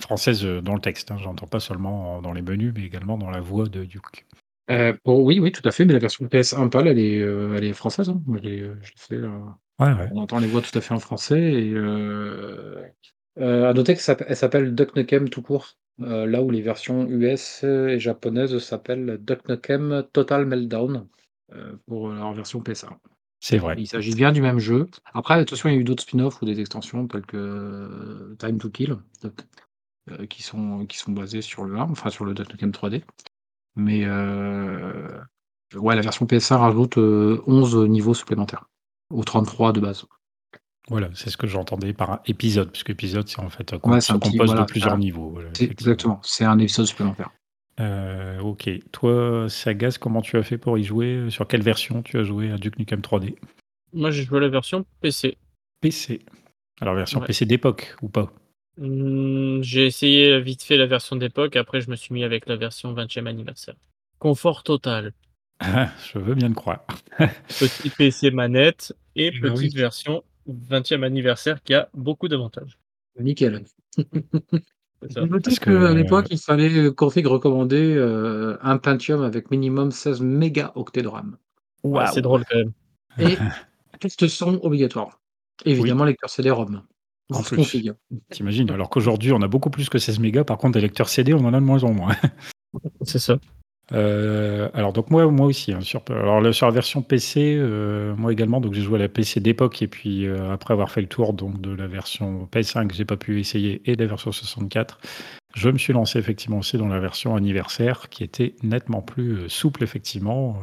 Française 0.00 0.44
euh, 0.44 0.60
dans 0.62 0.74
le 0.74 0.80
texte. 0.80 1.10
Hein. 1.10 1.18
J'entends 1.18 1.46
pas 1.46 1.60
seulement 1.60 2.16
en- 2.16 2.22
dans 2.22 2.32
les 2.32 2.42
menus, 2.42 2.72
mais 2.74 2.84
également 2.84 3.18
dans 3.18 3.30
la 3.30 3.40
voix 3.40 3.66
de 3.68 3.84
Duke. 3.84 4.26
Euh, 4.70 4.94
oui, 5.04 5.38
oui, 5.40 5.52
tout 5.52 5.66
à 5.68 5.70
fait, 5.70 5.84
mais 5.84 5.92
la 5.92 5.98
version 5.98 6.26
PS1 6.26 6.68
PAL, 6.70 6.88
elle 6.88 6.98
est, 6.98 7.18
elle 7.18 7.64
est 7.64 7.72
française. 7.72 8.08
Hein. 8.08 8.20
Je 8.34 8.38
l'ai, 8.40 8.70
fait, 8.96 9.18
Ouais, 9.78 9.92
ouais. 9.92 10.08
on 10.12 10.20
entend 10.22 10.38
les 10.38 10.46
voix 10.48 10.62
tout 10.62 10.76
à 10.76 10.80
fait 10.80 10.94
en 10.94 10.98
français. 11.00 11.40
Et, 11.40 11.74
à 13.38 13.72
noter 13.74 13.92
qu'elle 13.92 14.00
s'appelle, 14.02 14.26
elle 14.30 14.36
s'appelle 14.36 14.74
Duck 14.74 14.96
Nukem 14.96 15.28
tout 15.28 15.42
court, 15.42 15.74
euh, 16.02 16.26
là 16.26 16.42
où 16.42 16.50
les 16.50 16.60
versions 16.60 17.06
US 17.08 17.64
et 17.64 17.98
japonaises 17.98 18.58
s'appellent 18.58 19.18
Duck 19.20 19.48
Nukem 19.48 20.04
Total 20.12 20.46
Meltdown 20.46 21.06
euh, 21.52 21.76
pour 21.86 22.08
leur 22.08 22.32
version 22.32 22.60
PS1. 22.60 22.90
C'est 23.40 23.58
vrai. 23.58 23.76
Il 23.78 23.86
s'agit 23.86 24.14
bien 24.14 24.32
du 24.32 24.40
même 24.40 24.58
jeu. 24.58 24.88
Après, 25.12 25.34
attention, 25.34 25.68
il 25.68 25.74
y 25.74 25.76
a 25.76 25.80
eu 25.80 25.84
d'autres 25.84 26.02
spin-offs 26.02 26.40
ou 26.42 26.46
des 26.46 26.60
extensions 26.60 27.06
telles 27.06 27.26
que 27.26 27.36
euh, 27.36 28.34
Time 28.38 28.58
to 28.58 28.70
Kill, 28.70 28.96
euh, 30.10 30.26
qui, 30.26 30.42
sont, 30.42 30.86
qui 30.86 30.98
sont 30.98 31.12
basées 31.12 31.42
sur 31.42 31.64
le 31.64 31.76
1, 31.78 31.82
enfin 31.82 32.10
sur 32.10 32.24
le 32.24 32.34
Duck 32.34 32.50
Nukem 32.50 32.70
3D. 32.70 33.02
Mais 33.76 34.06
ouais, 35.74 35.94
la 35.94 36.02
version 36.02 36.26
PS1 36.26 36.56
rajoute 36.56 36.98
euh, 36.98 37.42
11 37.46 37.88
niveaux 37.88 38.14
supplémentaires 38.14 38.68
aux 39.10 39.24
33 39.24 39.72
de 39.72 39.80
base. 39.80 40.06
Voilà, 40.88 41.08
c'est 41.14 41.30
ce 41.30 41.36
que 41.36 41.46
j'entendais 41.48 41.92
par 41.92 42.20
épisode, 42.26 42.70
puisque 42.70 42.90
épisode, 42.90 43.26
c'est 43.28 43.40
en 43.40 43.50
fait 43.50 43.72
Ouais, 43.84 44.00
c'est 44.00 44.12
un 44.12 44.18
petit- 44.20 44.36
voilà, 44.36 44.60
de 44.62 44.66
plusieurs 44.66 44.96
niveaux. 44.98 45.30
voilà. 45.30 45.48
Exactement, 45.60 46.20
c'est 46.22 46.44
un 46.44 46.58
épisode 46.58 46.86
supplémentaire. 46.86 47.30
Euh, 47.80 48.38
ok. 48.40 48.70
Toi, 48.92 49.46
Sagas, 49.50 49.98
comment 50.00 50.22
tu 50.22 50.36
as 50.38 50.42
fait 50.42 50.58
pour 50.58 50.78
y 50.78 50.84
jouer? 50.84 51.26
Sur 51.28 51.46
quelle 51.46 51.62
version 51.62 52.02
tu 52.02 52.18
as 52.18 52.22
joué 52.22 52.50
à 52.50 52.56
Duke 52.56 52.78
Nukem 52.78 53.00
3D 53.00 53.34
Moi, 53.92 54.10
j'ai 54.12 54.22
joué 54.24 54.38
à 54.38 54.42
la 54.42 54.48
version 54.48 54.86
PC. 55.00 55.36
PC. 55.80 56.20
Alors, 56.80 56.94
version 56.94 57.20
Ouais. 57.20 57.26
PC 57.26 57.44
d'époque 57.46 57.96
ou 58.00 58.08
pas? 58.08 58.32
Hmm, 58.78 59.60
j'ai 59.62 59.86
essayé 59.86 60.40
vite 60.40 60.62
fait 60.62 60.76
la 60.76 60.86
version 60.86 61.16
d'époque, 61.16 61.56
après 61.56 61.80
je 61.80 61.90
me 61.90 61.96
suis 61.96 62.12
mis 62.14 62.24
avec 62.24 62.46
la 62.46 62.56
version 62.56 62.92
20e 62.92 63.26
anniversaire. 63.26 63.74
Confort 64.18 64.62
total. 64.62 65.12
Ah, 65.60 65.88
Je 66.12 66.18
veux 66.18 66.34
bien 66.34 66.48
le 66.48 66.54
croire. 66.54 66.84
Petit 67.58 67.88
PC 67.90 68.30
manette 68.30 68.94
et 69.16 69.30
Bah 69.30 69.50
petite 69.50 69.72
oui. 69.74 69.80
version 69.80 70.22
20e 70.48 71.02
anniversaire 71.04 71.62
qui 71.62 71.74
a 71.74 71.88
beaucoup 71.94 72.28
d'avantages. 72.28 72.78
Nickel. 73.18 73.64
Notez 75.16 75.40
Parce 75.42 75.58
qu'à 75.58 75.64
que- 75.70 75.92
l'époque, 75.94 76.26
il 76.30 76.38
fallait 76.38 76.72
euh, 76.76 76.90
config 76.92 77.26
recommander 77.26 77.94
euh, 77.96 78.56
un 78.62 78.78
Pentium 78.78 79.22
avec 79.22 79.50
minimum 79.50 79.90
16 79.90 80.20
mégaoctets 80.20 81.02
de 81.02 81.08
RAM. 81.08 81.36
Ouais, 81.84 82.04
c'est 82.12 82.22
drôle 82.22 82.44
quand 82.50 82.56
même. 82.58 82.72
Et 83.18 83.36
test 84.00 84.26
son 84.28 84.58
obligatoire. 84.62 85.20
Évidemment, 85.64 86.04
lecteur 86.04 86.28
CD-ROM. 86.30 86.82
En 87.32 87.42
plus. 87.42 87.56
config. 87.56 87.92
T'imagines 88.30 88.70
Alors 88.70 88.88
qu'aujourd'hui, 88.88 89.32
on 89.32 89.42
a 89.42 89.48
beaucoup 89.48 89.70
plus 89.70 89.88
que 89.88 89.98
16 89.98 90.18
mégas. 90.20 90.44
Par 90.44 90.58
contre, 90.58 90.74
des 90.74 90.80
lecteurs 90.80 91.08
CD, 91.08 91.34
on 91.34 91.44
en 91.44 91.52
a 91.54 91.60
de 91.60 91.64
moins 91.64 91.82
en 91.84 91.92
moins. 91.92 92.14
C'est 93.02 93.18
ça. 93.18 93.38
Euh, 93.92 94.68
alors 94.74 94.92
donc 94.92 95.10
moi, 95.10 95.30
moi 95.30 95.46
aussi. 95.46 95.72
hein, 95.72 95.80
sur, 95.80 96.02
alors 96.10 96.54
sur 96.54 96.66
la 96.66 96.72
version 96.72 97.02
PC, 97.02 97.56
euh, 97.56 98.14
moi 98.16 98.32
également. 98.32 98.60
Donc 98.60 98.74
j'ai 98.74 98.82
joué 98.82 98.96
à 98.96 99.02
la 99.02 99.08
PC 99.08 99.40
d'époque 99.40 99.80
et 99.82 99.88
puis 99.88 100.26
euh, 100.26 100.52
après 100.52 100.72
avoir 100.74 100.90
fait 100.90 101.00
le 101.00 101.06
tour 101.06 101.32
donc 101.32 101.60
de 101.60 101.70
la 101.70 101.86
version 101.86 102.48
PS5, 102.52 102.92
j'ai 102.92 103.04
pas 103.04 103.16
pu 103.16 103.38
essayer 103.40 103.82
et 103.88 103.96
de 103.96 104.02
la 104.02 104.08
version 104.08 104.32
64. 104.32 104.98
Je 105.54 105.70
me 105.70 105.78
suis 105.78 105.92
lancé 105.92 106.18
effectivement 106.18 106.58
aussi 106.58 106.76
dans 106.76 106.88
la 106.88 107.00
version 107.00 107.34
anniversaire 107.36 108.08
qui 108.10 108.24
était 108.24 108.56
nettement 108.62 109.00
plus 109.00 109.48
souple 109.48 109.84
effectivement, 109.84 110.60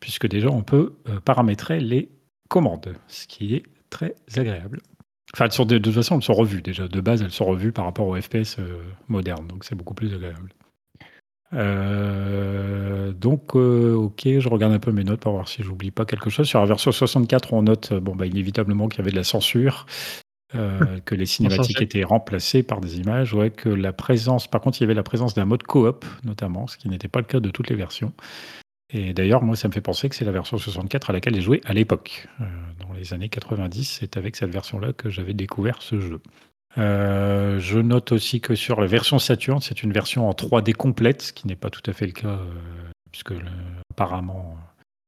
puisque 0.00 0.26
déjà 0.26 0.48
on 0.48 0.62
peut 0.62 0.96
paramétrer 1.24 1.78
les 1.78 2.10
commandes, 2.48 2.94
ce 3.06 3.28
qui 3.28 3.54
est 3.54 3.62
très 3.88 4.16
agréable. 4.36 4.80
Enfin, 5.32 5.46
de, 5.46 5.64
de 5.64 5.78
toute 5.78 5.94
façon, 5.94 6.16
elles 6.16 6.24
sont 6.24 6.34
revues 6.34 6.60
déjà. 6.62 6.88
De 6.88 7.00
base, 7.00 7.22
elles 7.22 7.30
sont 7.30 7.44
revues 7.44 7.70
par 7.70 7.84
rapport 7.84 8.08
aux 8.08 8.20
FPS 8.20 8.56
modernes, 9.06 9.46
donc 9.46 9.64
c'est 9.64 9.76
beaucoup 9.76 9.94
plus 9.94 10.12
agréable. 10.12 10.52
Euh, 11.52 13.12
donc, 13.12 13.54
euh, 13.54 13.94
ok, 13.94 14.22
je 14.24 14.48
regarde 14.48 14.72
un 14.72 14.78
peu 14.78 14.92
mes 14.92 15.04
notes 15.04 15.20
pour 15.20 15.32
voir 15.32 15.48
si 15.48 15.62
j'oublie 15.62 15.90
pas 15.90 16.04
quelque 16.04 16.30
chose. 16.30 16.46
Sur 16.46 16.60
la 16.60 16.66
version 16.66 16.92
64, 16.92 17.52
on 17.52 17.62
note 17.62 17.92
bon, 17.94 18.16
bah, 18.16 18.26
inévitablement 18.26 18.88
qu'il 18.88 18.98
y 18.98 19.02
avait 19.02 19.12
de 19.12 19.16
la 19.16 19.24
censure, 19.24 19.86
euh, 20.54 21.00
que 21.04 21.14
les 21.14 21.26
cinématiques 21.26 21.80
étaient 21.82 22.04
remplacées 22.04 22.62
par 22.62 22.80
des 22.80 22.98
images, 22.98 23.32
ouais, 23.34 23.50
que 23.50 23.68
la 23.68 23.92
présence, 23.92 24.48
par 24.48 24.60
contre, 24.60 24.80
il 24.80 24.82
y 24.82 24.84
avait 24.84 24.94
la 24.94 25.02
présence 25.02 25.34
d'un 25.34 25.44
mode 25.44 25.62
coop, 25.62 26.04
notamment, 26.24 26.66
ce 26.66 26.76
qui 26.76 26.88
n'était 26.88 27.08
pas 27.08 27.20
le 27.20 27.26
cas 27.26 27.40
de 27.40 27.50
toutes 27.50 27.70
les 27.70 27.76
versions. 27.76 28.12
Et 28.90 29.12
d'ailleurs, 29.12 29.42
moi, 29.42 29.56
ça 29.56 29.66
me 29.66 29.72
fait 29.72 29.80
penser 29.80 30.08
que 30.08 30.14
c'est 30.14 30.24
la 30.24 30.32
version 30.32 30.58
64 30.58 31.10
à 31.10 31.12
laquelle 31.12 31.34
j'ai 31.34 31.40
joué 31.40 31.60
à 31.64 31.74
l'époque, 31.74 32.28
dans 32.78 32.92
les 32.92 33.12
années 33.14 33.28
90. 33.28 33.98
C'est 33.98 34.16
avec 34.16 34.36
cette 34.36 34.50
version-là 34.50 34.92
que 34.92 35.10
j'avais 35.10 35.34
découvert 35.34 35.82
ce 35.82 35.98
jeu. 35.98 36.20
Euh, 36.78 37.58
je 37.58 37.78
note 37.78 38.12
aussi 38.12 38.40
que 38.40 38.54
sur 38.54 38.80
la 38.80 38.86
version 38.86 39.18
Saturn, 39.18 39.60
c'est 39.60 39.82
une 39.82 39.92
version 39.92 40.28
en 40.28 40.32
3D 40.32 40.72
complète, 40.74 41.22
ce 41.22 41.32
qui 41.32 41.46
n'est 41.46 41.56
pas 41.56 41.70
tout 41.70 41.82
à 41.88 41.92
fait 41.92 42.06
le 42.06 42.12
cas, 42.12 42.28
euh, 42.28 42.44
puisque 43.12 43.30
le- 43.30 43.40
apparemment, 43.90 44.56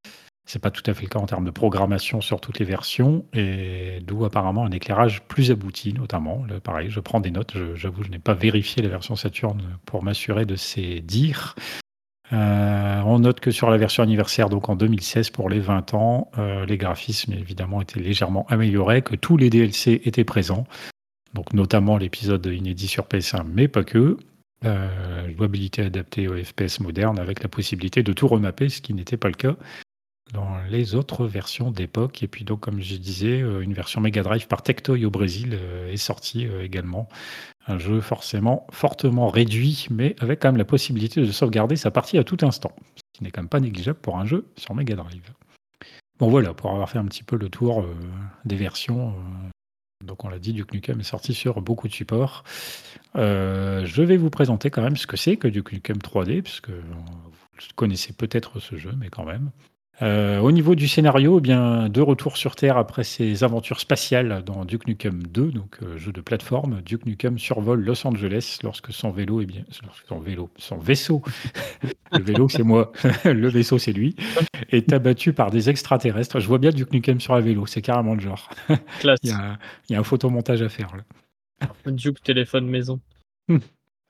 euh, 0.06 0.08
c'est 0.46 0.60
pas 0.62 0.70
tout 0.70 0.82
à 0.90 0.94
fait 0.94 1.02
le 1.02 1.08
cas 1.08 1.18
en 1.18 1.26
termes 1.26 1.44
de 1.44 1.50
programmation 1.50 2.22
sur 2.22 2.40
toutes 2.40 2.58
les 2.58 2.64
versions, 2.64 3.26
et 3.34 3.98
d'où 4.02 4.24
apparemment 4.24 4.64
un 4.64 4.70
éclairage 4.70 5.22
plus 5.24 5.50
abouti, 5.50 5.92
notamment. 5.92 6.42
Pareil, 6.64 6.88
je 6.88 7.00
prends 7.00 7.20
des 7.20 7.30
notes. 7.30 7.52
je- 7.54 7.74
J'avoue, 7.74 8.02
je 8.02 8.08
n'ai 8.10 8.18
pas 8.18 8.32
vérifié 8.34 8.82
la 8.82 8.88
version 8.88 9.14
Saturn 9.14 9.60
pour 9.84 10.02
m'assurer 10.02 10.46
de 10.46 10.56
ces 10.56 11.00
dires. 11.00 11.54
On 12.30 13.18
note 13.20 13.40
que 13.40 13.50
sur 13.50 13.70
la 13.70 13.76
version 13.78 14.02
anniversaire, 14.02 14.48
donc 14.50 14.68
en 14.68 14.76
2016 14.76 15.30
pour 15.30 15.48
les 15.48 15.60
20 15.60 15.92
ans, 15.94 16.30
les 16.66 16.76
graphismes 16.78 17.32
évidemment 17.34 17.80
étaient 17.82 18.00
légèrement 18.00 18.46
améliorés, 18.48 19.02
que 19.02 19.16
tous 19.16 19.36
les 19.36 19.48
DLC 19.50 20.00
étaient 20.04 20.24
présents, 20.24 20.66
donc 21.34 21.52
notamment 21.52 21.96
l'épisode 21.96 22.46
inédit 22.46 22.88
sur 22.88 23.04
PS1, 23.04 23.44
mais 23.46 23.68
pas 23.68 23.84
que. 23.84 24.16
Euh, 24.64 25.32
jouabilité 25.36 25.82
adaptée 25.82 26.26
aux 26.26 26.36
FPS 26.36 26.80
modernes 26.80 27.20
avec 27.20 27.44
la 27.44 27.48
possibilité 27.48 28.02
de 28.02 28.12
tout 28.12 28.26
remapper, 28.26 28.68
ce 28.68 28.80
qui 28.80 28.92
n'était 28.92 29.16
pas 29.16 29.28
le 29.28 29.34
cas 29.34 29.56
dans 30.32 30.58
les 30.68 30.96
autres 30.96 31.26
versions 31.26 31.70
d'époque. 31.70 32.24
Et 32.24 32.28
puis 32.28 32.44
donc, 32.44 32.60
comme 32.60 32.80
je 32.80 32.96
disais, 32.96 33.40
euh, 33.40 33.60
une 33.60 33.72
version 33.72 34.00
Mega 34.00 34.22
Drive 34.22 34.48
par 34.48 34.62
Tectoy 34.62 35.04
au 35.04 35.10
Brésil 35.10 35.50
euh, 35.52 35.92
est 35.92 35.96
sortie 35.96 36.48
également. 36.60 37.08
Un 37.68 37.78
jeu 37.78 38.00
forcément 38.00 38.66
fortement 38.72 39.28
réduit, 39.28 39.86
mais 39.90 40.16
avec 40.18 40.40
quand 40.40 40.48
même 40.48 40.56
la 40.56 40.64
possibilité 40.64 41.20
de 41.20 41.30
sauvegarder 41.30 41.76
sa 41.76 41.92
partie 41.92 42.18
à 42.18 42.24
tout 42.24 42.38
instant, 42.42 42.74
ce 42.96 43.02
qui 43.12 43.22
n'est 43.22 43.30
quand 43.30 43.42
même 43.42 43.48
pas 43.48 43.60
négligeable 43.60 44.00
pour 44.00 44.18
un 44.18 44.26
jeu 44.26 44.46
sur 44.56 44.74
Mega 44.74 44.96
Drive. 44.96 45.32
Bon 46.18 46.30
voilà, 46.30 46.52
pour 46.52 46.70
avoir 46.70 46.90
fait 46.90 46.98
un 46.98 47.04
petit 47.04 47.22
peu 47.22 47.36
le 47.36 47.48
tour 47.48 47.86
des 48.44 48.56
versions. 48.56 49.14
Donc 50.08 50.24
on 50.24 50.28
l'a 50.28 50.40
dit, 50.40 50.52
Duke 50.52 50.72
Nukem 50.72 50.98
est 50.98 51.04
sorti 51.04 51.34
sur 51.34 51.60
beaucoup 51.60 51.86
de 51.86 51.92
supports. 51.92 52.42
Euh, 53.14 53.84
je 53.86 54.02
vais 54.02 54.16
vous 54.16 54.30
présenter 54.30 54.70
quand 54.70 54.82
même 54.82 54.96
ce 54.96 55.06
que 55.06 55.16
c'est 55.16 55.36
que 55.36 55.46
Duke 55.46 55.72
Nukem 55.72 55.98
3D, 55.98 56.42
puisque 56.42 56.70
vous 56.70 57.68
connaissez 57.76 58.12
peut-être 58.12 58.58
ce 58.58 58.76
jeu, 58.76 58.92
mais 58.98 59.08
quand 59.08 59.24
même. 59.24 59.50
Euh, 60.00 60.38
au 60.38 60.52
niveau 60.52 60.74
du 60.76 60.86
scénario, 60.86 61.38
eh 61.38 61.40
bien, 61.40 61.88
de 61.88 62.00
retour 62.00 62.36
sur 62.36 62.54
Terre 62.54 62.76
après 62.76 63.02
ses 63.02 63.42
aventures 63.42 63.80
spatiales 63.80 64.44
dans 64.44 64.64
Duke 64.64 64.86
Nukem 64.86 65.24
2, 65.24 65.50
donc 65.50 65.78
euh, 65.82 65.98
jeu 65.98 66.12
de 66.12 66.20
plateforme, 66.20 66.80
Duke 66.82 67.04
Nukem 67.04 67.38
survole 67.38 67.82
Los 67.82 68.06
Angeles 68.06 68.58
lorsque 68.62 68.92
son 68.92 69.10
vélo, 69.10 69.40
eh 69.40 69.46
bien, 69.46 69.64
son 70.08 70.20
vélo, 70.20 70.50
son 70.56 70.78
vaisseau, 70.78 71.22
le 72.12 72.22
vélo 72.22 72.48
c'est 72.48 72.62
moi, 72.62 72.92
le 73.24 73.48
vaisseau 73.48 73.78
c'est 73.78 73.92
lui, 73.92 74.14
est 74.70 74.92
abattu 74.92 75.32
par 75.32 75.50
des 75.50 75.68
extraterrestres. 75.68 76.38
Je 76.38 76.46
vois 76.46 76.58
bien 76.58 76.70
Duke 76.70 76.92
Nukem 76.92 77.20
sur 77.20 77.34
un 77.34 77.40
vélo, 77.40 77.66
c'est 77.66 77.82
carrément 77.82 78.14
le 78.14 78.20
genre. 78.20 78.50
Classe. 79.00 79.18
Il 79.24 79.30
y 79.30 79.32
a, 79.32 79.58
il 79.88 79.94
y 79.94 79.96
a 79.96 79.98
un 79.98 80.04
photomontage 80.04 80.62
à 80.62 80.68
faire 80.68 80.94
là. 80.94 81.02
Duke 81.86 82.22
téléphone 82.22 82.68
maison. 82.68 83.00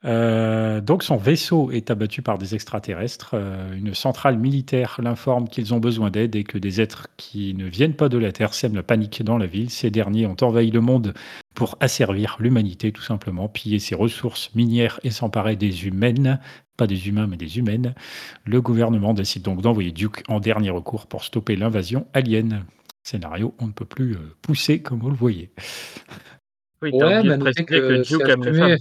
Euh, 0.05 0.79
donc 0.79 1.03
son 1.03 1.17
vaisseau 1.17 1.71
est 1.71 1.91
abattu 1.91 2.21
par 2.21 2.37
des 2.37 2.55
extraterrestres. 2.55 3.31
Euh, 3.33 3.73
une 3.73 3.93
centrale 3.93 4.37
militaire 4.37 4.99
l'informe 5.03 5.49
qu'ils 5.49 5.73
ont 5.73 5.79
besoin 5.79 6.09
d'aide 6.09 6.35
et 6.35 6.43
que 6.43 6.57
des 6.57 6.79
êtres 6.79 7.07
qui 7.17 7.53
ne 7.53 7.65
viennent 7.65 7.95
pas 7.95 8.07
de 8.07 8.17
la 8.17 8.31
Terre 8.31 8.53
sèment 8.53 8.75
la 8.75 8.83
panique 8.83 9.23
dans 9.23 9.37
la 9.37 9.45
ville. 9.45 9.69
Ces 9.69 9.91
derniers 9.91 10.25
ont 10.25 10.37
envahi 10.41 10.71
le 10.71 10.79
monde 10.79 11.13
pour 11.53 11.77
asservir 11.81 12.37
l'humanité 12.39 12.93
tout 12.93 13.01
simplement, 13.01 13.49
piller 13.49 13.79
ses 13.79 13.95
ressources 13.95 14.55
minières 14.55 14.99
et 15.03 15.11
s'emparer 15.11 15.57
des 15.57 15.85
humaines, 15.85 16.39
pas 16.77 16.87
des 16.87 17.09
humains 17.09 17.27
mais 17.27 17.37
des 17.37 17.57
humaines. 17.57 17.93
Le 18.45 18.61
gouvernement 18.61 19.13
décide 19.13 19.41
donc 19.41 19.61
d'envoyer 19.61 19.91
Duke 19.91 20.23
en 20.29 20.39
dernier 20.39 20.69
recours 20.69 21.07
pour 21.07 21.25
stopper 21.25 21.57
l'invasion 21.57 22.07
alien. 22.13 22.65
Scénario, 23.03 23.53
on 23.59 23.67
ne 23.67 23.71
peut 23.73 23.85
plus 23.85 24.13
euh, 24.13 24.35
pousser 24.41 24.81
comme 24.81 24.99
vous 24.99 25.09
le 25.09 25.15
voyez. 25.15 25.51
Oui, 26.81 26.91
Ouais, 26.93 27.37
préciser 27.37 27.65
que 27.65 28.03
que 28.03 28.07
Duke 28.07 28.29
aime 28.29 28.43
les 28.45 28.57
femmes. 28.57 28.77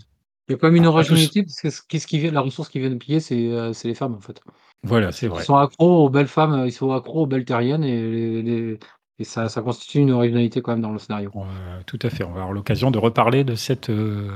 Il 0.49 0.53
y 0.53 0.55
a 0.55 0.59
quand 0.59 0.69
même 0.69 0.77
une 0.77 0.85
Ah, 0.87 0.91
originalité, 0.91 1.43
parce 1.43 1.61
que 1.61 1.71
ce- 1.71 1.83
qu'est-ce 1.87 2.07
qui 2.07 2.19
vient, 2.19 2.31
la 2.33 2.41
ressource 2.41 2.69
qui 2.69 2.79
vient 2.79 2.91
de 2.91 2.95
piller, 2.97 3.21
c'est 3.21 3.49
euh, 3.49 3.73
c'est 3.73 3.89
les 3.89 3.95
femmes, 3.95 4.15
en 4.15 4.21
fait. 4.21 4.41
Voilà, 4.83 5.13
c'est 5.13 5.29
vrai. 5.29 5.43
Ils 5.43 5.47
sont 5.47 5.57
accros 5.57 6.07
aux 6.07 6.09
belles 6.11 6.29
femmes, 6.29 6.65
ils 6.67 6.73
sont 6.73 6.91
accros 6.93 7.23
aux 7.23 7.27
belles 7.27 7.45
terriennes, 7.45 7.85
et, 7.85 8.01
les- 8.11 8.43
les- 8.43 8.79
et 9.19 9.25
ça, 9.25 9.49
ça 9.49 9.61
constitue 9.63 9.99
une 9.99 10.13
originalité 10.13 10.63
quand 10.63 10.73
même 10.73 10.81
dans 10.81 10.93
le 10.93 10.99
scénario. 10.99 11.31
Euh, 11.37 11.81
tout 11.87 11.99
à 12.03 12.09
fait. 12.11 12.25
On 12.25 12.31
va 12.31 12.41
avoir 12.43 12.53
l'occasion 12.53 12.91
de 12.91 12.99
reparler 12.99 13.45
de 13.45 13.55
cette 13.57 13.91
euh, 13.91 14.31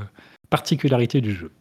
particularité 0.51 1.21
du 1.21 1.33
jeu. 1.35 1.53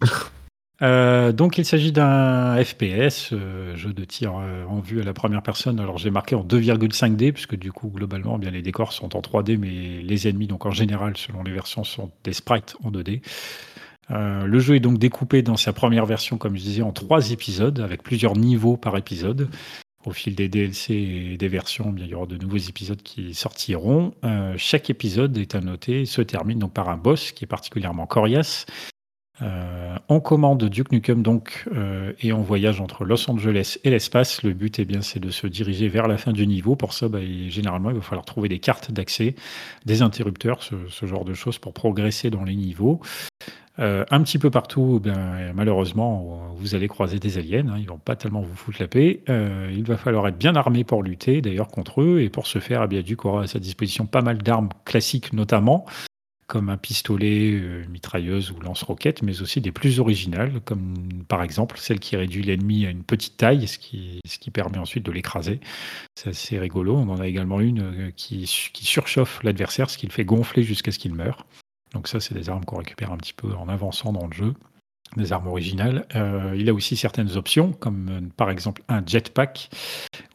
Euh, 0.80 1.32
donc, 1.32 1.58
il 1.58 1.64
s'agit 1.64 1.90
d'un 1.90 2.62
FPS, 2.62 3.32
euh, 3.32 3.74
jeu 3.74 3.92
de 3.92 4.04
tir 4.04 4.34
euh, 4.36 4.64
en 4.66 4.80
vue 4.80 5.00
à 5.00 5.04
la 5.04 5.12
première 5.12 5.42
personne. 5.42 5.80
Alors, 5.80 5.98
j'ai 5.98 6.10
marqué 6.10 6.34
en 6.34 6.44
2,5D, 6.44 7.32
puisque 7.32 7.56
du 7.56 7.72
coup, 7.72 7.88
globalement, 7.88 8.36
eh 8.36 8.40
bien, 8.40 8.50
les 8.50 8.62
décors 8.62 8.92
sont 8.92 9.16
en 9.16 9.20
3D, 9.20 9.58
mais 9.58 10.02
les 10.02 10.28
ennemis, 10.28 10.46
donc 10.46 10.66
en 10.66 10.70
général, 10.70 11.16
selon 11.16 11.42
les 11.42 11.52
versions, 11.52 11.82
sont 11.82 12.12
des 12.22 12.32
sprites 12.32 12.76
en 12.84 12.90
2D. 12.90 13.22
Euh, 14.10 14.46
le 14.46 14.58
jeu 14.60 14.76
est 14.76 14.80
donc 14.80 14.98
découpé 14.98 15.42
dans 15.42 15.56
sa 15.56 15.72
première 15.72 16.06
version, 16.06 16.38
comme 16.38 16.56
je 16.56 16.62
disais, 16.62 16.82
en 16.82 16.92
trois 16.92 17.32
épisodes, 17.32 17.80
avec 17.80 18.02
plusieurs 18.02 18.36
niveaux 18.36 18.76
par 18.76 18.96
épisode. 18.96 19.48
Au 20.06 20.12
fil 20.12 20.36
des 20.36 20.48
DLC 20.48 20.94
et 20.94 21.36
des 21.36 21.48
versions, 21.48 21.90
bien, 21.90 22.04
il 22.04 22.12
y 22.12 22.14
aura 22.14 22.26
de 22.26 22.36
nouveaux 22.38 22.56
épisodes 22.56 23.02
qui 23.02 23.34
sortiront. 23.34 24.14
Chaque 24.56 24.90
épisode 24.90 25.36
est 25.36 25.56
à 25.56 25.60
noter 25.60 26.02
et 26.02 26.06
se 26.06 26.22
termine 26.22 26.60
donc 26.60 26.72
par 26.72 26.88
un 26.88 26.96
boss 26.96 27.32
qui 27.32 27.44
est 27.44 27.48
particulièrement 27.48 28.06
coriace. 28.06 28.64
Euh, 29.42 29.96
on 30.08 30.20
commande 30.20 30.64
Duke 30.64 30.90
Nukem 30.90 31.22
donc 31.22 31.64
euh, 31.72 32.12
et 32.20 32.32
on 32.32 32.40
voyage 32.40 32.80
entre 32.80 33.04
Los 33.04 33.30
Angeles 33.30 33.78
et 33.84 33.90
l'espace. 33.90 34.42
Le 34.42 34.52
but, 34.52 34.78
eh 34.78 34.84
bien, 34.84 35.00
c'est 35.00 35.20
de 35.20 35.30
se 35.30 35.46
diriger 35.46 35.88
vers 35.88 36.08
la 36.08 36.16
fin 36.16 36.32
du 36.32 36.46
niveau. 36.46 36.76
Pour 36.76 36.92
ça, 36.92 37.08
bah, 37.08 37.20
généralement, 37.48 37.90
il 37.90 37.96
va 37.96 38.02
falloir 38.02 38.24
trouver 38.24 38.48
des 38.48 38.58
cartes 38.58 38.90
d'accès, 38.90 39.34
des 39.86 40.02
interrupteurs, 40.02 40.62
ce, 40.62 41.06
genre 41.06 41.24
de 41.24 41.34
choses 41.34 41.58
pour 41.58 41.72
progresser 41.72 42.30
dans 42.30 42.44
les 42.44 42.56
niveaux. 42.56 43.00
Euh, 43.78 44.04
un 44.10 44.20
petit 44.22 44.38
peu 44.38 44.50
partout, 44.50 45.00
ben, 45.00 45.52
malheureusement, 45.54 46.52
vous 46.56 46.74
allez 46.74 46.88
croiser 46.88 47.20
des 47.20 47.38
aliens. 47.38 47.68
hein, 47.68 47.76
ils 47.78 47.86
vont 47.86 47.98
pas 47.98 48.16
tellement 48.16 48.40
vous 48.40 48.56
foutre 48.56 48.78
la 48.80 48.88
paix. 48.88 49.22
Il 49.28 49.84
va 49.84 49.96
falloir 49.96 50.26
être 50.26 50.38
bien 50.38 50.56
armé 50.56 50.82
pour 50.82 51.04
lutter, 51.04 51.40
d'ailleurs, 51.40 51.68
contre 51.68 52.02
eux. 52.02 52.20
Et 52.20 52.28
pour 52.28 52.48
ce 52.48 52.58
faire, 52.58 52.88
eh 52.90 53.02
Duke 53.04 53.24
aura 53.24 53.42
à 53.42 53.46
sa 53.46 53.60
disposition 53.60 54.06
pas 54.06 54.22
mal 54.22 54.38
d'armes 54.38 54.70
classiques, 54.84 55.32
notamment. 55.32 55.86
Comme 56.48 56.70
un 56.70 56.78
pistolet, 56.78 57.52
euh, 57.52 57.84
mitrailleuse 57.88 58.50
ou 58.50 58.58
lance-roquette, 58.58 59.22
mais 59.22 59.42
aussi 59.42 59.60
des 59.60 59.70
plus 59.70 60.00
originales, 60.00 60.60
comme 60.64 60.94
par 61.28 61.42
exemple 61.42 61.78
celle 61.78 62.00
qui 62.00 62.16
réduit 62.16 62.42
l'ennemi 62.42 62.86
à 62.86 62.90
une 62.90 63.04
petite 63.04 63.36
taille, 63.36 63.68
ce 63.68 63.78
qui, 63.78 64.20
permet 64.50 64.78
ensuite 64.78 65.04
de 65.04 65.12
l'écraser. 65.12 65.60
C'est 66.14 66.30
assez 66.30 66.58
rigolo. 66.58 66.96
On 66.96 67.10
en 67.10 67.20
a 67.20 67.28
également 67.28 67.60
une 67.60 67.82
euh, 67.82 68.10
qui, 68.16 68.46
surchauffe 68.46 69.42
l'adversaire, 69.42 69.90
ce 69.90 69.98
qui 69.98 70.06
le 70.06 70.12
fait 70.12 70.24
gonfler 70.24 70.62
jusqu'à 70.62 70.90
ce 70.90 70.98
qu'il 70.98 71.14
meure. 71.14 71.46
Donc 71.92 72.08
ça, 72.08 72.18
c'est 72.18 72.34
des 72.34 72.48
armes 72.48 72.64
qu'on 72.64 72.78
récupère 72.78 73.12
un 73.12 73.18
petit 73.18 73.34
peu 73.34 73.52
en 73.54 73.68
avançant 73.68 74.12
dans 74.12 74.26
le 74.26 74.32
jeu 74.32 74.54
des 75.16 75.32
armes 75.32 75.48
originales. 75.48 76.06
Euh, 76.16 76.54
il 76.56 76.68
a 76.70 76.74
aussi 76.74 76.96
certaines 76.96 77.36
options, 77.36 77.72
comme 77.72 78.30
par 78.36 78.50
exemple 78.50 78.82
un 78.88 79.04
jetpack 79.06 79.68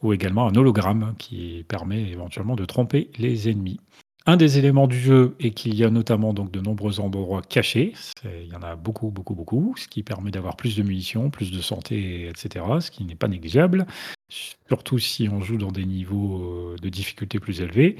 ou 0.02 0.12
également 0.12 0.46
un 0.46 0.54
hologramme 0.54 1.14
qui 1.18 1.64
permet 1.66 2.02
éventuellement 2.02 2.54
de 2.54 2.64
tromper 2.64 3.10
les 3.18 3.48
ennemis. 3.48 3.80
Un 4.26 4.38
des 4.38 4.56
éléments 4.56 4.86
du 4.86 4.98
jeu 4.98 5.36
est 5.38 5.50
qu'il 5.50 5.74
y 5.74 5.84
a 5.84 5.90
notamment 5.90 6.32
donc 6.32 6.50
de 6.50 6.58
nombreux 6.58 6.98
endroits 6.98 7.42
cachés. 7.42 7.92
Il 8.24 8.50
y 8.50 8.56
en 8.56 8.62
a 8.62 8.74
beaucoup, 8.74 9.10
beaucoup, 9.10 9.34
beaucoup, 9.34 9.74
ce 9.76 9.86
qui 9.86 10.02
permet 10.02 10.30
d'avoir 10.30 10.56
plus 10.56 10.76
de 10.76 10.82
munitions, 10.82 11.28
plus 11.28 11.52
de 11.52 11.60
santé, 11.60 12.28
etc. 12.28 12.64
Ce 12.80 12.90
qui 12.90 13.04
n'est 13.04 13.16
pas 13.16 13.28
négligeable, 13.28 13.86
surtout 14.30 14.98
si 14.98 15.28
on 15.28 15.42
joue 15.42 15.58
dans 15.58 15.72
des 15.72 15.84
niveaux 15.84 16.38
euh, 16.38 16.76
de 16.80 16.88
difficulté 16.88 17.38
plus 17.38 17.60
élevés. 17.60 17.96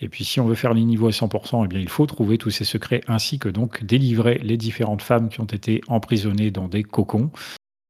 Et 0.00 0.08
puis 0.08 0.24
si 0.24 0.38
on 0.38 0.46
veut 0.46 0.54
faire 0.54 0.72
les 0.72 0.84
niveaux 0.84 1.08
à 1.08 1.10
100%, 1.10 1.64
eh 1.64 1.68
bien, 1.68 1.80
il 1.80 1.88
faut 1.88 2.06
trouver 2.06 2.38
tous 2.38 2.50
ces 2.50 2.64
secrets 2.64 3.00
ainsi 3.08 3.40
que 3.40 3.48
donc 3.48 3.82
délivrer 3.82 4.38
les 4.44 4.56
différentes 4.56 5.02
femmes 5.02 5.28
qui 5.28 5.40
ont 5.40 5.46
été 5.46 5.80
emprisonnées 5.88 6.52
dans 6.52 6.68
des 6.68 6.84
cocons. 6.84 7.32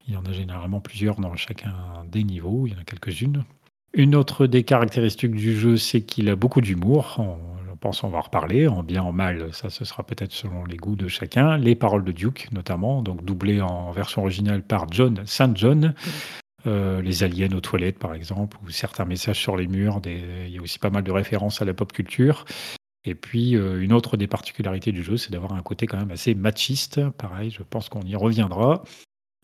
Il 0.09 0.15
y 0.15 0.17
en 0.17 0.25
a 0.25 0.33
généralement 0.33 0.81
plusieurs 0.81 1.17
dans 1.17 1.37
chacun 1.37 1.75
des 2.11 2.25
niveaux, 2.25 2.67
il 2.67 2.73
y 2.73 2.75
en 2.75 2.81
a 2.81 2.85
quelques-unes. 2.85 3.45
Une 3.93 4.15
autre 4.15 4.47
des 4.47 4.63
caractéristiques 4.63 5.35
du 5.35 5.59
jeu, 5.59 5.77
c'est 5.77 6.03
qu'il 6.03 6.31
a 6.31 6.37
beaucoup 6.37 6.63
d'humour. 6.63 7.19
Pense 7.87 8.01
qu'on 8.01 8.09
va 8.09 8.19
en 8.19 8.23
reparler, 8.23 8.67
en 8.67 8.83
bien, 8.83 9.05
en 9.05 9.13
mal, 9.13 9.55
ça 9.55 9.71
ce 9.71 9.85
sera 9.85 10.03
peut-être 10.03 10.33
selon 10.33 10.65
les 10.65 10.77
goûts 10.77 10.97
de 10.97 11.07
chacun. 11.07 11.57
Les 11.57 11.77
paroles 11.77 12.03
de 12.03 12.11
Duke 12.11 12.49
notamment, 12.51 13.01
donc 13.01 13.25
doublées 13.25 13.61
en 13.61 13.93
version 13.93 14.23
originale 14.23 14.65
par 14.65 14.91
John 14.91 15.23
St. 15.25 15.57
John. 15.57 15.95
Euh, 16.67 17.01
les 17.01 17.23
aliens 17.23 17.53
aux 17.53 17.61
toilettes, 17.61 18.01
par 18.01 18.13
exemple, 18.13 18.57
ou 18.65 18.71
certains 18.71 19.05
messages 19.05 19.39
sur 19.39 19.57
les 19.57 19.69
murs. 19.69 20.01
Il 20.05 20.49
y 20.49 20.59
a 20.59 20.61
aussi 20.61 20.81
pas 20.81 20.91
mal 20.91 21.05
de 21.05 21.13
références 21.13 21.63
à 21.63 21.65
la 21.65 21.75
pop 21.75 21.93
culture. 21.93 22.45
Et 23.05 23.15
puis, 23.15 23.55
euh, 23.55 23.81
une 23.81 23.93
autre 23.93 24.17
des 24.17 24.27
particularités 24.27 24.91
du 24.91 25.05
jeu, 25.05 25.17
c'est 25.17 25.31
d'avoir 25.31 25.53
un 25.53 25.63
côté 25.63 25.87
quand 25.87 25.99
même 25.99 26.11
assez 26.11 26.35
machiste. 26.35 27.09
Pareil, 27.11 27.53
je 27.53 27.63
pense 27.63 27.89
qu'on 27.89 28.03
y 28.03 28.17
reviendra. 28.17 28.83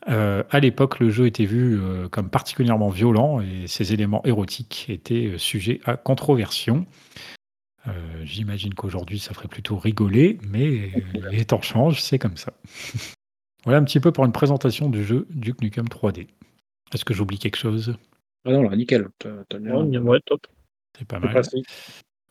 Euh, 0.09 0.43
à 0.49 0.59
l'époque, 0.59 0.99
le 0.99 1.09
jeu 1.11 1.27
était 1.27 1.45
vu 1.45 1.79
comme 2.11 2.29
particulièrement 2.29 2.89
violent 2.89 3.39
et 3.39 3.67
ses 3.67 3.93
éléments 3.93 4.21
érotiques 4.25 4.87
étaient 4.89 5.35
sujets 5.37 5.79
à 5.85 5.95
controversion. 5.95 6.85
J'imagine 8.23 8.73
qu'aujourd'hui, 8.73 9.19
ça 9.19 9.33
ferait 9.33 9.47
plutôt 9.47 9.77
rigoler, 9.77 10.37
mais 10.47 10.91
les 11.31 11.45
temps 11.45 11.61
changent, 11.61 12.01
c'est 12.01 12.19
comme 12.19 12.37
ça. 12.37 12.53
voilà 13.65 13.79
un 13.79 13.83
petit 13.83 13.99
peu 13.99 14.11
pour 14.11 14.25
une 14.25 14.31
présentation 14.31 14.89
du 14.89 15.03
jeu 15.03 15.27
Duke 15.29 15.61
Nukem 15.61 15.87
3D. 15.87 16.27
Est-ce 16.93 17.03
que 17.05 17.13
j'oublie 17.13 17.39
quelque 17.39 17.57
chose? 17.57 17.97
Ah 18.45 18.51
non, 18.51 18.63
là, 18.63 18.75
nickel. 18.75 19.07
Ouais, 19.23 20.19
top. 20.25 20.47
C'est 20.97 21.07
pas 21.07 21.19
mal. 21.19 21.41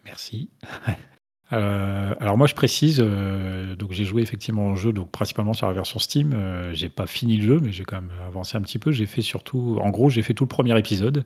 Merci. 0.04 0.50
Euh, 1.52 2.14
alors 2.18 2.38
moi 2.38 2.46
je 2.46 2.54
précise, 2.54 2.98
euh, 3.04 3.76
donc 3.76 3.92
j'ai 3.92 4.06
joué 4.06 4.22
effectivement 4.22 4.70
au 4.70 4.76
jeu, 4.76 4.90
donc 4.92 5.10
principalement 5.10 5.52
sur 5.52 5.66
la 5.66 5.74
version 5.74 5.98
Steam. 5.98 6.32
Euh, 6.32 6.72
j'ai 6.72 6.88
pas 6.88 7.06
fini 7.06 7.36
le 7.36 7.46
jeu, 7.46 7.60
mais 7.60 7.72
j'ai 7.72 7.84
quand 7.84 7.96
même 7.96 8.10
avancé 8.26 8.56
un 8.56 8.62
petit 8.62 8.78
peu. 8.78 8.90
J'ai 8.90 9.04
fait 9.04 9.20
surtout, 9.20 9.78
en 9.82 9.90
gros, 9.90 10.08
j'ai 10.08 10.22
fait 10.22 10.32
tout 10.32 10.44
le 10.44 10.48
premier 10.48 10.78
épisode 10.78 11.24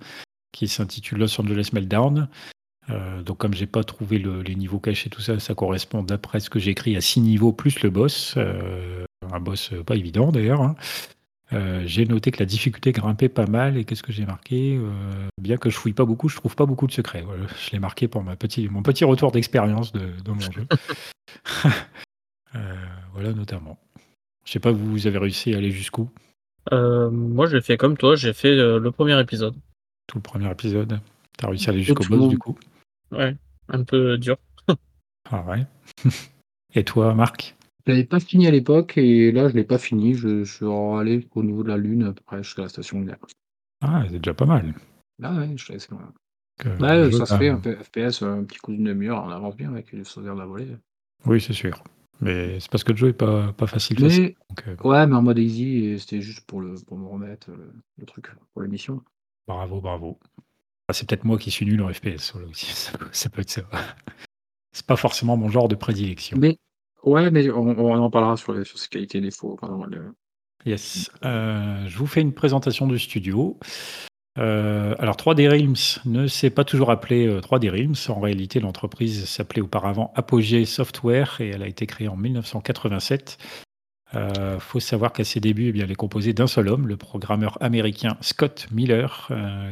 qui 0.51 0.67
s'intitule 0.67 1.19
Los 1.19 1.41
Angeles 1.41 1.71
Meltdown. 1.73 2.29
Donc 3.25 3.39
comme 3.39 3.55
j'ai 3.55 3.67
pas 3.67 3.83
trouvé 3.85 4.19
les 4.19 4.55
niveaux 4.55 4.79
cachés, 4.79 5.11
tout 5.11 5.21
ça, 5.21 5.39
ça 5.41 5.55
correspond 5.55 6.03
d'après 6.03 6.41
ce 6.41 6.51
que 6.51 6.59
j'ai 6.59 6.71
écrit 6.71 6.97
à 6.97 7.01
six 7.01 7.21
niveaux 7.21 7.53
plus 7.53 7.83
le 7.83 7.91
boss. 7.91 8.37
un 8.37 9.41
boss 9.41 9.73
pas 9.85 9.97
évident 9.97 10.31
d'ailleurs. 10.31 10.63
Hein. 10.63 10.77
Euh, 11.53 11.83
j'ai 11.87 12.07
noté 12.07 12.33
que 12.33 12.41
la 12.41 12.47
difficulté 12.47 12.91
grimpait 12.91 13.29
pas 13.29 13.47
mal 13.47 13.77
et 13.77 13.85
qu'est-ce 13.85 14.03
que 14.03 14.11
j'ai 14.11 14.27
marqué 14.27 14.77
euh, 14.77 15.29
Bien 15.41 15.57
que 15.57 15.71
je 15.71 15.77
fouille 15.77 15.93
pas 15.93 16.05
beaucoup, 16.05 16.29
je 16.29 16.37
trouve 16.37 16.57
pas 16.57 16.67
beaucoup 16.67 16.87
de 16.87 16.93
secrets. 16.93 17.25
je 17.67 17.71
l'ai 17.71 17.79
marqué 17.79 18.09
pour 18.09 18.23
ma 18.23 18.37
petit, 18.37 18.69
mon 18.69 18.83
petit 18.83 19.05
retour 19.05 19.31
d'expérience 19.31 19.93
de, 19.93 20.11
mon 20.27 20.41
jeu. 20.41 20.67
Euh, 22.55 22.75
voilà 23.13 23.35
notamment. 23.35 23.77
Je 24.47 24.53
sais 24.53 24.61
pas, 24.61 24.71
vous 24.71 25.07
avez 25.07 25.19
réussi 25.19 25.53
à 25.53 25.59
aller 25.59 25.73
jusqu'où? 25.73 26.09
Moi, 26.73 27.47
j'ai 27.49 27.61
fait 27.61 27.77
comme 27.77 27.99
toi, 27.99 28.17
j'ai 28.17 28.33
fait 28.33 28.55
le 28.55 28.91
premier 28.91 29.21
épisode. 29.21 29.55
Tout 30.07 30.17
le 30.19 30.23
premier 30.23 30.51
épisode 30.51 30.99
Tu 31.37 31.45
as 31.45 31.49
réussi 31.49 31.69
à 31.69 31.73
aller 31.73 31.83
jusqu'au 31.83 32.05
boss 32.05 32.29
du 32.31 32.39
coup? 32.39 32.57
Ouais, 33.13 33.37
un 33.69 33.85
peu 33.85 34.19
dur. 34.19 34.37
ah 35.31 35.45
ouais. 35.45 35.67
et 36.75 36.85
toi, 36.85 37.15
Marc? 37.15 37.57
Je 37.87 37.93
l'avais 37.93 38.05
pas 38.05 38.21
fini 38.21 38.47
à 38.47 38.51
l'époque 38.51 38.99
et 38.99 39.31
là, 39.31 39.49
je 39.49 39.55
l'ai 39.55 39.65
pas 39.65 39.79
fini. 39.79 40.15
Je, 40.15 40.45
je 40.45 40.53
suis 40.53 40.67
allé 40.67 41.29
au 41.35 41.43
niveau 41.43 41.63
de 41.63 41.69
la 41.69 41.77
Lune, 41.77 42.05
à 42.05 42.13
peu 42.13 42.23
près 42.25 42.43
jusqu'à 42.43 42.63
la 42.63 42.69
station 42.69 43.01
de 43.01 43.07
l'air. 43.07 43.19
Ah, 43.81 44.05
c'est 44.09 44.19
déjà 44.19 44.35
pas 44.35 44.47
mal. 44.47 44.75
Ah 45.23 45.35
ouais, 45.35 45.51
je 45.57 45.65
suis 45.65 45.75
assez 45.75 45.89
loin. 45.91 46.13
ouais, 46.65 47.13
ça 47.13 47.27
se 47.27 47.37
fait, 47.37 47.49
un 47.49 47.61
FPS, 47.61 48.23
un 48.23 48.45
petit 48.45 48.59
coup 48.59 48.73
d'une 48.73 48.85
demi-heure, 48.85 49.23
on 49.25 49.31
avance 49.31 49.57
bien 49.57 49.71
avec 49.71 49.93
les 49.93 50.05
sauvegardes 50.05 50.39
de 50.39 50.43
la 50.43 50.47
volée. 50.47 50.77
Oui, 51.27 51.41
c'est 51.41 51.53
sûr. 51.53 51.83
Mais 52.21 52.59
c'est 52.61 52.71
parce 52.71 52.83
que 52.83 52.93
le 52.93 52.99
jeu 52.99 53.09
est 53.09 53.13
pas, 53.13 53.53
pas 53.53 53.67
facile. 53.67 53.99
Mais, 54.01 54.37
euh, 54.67 54.77
Ouais, 54.85 55.07
mais 55.07 55.15
en 55.15 55.23
mode 55.23 55.39
easy, 55.39 55.99
c'était 55.99 56.21
juste 56.21 56.47
pour, 56.47 56.61
le, 56.61 56.75
pour 56.87 56.97
me 56.97 57.07
remettre 57.07 57.51
le, 57.99 58.07
truc, 58.07 58.29
pour 58.53 58.63
l'émission. 58.63 59.03
Bravo, 59.47 59.81
bravo. 59.81 60.19
C'est 60.93 61.09
peut-être 61.09 61.25
moi 61.25 61.39
qui 61.39 61.51
suis 61.51 61.67
nul 61.67 61.83
en 61.83 61.93
FPS, 61.93 62.35
ça, 63.13 63.29
peut 63.29 63.41
être 63.41 63.51
ça. 63.51 63.63
C'est 64.73 64.87
pas 64.87 64.97
forcément 64.97 65.37
mon 65.37 65.49
genre 65.51 65.69
de 65.69 65.75
prédilection. 65.75 66.37
Mais 66.39 66.59
Ouais, 67.07 67.31
mais 67.31 67.49
on, 67.51 67.79
en 67.79 68.11
parlera 68.11 68.37
sur, 68.37 68.53
les, 68.53 68.65
sur 68.65 68.79
ses 68.79 68.89
qualités 68.89 69.19
et 69.19 69.21
défauts. 69.21 69.57
Yes. 70.67 71.09
Euh, 71.25 71.87
je 71.87 71.97
vous 71.97 72.07
fais 72.09 72.21
une 72.21 72.35
présentation 72.35 72.89
du 72.89 72.99
studio. 72.99 73.57
Euh, 74.39 74.95
alors 74.99 75.15
3D 75.15 75.49
Realms 75.49 76.03
ne 76.05 76.27
s'est 76.27 76.51
pas 76.51 76.65
toujours 76.65 76.91
appelé 76.91 77.29
3D 77.29 77.69
euh, 77.69 77.71
Realms. 77.71 77.95
En 78.09 78.21
réalité, 78.21 78.59
l'entreprise 78.59 79.25
s'appelait 79.27 79.63
auparavant 79.63 80.13
Apogee 80.17 80.67
Software 80.67 81.37
et 81.41 81.51
elle 81.51 81.63
a 81.63 81.69
été 81.69 81.87
créée 81.87 82.09
en 82.09 82.17
1987. 82.17 83.39
Il 84.15 84.61
faut 84.61 84.81
savoir 84.81 85.13
qu'à 85.13 85.25
ses 85.25 85.41
débuts, 85.41 85.69
eh 85.69 85.73
bien, 85.73 85.85
elle 85.85 85.91
est 85.91 85.97
composée 85.97 86.33
d'un 86.33 86.47
seul 86.47 86.69
homme, 86.69 86.87
le 86.87 86.97
programmeur 86.97 87.59
américain 87.61 88.17
Scott 88.21 88.69
Miller, 88.71 89.31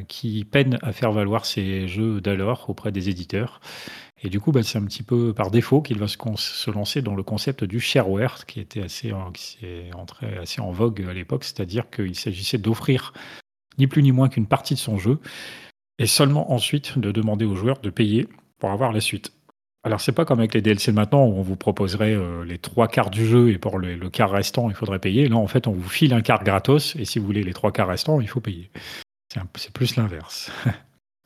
qui 0.09 0.45
peine 0.45 0.79
à 0.83 0.93
faire 0.93 1.13
valoir 1.13 1.47
ses 1.47 1.89
jeux 1.89 2.21
d'alors 2.21 2.69
auprès 2.69 2.93
des 2.93 3.09
éditeurs. 3.09 3.61
Et 4.25 4.31
du 4.31 4.41
coup, 4.41 4.53
bah, 4.53 4.63
c'est 4.63 4.79
un 4.79 4.85
petit 4.85 5.03
peu 5.03 5.35
par 5.35 5.51
défaut 5.51 5.83
qu'il 5.83 5.99
va 5.99 6.09
se, 6.09 6.71
lancer 6.71 7.03
dans 7.03 7.15
le 7.15 7.23
concept 7.23 7.63
du 7.63 7.79
shareware, 7.79 8.47
qui 8.47 8.59
était 8.59 8.83
assez, 8.83 9.13
qui 9.35 9.67
est 9.67 9.95
entré 9.95 10.39
assez 10.39 10.63
en 10.63 10.73
vogue 10.73 11.05
à 11.09 11.13
l'époque, 11.13 11.45
c'est-à-dire 11.45 11.91
qu'il 11.91 12.15
s'agissait 12.15 12.59
d'offrir 12.59 13.13
ni 13.79 13.87
plus 13.87 14.03
ni 14.03 14.13
moins 14.13 14.31
qu'une 14.31 14.47
partie 14.47 14.75
de 14.75 14.79
son 14.79 14.99
jeu, 14.99 15.19
et 15.99 16.07
seulement 16.07 16.53
ensuite 16.53 16.99
de 16.99 17.13
demander 17.13 17.45
aux 17.45 17.55
joueurs 17.55 17.81
de 17.81 17.91
payer 17.91 18.27
pour 18.59 18.71
avoir 18.71 18.93
la 18.93 19.01
suite. 19.01 19.33
Alors 19.85 20.01
c'est 20.01 20.13
pas 20.13 20.25
comme 20.25 20.39
avec 20.39 20.55
les 20.55 20.63
DLC 20.63 20.93
maintenant 20.93 21.27
où 21.27 21.37
on 21.37 21.43
vous 21.43 21.57
proposerait 21.57 22.15
euh, 22.15 22.43
les 22.45 22.57
trois 22.57 22.89
quarts 22.89 23.11
du 23.11 23.27
jeu 23.27 23.51
et 23.51 23.59
pour 23.59 23.79
le, 23.79 23.97
quart 24.09 24.31
restant 24.31 24.71
il 24.71 24.75
faudrait 24.75 24.99
payer. 24.99 25.29
Là 25.29 25.37
en 25.37 25.47
fait 25.47 25.67
on 25.67 25.73
vous 25.73 25.89
file 25.89 26.15
un 26.15 26.23
quart 26.23 26.43
gratos 26.43 26.97
et 26.97 27.05
si 27.05 27.19
vous 27.19 27.27
voulez 27.27 27.43
les 27.43 27.53
trois 27.53 27.71
quarts 27.71 27.89
restants 27.89 28.21
il 28.21 28.29
faut 28.29 28.41
payer. 28.41 28.71
C'est 29.57 29.73
plus 29.73 29.97
l'inverse. 29.97 30.51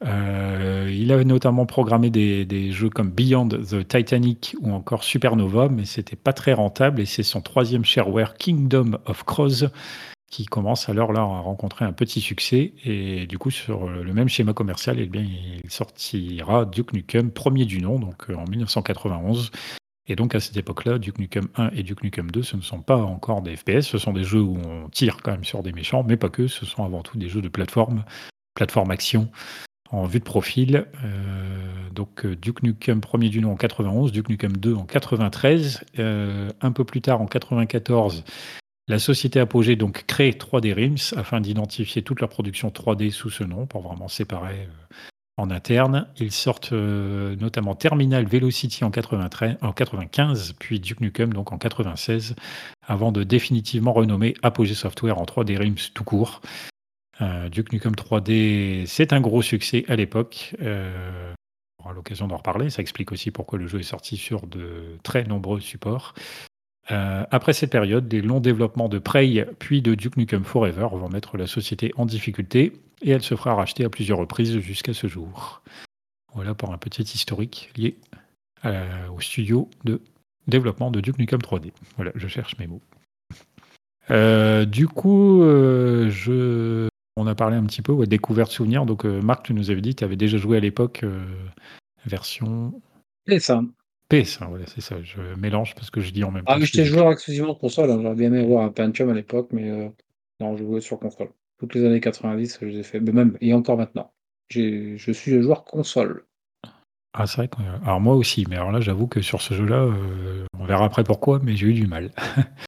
Euh, 0.07 0.89
il 0.97 1.11
avait 1.11 1.25
notamment 1.25 1.67
programmé 1.67 2.09
des, 2.09 2.71
jeux 2.71 2.89
comme 2.89 3.11
Beyond 3.11 3.49
the 3.49 3.87
Titanic 3.89 4.55
ou 4.61 4.71
encore 4.71 5.03
Supernova, 5.03 5.69
mais 5.69 5.85
c'était 5.87 6.15
pas 6.15 6.33
très 6.33 6.53
rentable 6.53 7.01
et 7.01 7.05
c'est 7.05 7.25
son 7.25 7.41
troisième 7.41 7.85
shareware 7.85 8.35
Kingdom 8.35 8.93
of 9.07 9.25
Crows 9.25 9.67
qui 10.31 10.45
commence 10.47 10.89
alors 10.89 11.13
là 11.13 11.21
à 11.21 11.25
rencontrer 11.25 11.85
un 11.85 11.93
petit 11.93 12.21
succès 12.21 12.75
et 12.85 13.27
du 13.27 13.39
coup 13.39 13.51
sur 13.51 13.89
le 13.89 14.13
même 14.13 14.29
schéma 14.29 14.53
commercial, 14.53 14.99
eh 15.01 15.07
bien, 15.07 15.23
il 15.23 15.71
sortira 15.71 16.65
Duke 16.67 16.93
Nukem 16.93 17.31
premier 17.31 17.65
du 17.65 17.81
nom, 17.81 17.99
donc 17.99 18.31
euh, 18.31 18.35
en 18.35 18.45
1991. 18.45 19.51
Et 20.11 20.17
donc 20.17 20.35
à 20.35 20.41
cette 20.41 20.57
époque-là, 20.57 20.99
Duke 20.99 21.19
Nukem 21.19 21.49
1 21.57 21.71
et 21.75 21.83
Duke 21.83 22.03
Nukem 22.03 22.31
2, 22.31 22.43
ce 22.43 22.57
ne 22.57 22.63
sont 22.63 22.81
pas 22.81 22.97
encore 22.97 23.43
des 23.43 23.57
FPS, 23.57 23.83
ce 23.83 23.99
sont 23.99 24.13
des 24.13 24.25
jeux 24.25 24.41
où 24.41 24.57
on 24.57 24.89
tire 24.89 25.19
quand 25.23 25.33
même 25.33 25.45
sur 25.45 25.63
des 25.63 25.73
méchants, 25.73 26.03
mais 26.03 26.17
pas 26.17 26.31
que, 26.31 26.47
ce 26.47 26.65
sont 26.65 26.85
avant 26.85 27.03
tout 27.03 27.19
des 27.19 27.29
jeux 27.29 27.43
de 27.43 27.49
plateforme, 27.49 28.05
plateforme 28.55 28.91
action, 28.91 29.31
en 29.91 30.05
vue 30.05 30.19
de 30.19 30.25
profil. 30.25 30.87
Euh, 31.05 31.91
donc 31.93 32.25
euh, 32.25 32.37
Duke 32.37 32.63
Nukem 32.63 33.01
premier 33.01 33.29
du 33.29 33.41
nom 33.41 33.53
en 33.53 33.57
91, 33.57 34.13
Duke 34.13 34.29
Nukem 34.29 34.57
2 34.57 34.75
en 34.75 34.85
93. 34.85 35.85
Euh, 35.99 36.51
un 36.61 36.73
peu 36.73 36.85
plus 36.85 37.01
tard, 37.01 37.21
en 37.21 37.27
94, 37.27 38.25
la 38.89 38.99
société 38.99 39.39
Apogee 39.39 39.77
donc 39.77 40.05
crée 40.07 40.31
3D 40.31 40.73
Rims 40.73 41.17
afin 41.17 41.41
d'identifier 41.41 42.03
toute 42.03 42.21
leur 42.21 42.31
production 42.31 42.71
3D 42.71 43.11
sous 43.11 43.31
ce 43.31 43.45
nom 43.45 43.67
pour 43.67 43.83
vraiment 43.83 44.09
séparer 44.09 44.69
en 45.37 45.51
interne. 45.51 46.09
Ils 46.19 46.33
sortent 46.33 46.73
notamment 46.73 47.75
Terminal 47.75 48.27
Velocity 48.27 48.85
en, 48.85 48.91
93, 48.91 49.59
en 49.63 49.73
95, 49.73 50.55
puis 50.59 50.81
Duke 50.81 51.01
Nukem 51.01 51.33
donc 51.33 51.53
en 51.53 51.59
96, 51.59 52.35
avant 52.87 53.13
de 53.13 53.23
définitivement 53.23 53.93
renommer 53.93 54.35
Apogee 54.43 54.75
Software 54.75 55.19
en 55.19 55.25
3D 55.25 55.59
Rims 55.59 55.93
tout 55.95 56.05
court. 56.05 56.41
Euh, 57.21 57.49
Duke 57.49 57.73
Nukem 57.73 57.93
3D, 57.93 58.87
c'est 58.87 59.13
un 59.13 59.21
gros 59.21 59.43
succès 59.43 59.85
à 59.89 59.97
l'époque. 59.97 60.55
Euh, 60.63 61.33
aura 61.81 61.93
l'occasion 61.93 62.29
d'en 62.29 62.37
reparler. 62.37 62.71
Ça 62.71 62.83
explique 62.83 63.13
aussi 63.13 63.31
pourquoi 63.31 63.59
le 63.59 63.67
jeu 63.67 63.81
est 63.81 63.85
sorti 63.85 64.17
sur 64.17 64.47
de 64.47 64.99
très 65.03 65.25
nombreux 65.25 65.61
supports. 65.61 66.15
Euh, 66.91 67.25
après 67.31 67.53
cette 67.53 67.71
période, 67.71 68.09
des 68.09 68.23
longs 68.23 68.41
développements 68.41 68.89
de 68.89 68.99
Prey 68.99 69.47
puis 69.59 69.83
de 69.83 69.95
Duke 69.95 70.17
Nukem 70.17 70.45
Forever 70.45 70.89
vont 70.93 71.09
mettre 71.09 71.37
la 71.37 71.47
société 71.47 71.93
en 71.97 72.07
difficulté 72.07 72.73
et 73.03 73.11
elle 73.11 73.23
se 73.23 73.37
fera 73.37 73.55
racheter 73.55 73.85
à 73.85 73.91
plusieurs 73.91 74.19
reprises 74.19 74.59
jusqu'à 74.61 74.95
ce 74.95 75.07
jour. 75.07 75.63
Voilà 76.35 76.55
pour 76.55 76.73
un 76.73 76.79
petit 76.79 77.03
historique 77.03 77.71
lié 77.77 77.97
euh, 78.65 79.09
au 79.09 79.21
studio 79.21 79.69
de 79.85 80.01
développement 80.47 80.91
de 80.91 81.01
Duke 81.01 81.19
Nukem 81.19 81.41
3D. 81.41 81.73
Voilà, 81.97 82.13
je 82.15 82.27
cherche 82.27 82.57
mes 82.59 82.67
mots. 82.67 82.83
Euh, 84.11 84.65
du 84.65 84.89
coup, 84.89 85.41
je... 85.43 86.89
on 87.17 87.27
a 87.27 87.35
parlé 87.35 87.57
un 87.57 87.65
petit 87.65 87.83
peu, 87.83 87.93
ouais, 87.93 88.07
découverte 88.07 88.51
souvenir. 88.51 88.87
Donc, 88.87 89.05
Marc, 89.05 89.45
tu 89.45 89.53
nous 89.53 89.71
avais 89.71 89.83
dit 89.83 89.91
que 89.91 89.99
tu 89.99 90.05
avais 90.05 90.17
déjà 90.17 90.39
joué 90.39 90.57
à 90.57 90.61
l'époque 90.61 91.05
version. 92.07 92.81
C'est 93.27 93.41
ça. 93.41 93.63
PS, 94.09 94.39
voilà, 94.49 94.65
c'est 94.67 94.81
ça. 94.81 94.97
Je 95.03 95.21
mélange 95.35 95.75
parce 95.75 95.91
que 95.91 96.01
je 96.01 96.11
dis 96.11 96.25
en 96.25 96.31
même 96.31 96.45
temps. 96.45 96.53
Ah, 96.55 96.59
mais 96.59 96.67
j'étais 96.67 96.85
joueur 96.85 97.13
exclusivement 97.13 97.53
de 97.53 97.59
console. 97.59 97.91
hein. 97.91 97.99
J'aurais 98.03 98.15
bien 98.15 98.29
aimé 98.29 98.43
avoir 98.43 98.65
un 98.65 98.71
Pentium 98.71 99.11
à 99.11 99.15
l'époque, 99.15 99.49
mais 99.53 99.71
euh, 99.71 99.89
non, 100.41 100.57
je 100.57 100.65
jouais 100.65 100.81
sur 100.81 100.99
console. 100.99 101.31
Toutes 101.59 101.75
les 101.75 101.85
années 101.85 102.01
90, 102.01 102.59
je 102.61 102.67
les 102.67 102.79
ai 102.79 102.83
fait. 102.83 103.01
Mais 103.01 103.13
même, 103.13 103.37
et 103.41 103.53
encore 103.53 103.77
maintenant. 103.77 104.13
Je 104.49 104.97
suis 105.13 105.43
joueur 105.43 105.65
console. 105.65 106.25
Ah, 107.13 107.27
c'est 107.27 107.37
vrai 107.39 107.49
que... 107.49 107.57
Alors 107.85 108.01
moi 108.01 108.15
aussi, 108.15 108.47
mais 108.49 108.57
alors 108.57 108.73
là, 108.73 108.81
j'avoue 108.81 109.09
que 109.09 109.21
sur 109.21 109.43
ce 109.43 109.55
jeu-là, 109.55 109.83
euh, 109.83 110.45
on 110.59 110.65
verra 110.65 110.85
après 110.85 111.05
pourquoi, 111.05 111.41
mais 111.43 111.57
j'ai 111.57 111.67
eu 111.67 111.75
du 111.75 111.87
mal. 111.87 112.13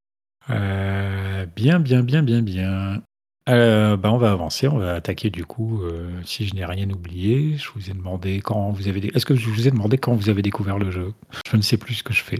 Euh, 0.48 1.46
bien, 1.46 1.78
bien, 1.78 2.02
bien, 2.02 2.22
bien, 2.22 2.42
bien. 2.42 3.02
Euh, 3.50 3.96
bah, 3.96 4.12
on 4.12 4.16
va 4.18 4.30
avancer, 4.32 4.68
on 4.68 4.78
va 4.78 4.94
attaquer 4.94 5.28
du 5.30 5.44
coup, 5.44 5.82
euh, 5.82 6.08
si 6.24 6.46
je 6.46 6.54
n'ai 6.54 6.64
rien 6.64 6.88
oublié. 6.90 7.56
Je 7.58 7.68
vous 7.74 7.90
ai 7.90 7.94
demandé 7.94 8.40
quand 8.40 8.70
vous 8.70 8.86
avez... 8.88 9.00
dé- 9.00 9.10
Est-ce 9.14 9.26
que 9.26 9.34
je 9.34 9.48
vous 9.50 9.66
ai 9.66 9.70
demandé 9.70 9.98
quand 9.98 10.14
vous 10.14 10.28
avez 10.28 10.42
découvert 10.42 10.78
le 10.78 10.90
jeu? 10.90 11.12
Je 11.50 11.56
ne 11.56 11.62
sais 11.62 11.76
plus 11.76 11.94
ce 11.94 12.02
que 12.02 12.12
je 12.14 12.22
fais. 12.22 12.38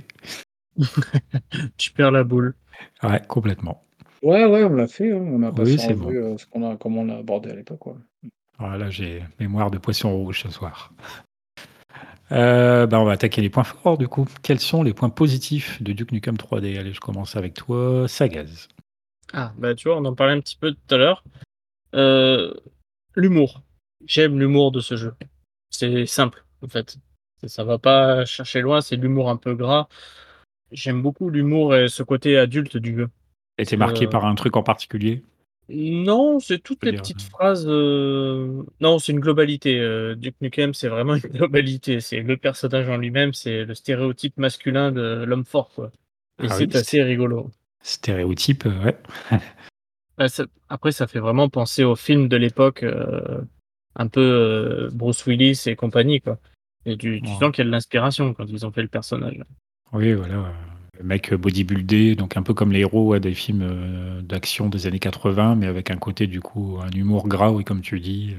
Tu 1.77 1.91
perds 1.93 2.13
la 2.13 2.23
boule. 2.25 2.55
Ouais, 3.03 3.21
complètement. 3.29 3.83
Ouais, 4.23 4.45
ouais, 4.45 4.65
on 4.65 4.75
l'a 4.75 4.87
fait. 4.87 5.11
hein. 5.13 5.21
On 5.21 5.43
a 5.43 5.49
Oui, 5.51 5.55
passé 5.57 5.79
c'est 5.79 5.93
en 5.95 5.97
bon. 5.97 6.07
revue 6.07 6.19
euh, 6.23 6.39
ce 6.39 6.47
qu'on 6.47 6.71
a, 6.71 6.77
comment 6.77 7.01
on 7.01 7.05
l'a 7.07 7.17
abordé 7.19 7.51
à 7.51 7.55
l'époque. 7.55 7.87
ouais. 7.87 7.95
Voilà, 8.59 8.91
j'ai 8.91 9.23
mémoire 9.41 9.71
de 9.71 9.79
poisson 9.79 10.13
rouge 10.15 10.43
ce 10.43 10.51
soir. 10.51 10.93
Euh, 12.33 12.87
bah, 12.87 13.01
on 13.01 13.05
va 13.05 13.13
attaquer 13.13 13.41
les 13.41 13.51
points 13.51 13.65
forts 13.65 13.99
du 13.99 14.07
coup. 14.07 14.27
Quels 14.43 14.61
sont 14.61 14.83
les 14.83 14.93
points 14.93 15.09
positifs 15.09 15.83
de 15.83 15.93
Duke 15.93 16.13
Nukem 16.13 16.37
3D 16.37 16.79
Allez, 16.79 16.93
je 16.93 17.01
commence 17.01 17.35
avec 17.37 17.55
toi, 17.55 18.07
Sagaz. 18.07 18.69
Ah, 19.33 19.53
bah 19.59 19.75
tu 19.75 19.89
vois, 19.89 19.99
on 19.99 20.05
en 20.05 20.15
parlait 20.15 20.35
un 20.35 20.41
petit 20.41 20.57
peu 20.57 20.73
tout 20.73 20.95
à 20.95 20.99
l'heure. 20.99 21.25
Euh, 21.95 22.53
l'humour. 23.15 23.63
J'aime 24.07 24.39
l'humour 24.39 24.73
de 24.73 24.81
ce 24.81 24.97
jeu. 24.97 25.15
C'est 25.71 26.07
simple, 26.07 26.45
en 26.63 26.69
fait. 26.69 26.97
Ça 27.47 27.65
va 27.65 27.79
pas 27.79 28.25
chercher 28.25 28.61
loin, 28.61 28.81
c'est 28.81 28.97
l'humour 28.97 29.31
un 29.31 29.37
peu 29.37 29.55
gras. 29.55 29.89
J'aime 30.73 31.03
beaucoup 31.03 31.31
l'humour 31.31 31.75
et 31.75 31.89
ce 31.89 32.03
côté 32.03 32.37
adulte 32.39 32.77
du 32.77 32.97
jeu. 32.97 33.09
Et 33.59 33.65
t'es 33.67 33.77
marqué 33.77 34.05
Euh, 34.07 34.09
par 34.09 34.25
un 34.25 34.35
truc 34.35 34.57
en 34.57 34.63
particulier? 34.63 35.23
Non, 35.69 36.41
c'est 36.41 36.59
toutes 36.59 36.85
les 36.85 36.91
dire, 36.93 37.01
petites 37.03 37.21
euh, 37.21 37.31
phrases. 37.31 37.67
euh, 37.69 38.63
Non, 38.81 38.99
c'est 38.99 39.13
une 39.13 39.21
globalité. 39.21 39.79
euh, 39.79 40.15
Duke 40.17 40.41
Nukem, 40.41 40.75
c'est 40.75 40.89
vraiment 40.89 41.15
une 41.17 41.21
globalité. 41.21 42.01
C'est 42.01 42.21
le 42.23 42.37
personnage 42.37 42.89
en 42.89 42.97
lui-même, 42.97 43.33
c'est 43.33 43.65
le 43.65 43.75
stéréotype 43.75 44.37
masculin 44.39 44.91
de 44.93 45.25
l'homme 45.27 45.45
fort, 45.45 45.71
quoi. 45.75 45.93
Et 46.43 46.47
Ah 46.49 46.55
c'est 46.57 46.65
oui, 46.67 46.77
assez 46.77 47.03
rigolo. 47.03 47.51
Stéréotype, 47.83 48.67
euh, 48.67 48.85
ouais. 48.85 48.97
Bah, 50.19 50.29
ça- 50.29 50.45
Après, 50.69 50.93
ça 50.93 51.07
fait 51.07 51.19
vraiment 51.21 51.49
penser 51.49 51.83
aux 51.83 51.97
films 51.97 52.29
de 52.29 52.37
l'époque, 52.37 52.83
euh, 52.83 53.41
un 53.97 54.07
peu 54.07 54.21
euh, 54.21 54.91
Bruce 54.93 55.25
Willis 55.27 55.63
et 55.67 55.77
compagnie, 55.77 56.21
quoi. 56.21 56.39
Et 56.85 56.97
tu, 56.97 57.21
tu 57.23 57.29
Ouais. 57.31 57.37
sens 57.39 57.53
qu'il 57.53 57.59
y 57.59 57.63
a 57.63 57.65
de 57.67 57.71
l'inspiration 57.71 58.35
quand 58.35 58.45
ils 58.47 58.67
ont 58.67 58.71
fait 58.73 58.83
le 58.83 58.89
personnage. 58.89 59.43
Oui, 59.93 60.13
voilà. 60.13 60.53
Le 60.99 61.05
mec 61.05 61.33
bodybuildé, 61.33 62.15
donc 62.17 62.37
un 62.37 62.43
peu 62.43 62.53
comme 62.53 62.73
les 62.73 62.81
héros 62.81 63.09
ouais, 63.09 63.21
des 63.21 63.33
films 63.35 63.63
euh, 63.63 64.21
d'action 64.21 64.69
des 64.69 64.87
années 64.87 64.99
80, 64.99 65.55
mais 65.57 65.67
avec 65.67 65.91
un 65.91 65.97
côté 65.97 66.27
du 66.27 66.41
coup, 66.41 66.79
un 66.83 66.91
humour 66.91 67.27
gras, 67.27 67.51
oui, 67.51 67.65
comme 67.65 67.81
tu 67.81 67.99
dis, 68.01 68.37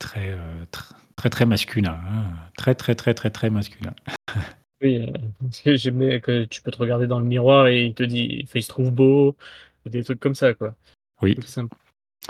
très, 0.00 0.30
euh, 0.32 0.64
tr- 0.72 0.92
très, 1.14 1.30
très 1.30 1.46
masculin. 1.46 1.98
hein. 2.10 2.24
Très, 2.56 2.74
très, 2.74 2.96
très, 2.96 3.14
très, 3.14 3.30
très 3.30 3.50
masculin. 3.50 3.94
Oui, 4.80 5.06
parce 5.40 5.60
que 5.60 5.76
j'aime 5.76 5.98
bien 5.98 6.20
que 6.20 6.44
tu 6.44 6.62
peux 6.62 6.70
te 6.70 6.78
regarder 6.78 7.06
dans 7.06 7.18
le 7.18 7.24
miroir 7.26 7.66
et 7.66 7.84
il 7.86 7.94
te 7.94 8.02
dit, 8.04 8.42
enfin, 8.44 8.60
il 8.60 8.62
se 8.62 8.68
trouve 8.68 8.90
beau, 8.92 9.36
des 9.86 10.04
trucs 10.04 10.20
comme 10.20 10.34
ça, 10.36 10.54
quoi. 10.54 10.74
Oui, 11.22 11.34
Truc 11.34 11.48
simple. 11.48 11.76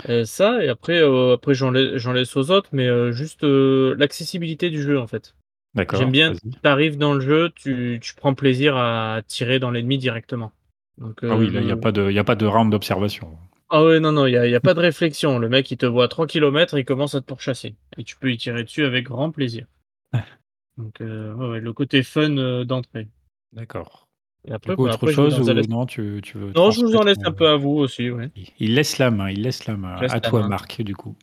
Euh, 0.09 0.25
ça, 0.25 0.63
et 0.63 0.69
après, 0.69 0.99
euh, 1.01 1.33
après 1.33 1.53
j'en 1.53 1.71
lai- 1.71 1.99
j'en 1.99 2.13
laisse 2.13 2.35
aux 2.37 2.51
autres, 2.51 2.69
mais 2.71 2.87
euh, 2.87 3.11
juste 3.11 3.43
l'accessibilité 3.43 4.69
du 4.69 4.81
jeu, 4.81 4.99
en 4.99 5.07
fait. 5.07 5.35
d'accord. 5.75 5.99
J'aime 5.99 6.11
bien, 6.11 6.31
vas-y. 6.31 6.51
tu 6.51 6.59
arrives 6.63 6.97
dans 6.97 7.13
le 7.13 7.21
jeu, 7.21 7.51
tu, 7.55 7.99
tu 8.01 8.15
prends 8.15 8.33
plaisir 8.33 8.77
à 8.77 9.21
tirer 9.27 9.59
dans 9.59 9.71
l'ennemi 9.71 9.97
directement. 9.97 10.51
Donc, 10.97 11.19
Ah 11.23 11.35
oui, 11.37 11.49
là, 11.51 11.59
il 11.61 11.65
n'y 11.65 11.71
a, 11.71 11.77
pas 11.77 11.91
de- 11.91 12.09
il 12.09 12.15
y 12.15 12.19
a 12.19 12.23
pas 12.23 12.35
de 12.35 12.45
round 12.45 12.71
d'observation. 12.71 13.37
Ah 13.69 13.83
ouais, 13.83 13.99
non, 13.99 14.11
non, 14.11 14.25
il 14.25 14.31
n'y 14.31 14.37
a, 14.37 14.47
y 14.47 14.55
a 14.55 14.59
pas 14.59 14.73
de 14.73 14.79
réflexion. 14.79 15.37
Le 15.39 15.49
mec, 15.49 15.69
il 15.71 15.77
te 15.77 15.85
voit 15.85 16.05
à 16.05 16.07
3 16.07 16.27
km, 16.27 16.77
il 16.77 16.85
commence 16.85 17.15
à 17.15 17.21
te 17.21 17.25
pourchasser. 17.25 17.75
Et 17.97 18.03
tu 18.03 18.15
peux 18.15 18.31
y 18.31 18.37
tirer 18.37 18.63
dessus 18.63 18.85
avec 18.85 19.05
grand 19.05 19.31
plaisir. 19.31 19.65
Donc, 20.79 21.01
euh, 21.01 21.33
ouais, 21.35 21.47
ouais, 21.49 21.59
le 21.59 21.73
côté 21.73 22.03
fun 22.03 22.37
euh, 22.37 22.63
d'entrée. 22.63 23.07
D'accord. 23.53 24.07
Et 24.47 24.51
après, 24.53 24.71
Du 24.71 24.75
coup, 24.77 24.83
bah, 24.83 24.89
autre 24.91 24.95
après, 24.95 25.11
je 25.11 25.21
vous 25.21 25.29
chose 25.31 25.49
en 25.49 25.51
ou 25.51 25.55
laisse- 25.55 25.67
non 25.69 25.85
tu, 25.85 26.21
tu 26.23 26.37
veux 26.37 26.53
Non, 26.55 26.71
je 26.71 26.79
vous 26.79 26.87
en 26.95 26.99
transmettre 26.99 27.05
laisse 27.05 27.17
ton- 27.19 27.29
un 27.29 27.33
peu 27.33 27.47
à 27.49 27.57
vous 27.57 27.71
aussi, 27.71 28.09
ouais. 28.09 28.31
Il- 28.35 28.47
Il 28.59 28.75
laisse 28.75 28.97
la 28.97 29.11
main, 29.11 29.29
il 29.29 29.41
laisse 29.41 29.67
la 29.67 29.75
main. 29.75 29.97
Je 29.97 30.03
laisse 30.03 30.11
À 30.13 30.15
la 30.15 30.21
toi, 30.21 30.39
main. 30.41 30.47
Marc, 30.47 30.81
du 30.81 30.95
coup. 30.95 31.15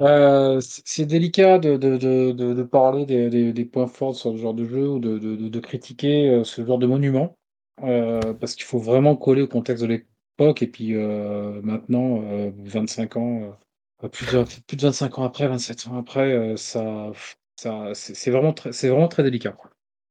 Euh, 0.00 0.60
c- 0.60 0.82
c'est 0.84 1.04
délicat 1.06 1.58
de, 1.58 1.76
de, 1.76 1.96
de, 1.98 2.32
de, 2.32 2.54
de 2.54 2.62
parler 2.62 3.04
des, 3.06 3.28
des, 3.30 3.52
des 3.52 3.64
points 3.64 3.86
forts 3.86 4.16
sur 4.16 4.32
ce 4.32 4.38
genre 4.38 4.54
de 4.54 4.64
jeu 4.64 4.88
ou 4.88 4.98
de, 4.98 5.18
de, 5.18 5.36
de, 5.36 5.48
de 5.48 5.60
critiquer 5.60 6.30
euh, 6.30 6.42
ce 6.44 6.64
genre 6.64 6.78
de 6.78 6.86
monument 6.86 7.36
euh, 7.82 8.32
parce 8.34 8.54
qu'il 8.56 8.64
faut 8.64 8.78
vraiment 8.80 9.14
coller 9.14 9.42
au 9.42 9.46
contexte 9.46 9.84
de 9.84 9.88
l'époque 9.88 10.62
et 10.62 10.66
puis 10.66 10.94
euh, 10.96 11.60
maintenant, 11.62 12.22
euh, 12.24 12.50
25 12.64 13.16
ans, 13.16 13.54
euh, 14.02 14.08
plus, 14.08 14.26
de, 14.32 14.44
plus 14.66 14.76
de 14.76 14.82
25 14.82 15.18
ans 15.18 15.24
après, 15.24 15.46
27 15.46 15.86
ans 15.86 15.96
après, 15.98 16.32
euh, 16.32 16.56
ça, 16.56 17.12
c'est 17.56 18.30
vraiment, 18.30 18.54
c'est 18.72 18.88
vraiment 18.88 19.08
très 19.08 19.22
délicat. 19.22 19.56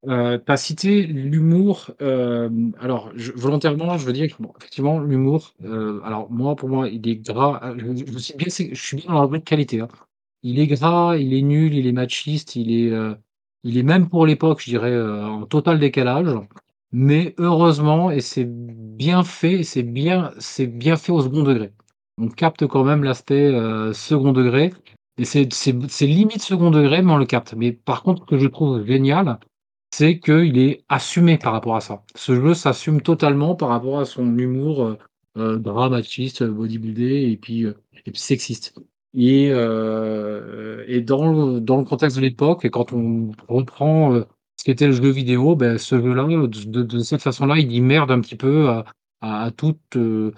Euh, 0.08 0.38
tu 0.46 0.52
as 0.52 0.58
cité 0.58 1.04
l'humour. 1.08 1.92
euh, 2.02 2.50
alors, 2.80 3.12
volontairement, 3.36 3.98
je 3.98 4.06
veux 4.06 4.14
dire 4.14 4.36
bon, 4.40 4.54
effectivement, 4.60 5.00
l'humour, 5.00 5.54
euh, 5.64 6.02
alors 6.04 6.30
moi, 6.32 6.56
pour 6.56 6.70
moi, 6.70 6.90
il 6.90 7.08
est 7.08 7.18
gras. 7.18 7.62
euh, 7.64 7.96
Je, 7.96 8.14
je 8.14 8.18
suis 8.20 8.36
bien, 8.36 8.48
je 8.50 8.76
suis 8.82 8.98
bien 8.98 9.14
dans 9.14 9.22
la 9.22 9.28
bonne 9.28 9.44
qualité. 9.44 9.82
hein. 9.82 9.88
Il 10.44 10.60
est 10.60 10.68
gras, 10.68 11.18
il 11.18 11.34
est 11.34 11.42
nul, 11.42 11.74
il 11.76 11.88
est 11.88 11.92
machiste, 11.94 12.56
il 12.58 12.72
est, 12.72 12.92
il 13.64 13.78
est 13.78 13.84
même 13.84 14.10
pour 14.10 14.26
l'époque, 14.26 14.62
je 14.62 14.70
dirais, 14.72 15.02
en 15.02 15.46
total 15.46 15.80
décalage. 15.80 16.28
Mais 16.92 17.34
heureusement, 17.38 18.12
et 18.12 18.22
c'est 18.22 18.46
bien 18.48 19.24
fait, 19.24 19.64
c'est 19.64 19.84
bien, 19.84 20.32
c'est 20.40 20.68
bien 20.68 20.96
fait 20.98 21.12
au 21.12 21.22
second 21.22 21.44
degré. 21.44 21.72
On 22.20 22.28
capte 22.30 22.68
quand 22.68 22.84
même 22.84 23.04
l'aspect 23.04 23.52
second 23.94 24.32
degré. 24.34 24.72
Et 25.18 25.26
c'est 25.26 26.06
limite 26.08 26.42
second 26.42 26.72
degré, 26.72 27.02
mais 27.02 27.12
on 27.12 27.18
le 27.18 27.26
capte. 27.26 27.54
Mais 27.56 27.72
par 27.72 28.04
contre, 28.04 28.24
ce 28.24 28.28
que 28.28 28.38
je 28.40 28.48
trouve 28.48 28.86
génial, 28.86 29.40
c'est 29.92 30.20
qu'il 30.20 30.58
est 30.58 30.84
assumé 30.90 31.38
par 31.38 31.54
rapport 31.54 31.76
à 31.76 31.82
ça. 31.82 32.04
Ce 32.16 32.34
jeu 32.36 32.54
s'assume 32.56 33.02
totalement 33.02 33.56
par 33.56 33.70
rapport 33.70 34.00
à 34.00 34.06
son 34.06 34.38
humour 34.38 34.84
euh, 34.84 34.98
euh, 35.38 35.58
dramatiste, 35.60 36.44
bodybuildé 36.44 37.30
et 37.32 37.38
puis, 37.38 37.66
euh, 37.66 37.74
et 38.06 38.12
puis 38.12 38.20
sexiste. 38.20 38.74
Et, 39.16 39.50
euh, 39.52 40.84
et 40.88 41.02
dans, 41.02 41.32
le, 41.32 41.60
dans 41.60 41.78
le 41.78 41.84
contexte 41.86 42.18
de 42.18 42.22
l'époque, 42.22 42.66
et 42.66 42.72
quand 42.72 42.94
on 42.94 43.32
reprend 43.48 44.14
euh, 44.16 44.26
ce 44.58 44.64
qu'était 44.64 44.88
le 44.88 44.94
jeu 44.94 45.10
vidéo, 45.12 45.56
ben, 45.56 45.78
ce 45.78 46.02
jeu-là, 46.02 46.26
de, 46.48 47.00
cette 47.00 47.22
façon-là, 47.22 47.58
il 47.60 47.68
dit 47.68 47.82
merde 47.82 48.10
un 48.10 48.22
petit 48.22 48.36
peu 48.36 48.70
à, 48.70 48.86
à, 49.22 49.44
à 49.44 49.52
toute. 49.52 49.80
euh, 49.96 50.32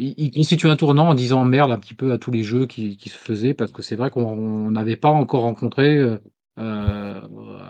il, 0.00 0.14
il 0.18 0.30
constitue 0.32 0.68
un 0.68 0.76
tournant 0.76 1.08
en 1.10 1.14
disant 1.14 1.44
merde 1.44 1.72
un 1.72 1.78
petit 1.78 1.94
peu 1.94 2.12
à 2.12 2.18
tous 2.18 2.30
les 2.30 2.42
jeux 2.42 2.66
qui, 2.66 2.96
qui 2.96 3.08
se 3.10 3.18
faisaient, 3.18 3.54
parce 3.54 3.72
que 3.72 3.82
c'est 3.82 3.96
vrai 3.96 4.10
qu'on 4.10 4.22
on 4.24 4.70
n'avait 4.70 4.96
pas 4.96 5.10
encore 5.10 5.42
rencontré. 5.42 5.96
euh, 5.98 6.18
euh, 6.58 7.20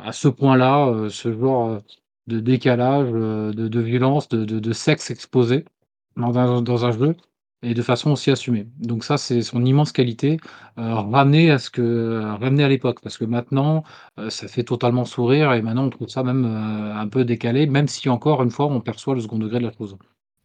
à 0.04 0.12
ce 0.12 0.28
point-là, 0.28 0.88
euh, 0.88 1.08
ce 1.10 1.32
genre 1.32 1.80
de 2.26 2.40
décalage, 2.40 3.10
de, 3.10 3.68
de 3.68 3.80
violence, 3.80 4.28
de, 4.28 4.44
de, 4.44 4.58
de 4.58 4.72
sexe 4.72 5.10
exposé 5.10 5.64
dans 6.16 6.38
un, 6.38 6.62
dans 6.62 6.84
un 6.86 6.92
jeu 6.92 7.16
et 7.62 7.74
de 7.74 7.82
façon 7.82 8.12
aussi 8.12 8.30
assumée. 8.30 8.66
Donc 8.78 9.04
ça, 9.04 9.18
c'est 9.18 9.42
son 9.42 9.64
immense 9.64 9.92
qualité, 9.92 10.38
euh, 10.78 10.94
ramenée 10.94 11.50
à 11.50 11.58
ce 11.58 11.70
que 11.70 12.20
ramenée 12.40 12.64
à 12.64 12.68
l'époque, 12.68 13.00
parce 13.02 13.18
que 13.18 13.24
maintenant, 13.26 13.84
ça 14.28 14.48
fait 14.48 14.64
totalement 14.64 15.04
sourire 15.04 15.52
et 15.52 15.62
maintenant 15.62 15.84
on 15.86 15.90
trouve 15.90 16.08
ça 16.08 16.22
même 16.22 16.44
un 16.46 17.08
peu 17.08 17.24
décalé, 17.24 17.66
même 17.66 17.86
si 17.88 18.08
encore 18.08 18.42
une 18.42 18.50
fois 18.50 18.66
on 18.66 18.80
perçoit 18.80 19.14
le 19.14 19.20
second 19.20 19.38
degré 19.38 19.58
de 19.58 19.64
la 19.64 19.72
chose. 19.72 19.96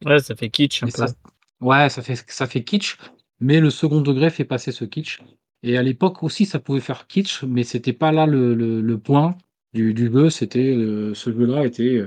Ouais, 0.04 0.18
ça 0.20 0.34
fait 0.34 0.50
kitsch 0.50 0.82
un 0.82 0.90
peu. 0.90 1.12
Ouais, 1.60 1.88
ça 1.88 2.02
fait, 2.02 2.16
ça 2.28 2.46
fait 2.46 2.64
kitsch, 2.64 2.96
mais 3.40 3.60
le 3.60 3.70
second 3.70 4.00
degré 4.00 4.30
fait 4.30 4.44
passer 4.44 4.72
ce 4.72 4.84
kitsch. 4.84 5.20
Et 5.62 5.76
à 5.76 5.82
l'époque 5.82 6.22
aussi, 6.22 6.46
ça 6.46 6.58
pouvait 6.60 6.80
faire 6.80 7.06
kitsch, 7.06 7.42
mais 7.44 7.64
c'était 7.64 7.92
pas 7.92 8.12
là 8.12 8.26
le, 8.26 8.54
le, 8.54 8.98
point 8.98 9.36
du, 9.72 9.94
du 9.94 10.10
jeu. 10.12 10.30
C'était 10.30 10.74
euh, 10.74 11.14
ce 11.14 11.32
jeu-là 11.32 11.64
était, 11.66 12.04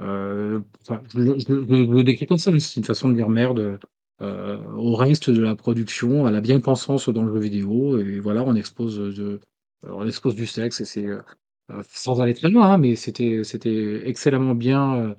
euh, 0.00 0.60
je, 1.14 1.18
le- 1.18 2.02
décris 2.04 2.26
comme 2.26 2.38
ça, 2.38 2.50
mais 2.50 2.60
c'est 2.60 2.78
une 2.80 2.84
façon 2.86 3.08
de 3.08 3.14
dire 3.14 3.28
merde 3.28 3.78
euh, 4.22 4.58
au 4.76 4.94
reste 4.94 5.30
de 5.30 5.42
la 5.42 5.56
production, 5.56 6.26
à 6.26 6.30
la 6.30 6.40
bien-pensance 6.40 7.08
dans 7.08 7.24
le 7.24 7.34
jeu 7.34 7.40
vidéo. 7.40 7.98
Et 7.98 8.20
voilà, 8.20 8.42
on 8.44 8.54
expose 8.54 9.00
on 9.84 10.06
expose 10.06 10.36
du 10.36 10.46
sexe 10.46 10.84
c'est 10.84 11.06
sans 11.88 12.20
aller 12.20 12.34
très 12.34 12.50
loin, 12.50 12.72
hein, 12.72 12.78
mais 12.78 12.96
c'était 12.96 13.42
excellemment 14.06 14.54
bien, 14.54 15.16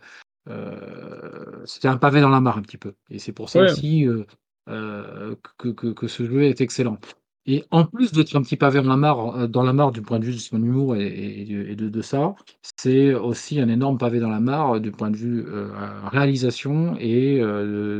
c'était 1.65 1.87
un 1.87 1.97
pavé 1.97 2.21
dans 2.21 2.29
la 2.29 2.41
mare 2.41 2.57
un 2.57 2.61
petit 2.61 2.77
peu 2.77 2.93
et 3.09 3.19
c'est 3.19 3.31
pour 3.33 3.49
ça 3.49 3.59
Ouais. 3.59 3.61
aussi, 3.61 4.05
heu 4.05 4.25
heu, 4.69 5.37
que 5.57 5.69
que 5.69 5.87
que 5.93 6.07
ce 6.07 6.25
jeu 6.25 6.43
est 6.43 6.61
excellent 6.61 6.97
et 7.45 7.65
en 7.71 7.85
plus 7.85 8.13
d'être 8.13 8.35
un 8.37 8.41
petit 8.41 8.55
pavé 8.55 8.81
dans 8.81 8.89
la 8.89 8.95
mare, 8.97 9.49
dans 9.49 9.63
la 9.63 9.73
mare 9.73 9.91
du 9.91 10.01
point 10.01 10.17
de 10.19 10.25
vue 10.25 10.31
de 10.33 10.37
son 10.37 10.57
humour 10.63 10.95
et 10.95 11.41
et 11.41 11.45
de 11.45 11.63
et 11.71 11.75
de 11.75 11.89
de 11.89 12.01
ça, 12.01 12.35
c'est 12.77 13.13
aussi 13.13 13.59
un 13.59 13.67
énorme 13.67 13.97
pavé 13.97 14.19
dans 14.21 14.29
la 14.29 14.39
mare, 14.39 14.79
du 14.79 14.91
point 14.91 15.11
de 15.11 15.17
vue, 15.17 15.41
heu, 15.47 15.71
réalisation 16.11 16.95
et 16.99 17.41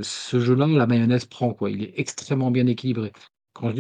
ce 0.04 0.40
jeu-là, 0.40 0.68
la 0.68 0.88
mayonnaise 0.88 1.26
prend, 1.26 1.54
quoi. 1.54 1.70
Il 1.72 1.84
est 1.84 1.94
extrêmement 1.98 2.52
bien 2.52 2.68
équilibré. 2.68 3.12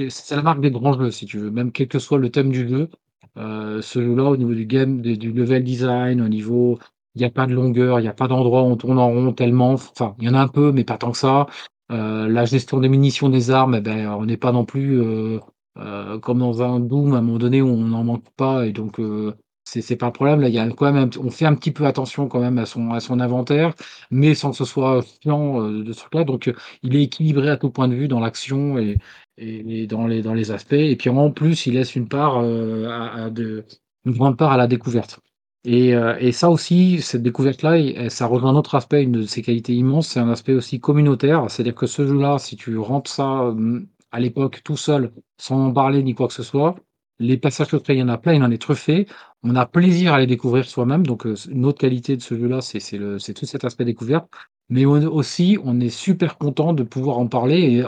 C'est 0.09 0.35
la 0.35 0.41
marque 0.43 0.61
des 0.61 0.71
grands 0.71 0.97
jeux, 0.99 1.11
si 1.11 1.25
tu 1.25 1.39
veux, 1.39 1.49
même 1.51 1.71
quel 1.71 1.87
que 1.87 1.99
soit 1.99 2.17
le 2.19 2.29
thème 2.29 2.51
du 2.51 2.67
jeu, 2.67 2.89
ce 3.37 4.01
jeu-là, 4.01 4.25
au 4.25 4.37
niveau 4.37 4.53
du 4.53 4.65
game, 4.65 5.01
du 5.01 5.31
level 5.31 5.63
design, 5.63 6.21
au 6.21 6.27
niveau 6.29 6.77
il 7.15 7.21
y 7.21 7.25
a 7.25 7.29
pas 7.29 7.45
de 7.47 7.53
longueur, 7.53 7.99
il 7.99 8.05
y 8.05 8.07
a 8.07 8.13
pas 8.13 8.27
d'endroit 8.27 8.63
où 8.63 8.65
on 8.67 8.75
tourne 8.77 8.99
en 8.99 9.07
rond 9.09 9.33
tellement, 9.33 9.73
enfin, 9.73 10.15
il 10.19 10.25
y 10.25 10.29
en 10.29 10.33
a 10.35 10.39
un 10.41 10.47
peu, 10.47 10.71
mais 10.71 10.83
pas 10.83 10.97
tant 10.97 11.11
que 11.11 11.17
ça. 11.17 11.47
Heu, 11.91 12.27
la 12.27 12.45
gestion 12.45 12.79
des 12.79 12.89
munitions, 12.89 13.29
des 13.29 13.51
armes, 13.51 13.75
et 13.75 13.81
beh, 13.81 14.07
on 14.07 14.25
n'est 14.25 14.37
pas 14.37 14.51
non 14.51 14.65
plus, 14.65 14.95
heu 15.01 15.39
heu, 15.79 16.19
comme 16.19 16.39
dans 16.39 16.61
un 16.63 16.79
Doom, 16.79 17.13
à 17.13 17.17
un 17.17 17.21
moment 17.21 17.37
donné, 17.39 17.61
où 17.61 17.67
on 17.69 17.77
n'en 17.77 18.03
manque 18.03 18.25
pas 18.37 18.65
et 18.67 18.71
donc 18.71 18.99
heu, 18.99 19.35
c'est 19.65 19.95
pas 19.95 20.07
un 20.07 20.11
problème. 20.11 20.41
Là, 20.41 20.49
il 20.49 20.53
y 20.55 20.59
a 20.59 20.69
quand 20.69 20.91
même 20.91 21.09
on 21.23 21.29
fait 21.31 21.45
un 21.45 21.55
petit 21.55 21.71
peu 21.71 21.85
attention 21.85 22.27
quand 22.27 22.39
même 22.39 22.57
à 22.59 22.65
son 22.65 22.91
à 22.91 22.99
son 22.99 23.19
inventaire, 23.19 23.73
mais 24.11 24.35
sans 24.35 24.51
que 24.51 24.57
ce 24.57 24.65
soit 24.65 25.01
chiant, 25.23 25.61
heu, 25.61 25.83
de 25.83 25.93
ce 25.93 25.99
truc-là, 26.01 26.23
donc 26.25 26.51
il 26.83 26.95
est 26.95 27.03
équilibré 27.03 27.49
à 27.49 27.57
tout 27.57 27.69
point 27.71 27.87
de 27.87 27.95
vue 27.95 28.07
dans 28.07 28.19
l'action 28.19 28.77
et 28.77 28.97
et 29.37 29.87
dans 29.87 30.05
les 30.07 30.21
dans 30.21 30.33
les 30.35 30.51
aspects 30.51 30.73
et 30.73 30.95
puis 30.95 31.09
en 31.09 31.31
plus, 31.31 31.65
il 31.65 31.73
laisse 31.75 31.95
une 31.95 32.07
part, 32.07 32.41
heu, 32.43 32.87
à 32.89 33.25
à 33.25 33.29
de 33.29 33.65
une 34.05 34.13
grande 34.13 34.37
part 34.37 34.51
à 34.51 34.57
la 34.57 34.67
découverte 34.67 35.19
et 35.65 35.93
heu 35.95 36.15
et 36.19 36.31
ça 36.31 36.49
aussi, 36.49 37.01
cette 37.01 37.23
découverte-là 37.23 38.09
ça 38.09 38.25
rejoint 38.27 38.51
un 38.51 38.55
autre 38.55 38.75
aspect, 38.75 39.03
une 39.03 39.11
de 39.13 39.23
ses 39.25 39.41
qualités 39.41 39.73
immenses, 39.73 40.09
c'est 40.09 40.19
un 40.19 40.29
aspect 40.29 40.53
aussi 40.53 40.79
communautaire. 40.79 41.49
C'est-à-dire 41.49 41.75
que 41.75 41.85
ce 41.87 42.05
jeu-là, 42.07 42.37
si 42.39 42.55
tu 42.57 42.77
rentres 42.77 43.09
ça, 43.11 43.51
mmh, 43.55 43.87
à 44.11 44.19
l'époque 44.19 44.61
tout 44.63 44.77
seul, 44.77 45.11
sans 45.37 45.67
en 45.67 45.73
parler 45.73 46.03
ni 46.03 46.13
quoi 46.15 46.27
que 46.27 46.33
ce 46.33 46.43
soit, 46.43 46.75
les 47.19 47.37
passages 47.37 47.67
secrets, 47.69 47.95
il 47.95 47.99
y 47.99 48.03
en 48.03 48.09
a 48.09 48.17
plein, 48.17 48.33
il 48.33 48.43
en 48.43 48.51
est 48.51 48.61
truffé. 48.61 49.07
On 49.43 49.55
a 49.55 49.65
plaisir 49.65 50.13
à 50.13 50.19
les 50.19 50.27
découvrir 50.27 50.65
soi-même, 50.65 51.05
donc 51.05 51.25
c'est 51.35 51.51
une 51.51 51.65
autre 51.65 51.79
qualité 51.79 52.17
de 52.17 52.21
ce 52.21 52.35
jeu-là, 52.37 52.61
c'est 52.61 53.33
tout 53.33 53.45
cet 53.45 53.63
aspect 53.65 53.85
découverte, 53.85 54.27
mais 54.69 54.85
aussi, 54.85 55.57
on 55.63 55.79
est 55.79 55.89
super 55.89 56.37
content 56.37 56.73
de 56.73 56.83
pouvoir 56.83 57.19
en 57.19 57.27
parler 57.27 57.83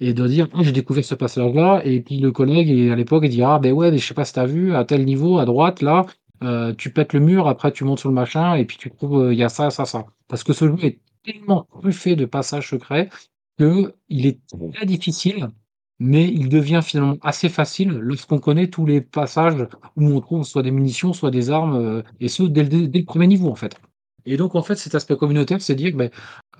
et 0.00 0.12
de 0.14 0.26
dire: 0.26 0.48
«Ah, 0.54 0.62
j'ai 0.62 0.72
découvert 0.72 1.04
ce 1.04 1.14
passage-là» 1.14 1.82
et 1.84 2.00
puis 2.00 2.18
le 2.18 2.32
collègue 2.32 2.90
à 2.90 2.96
l'époque, 2.96 3.22
il 3.26 3.30
dit: 3.30 3.42
«Ah 3.42 3.58
beh, 3.58 3.72
ouais, 3.72 3.90
mais 3.90 3.98
je 3.98 4.06
sais 4.06 4.14
pas 4.14 4.24
si 4.24 4.32
tu 4.34 4.40
as 4.40 4.46
vu 4.46 4.74
à 4.74 4.84
tel 4.84 5.04
niveau 5.04 5.38
à 5.38 5.44
droite 5.44 5.82
là, 5.82 6.06
heu, 6.42 6.74
tu 6.76 6.90
pètes 6.92 7.12
le 7.14 7.20
mur, 7.20 7.48
après 7.48 7.72
tu 7.72 7.84
montes 7.84 7.98
sur 8.00 8.08
le 8.10 8.14
machin 8.14 8.54
et 8.56 8.64
puis 8.64 8.76
tu 8.78 8.90
trouves, 8.90 9.24
heu, 9.26 9.32
il 9.32 9.38
y 9.38 9.44
a 9.44 9.48
ça, 9.48 9.70
ça, 9.70 9.84
ça». 9.86 10.06
Parce 10.28 10.44
que 10.44 10.52
ce 10.52 10.66
jeu 10.68 10.76
est 10.84 11.00
tellement 11.24 11.64
truffé 11.80 12.16
de 12.16 12.24
passages 12.26 12.70
secrets 12.70 13.08
qu'il 13.58 14.26
est 14.26 14.40
très 14.74 14.86
difficile, 14.86 15.48
mais 16.00 16.26
il 16.28 16.48
devient 16.48 16.80
finalement 16.84 17.18
assez 17.22 17.48
facile 17.50 17.90
lorsqu'on 17.90 18.38
connaît 18.40 18.68
tous 18.70 18.86
les 18.86 19.00
passages 19.02 19.66
où 19.96 20.06
on 20.06 20.20
trouve 20.20 20.44
soit 20.44 20.62
des 20.62 20.70
munitions, 20.72 21.12
soit 21.12 21.30
des 21.32 21.50
armes, 21.50 21.76
heu 21.78 22.04
et 22.20 22.28
ce 22.28 22.42
dès 22.44 22.64
le 22.64 23.04
1er 23.04 23.26
niveau, 23.28 23.50
en 23.50 23.56
fait 23.56 23.76
et 24.26 24.36
donc 24.36 24.54
en 24.54 24.62
fait, 24.62 24.74
cet 24.76 24.94
aspect 24.94 25.16
communautaire, 25.16 25.60
c'est 25.60 25.74
dire 25.74 25.92
que, 25.92 25.96
beh, 25.96 26.10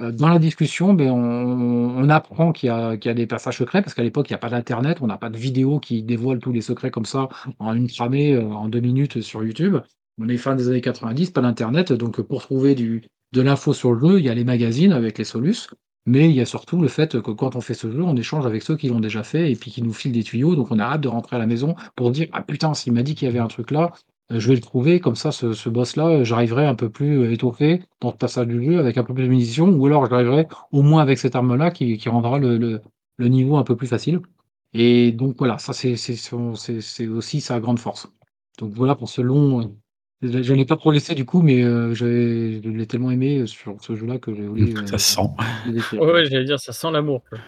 heu, 0.00 0.12
dans 0.12 0.28
la 0.28 0.38
discussion, 0.38 0.94
beh, 0.94 1.08
on 1.10 2.08
apprend 2.08 2.52
qu'il 2.52 2.68
y 2.68 2.70
a 2.70 2.96
des 3.14 3.26
passages 3.26 3.58
secrets 3.58 3.82
parce 3.82 3.94
qu'à 3.94 4.02
l'époque, 4.02 4.28
il 4.30 4.32
y 4.32 4.34
a 4.34 4.38
pas 4.38 4.50
d'internet, 4.50 4.98
on 5.00 5.06
n'a 5.06 5.18
pas 5.18 5.30
de 5.30 5.36
vidéo 5.38 5.78
qui 5.80 6.02
dévoile 6.02 6.38
tous 6.40 6.52
les 6.52 6.60
secrets 6.62 6.90
comme 6.90 7.04
ça 7.06 7.28
en 7.58 7.74
une 7.74 7.88
tramée, 7.88 8.34
heu, 8.34 8.44
en 8.44 8.68
2 8.68 8.80
minutes 8.80 9.20
sur 9.20 9.44
YouTube. 9.44 9.76
On 10.18 10.28
est 10.28 10.36
fin 10.36 10.54
des 10.56 10.68
années 10.68 10.80
90, 10.80 11.30
pas 11.30 11.40
d'internet, 11.40 11.92
donc 11.92 12.20
pour 12.22 12.42
trouver 12.42 12.74
de 12.74 13.40
l'info 13.42 13.72
sur 13.72 13.92
le 13.92 14.00
jeu, 14.08 14.18
il 14.20 14.24
y 14.26 14.28
a 14.28 14.34
les 14.34 14.44
magazines 14.44 14.92
avec 14.92 15.18
les 15.18 15.24
solus, 15.24 15.68
mais 16.06 16.28
il 16.28 16.34
y 16.34 16.40
a 16.40 16.46
surtout 16.46 16.80
le 16.80 16.88
fait 16.88 17.20
que 17.22 17.30
quand 17.30 17.56
on 17.56 17.60
fait 17.60 17.74
ce 17.74 17.90
jeu, 17.90 18.02
on 18.02 18.16
échange 18.16 18.44
avec 18.46 18.62
ceux 18.62 18.76
qui 18.76 18.88
l'ont 18.88 19.00
déjà 19.00 19.22
fait 19.22 19.50
et 19.52 19.56
puis 19.56 19.70
qui 19.70 19.82
nous 19.82 19.92
filent 19.92 20.12
des 20.12 20.22
tuyaux, 20.24 20.56
donc 20.56 20.70
on 20.70 20.78
a 20.78 20.84
hâte 20.84 21.00
de 21.02 21.08
rentrer 21.08 21.36
à 21.36 21.38
la 21.38 21.46
maison 21.46 21.74
pour 21.96 22.10
dire: 22.10 22.28
«Ah 22.32 22.42
putain, 22.42 22.74
s'il 22.74 22.92
m'a 22.92 23.02
dit 23.02 23.14
qu'il 23.14 23.26
y 23.26 23.30
avait 23.30 23.38
un 23.38 23.46
truc 23.48 23.70
là, 23.70 23.92
heu, 24.30 24.38
je 24.38 24.48
vais 24.48 24.54
le 24.54 24.60
trouver 24.60 25.00
comme 25.00 25.16
ça 25.16 25.32
ce 25.32 25.52
ce 25.52 25.68
boss-là, 25.68 26.24
j'arriverai 26.24 26.66
un 26.66 26.74
peu 26.74 26.90
plus 26.90 27.32
étoffé 27.32 27.82
dans 28.00 28.10
ce 28.12 28.16
passage 28.16 28.46
du 28.48 28.64
jeu 28.64 28.78
avec 28.78 28.98
un 28.98 29.04
peu 29.04 29.14
plus 29.14 29.24
de 29.24 29.28
munitions 29.28 29.68
ou 29.70 29.86
alors 29.86 30.08
j'arriverai 30.08 30.46
au 30.72 30.82
moins 30.82 31.02
avec 31.02 31.18
cette 31.18 31.36
arme-là 31.36 31.70
qui 31.70 31.96
qui 31.98 32.08
rendra 32.08 32.38
le 32.38 32.58
le 32.58 32.80
le 33.18 33.28
niveau 33.28 33.56
un 33.56 33.64
peu 33.64 33.76
plus 33.76 33.86
facile» 33.88 34.20
et 34.72 35.12
donc 35.12 35.36
voilà, 35.38 35.58
ça 35.58 35.72
c'est 35.72 35.96
c'est 35.96 36.16
son 36.16 36.54
c'est 36.54 36.80
c'est 36.80 37.06
aussi 37.08 37.40
sa 37.40 37.58
grande 37.60 37.78
force. 37.80 38.08
Donc 38.58 38.72
voilà 38.74 38.94
pour 38.94 39.08
ce 39.08 39.20
long, 39.20 39.62
heu, 40.22 40.42
j'en 40.42 40.54
ai 40.56 40.64
pas 40.66 40.76
trop 40.76 40.92
laissé 40.92 41.14
du 41.14 41.24
coup, 41.24 41.42
mais 41.42 41.62
heu, 41.62 41.92
je 41.94 42.06
l'ai 42.68 42.86
tellement 42.86 43.10
aimé 43.10 43.46
sur 43.46 43.82
ce 43.82 43.96
jeu-là 43.96 44.18
que 44.18 44.34
je 44.34 44.42
voulais, 44.42 44.72
heu, 44.74 44.84
Ça 44.86 44.98
se 44.98 45.14
sent. 45.16 45.28
le 45.64 45.72
décrire, 45.72 46.02
Ouais, 46.02 46.06
ouais. 46.06 46.12
ouais, 46.12 46.26
j'allais 46.26 46.44
dire, 46.46 46.60
ça 46.60 46.72
sent 46.72 46.90
l'amour, 46.92 47.24
quoi. 47.28 47.40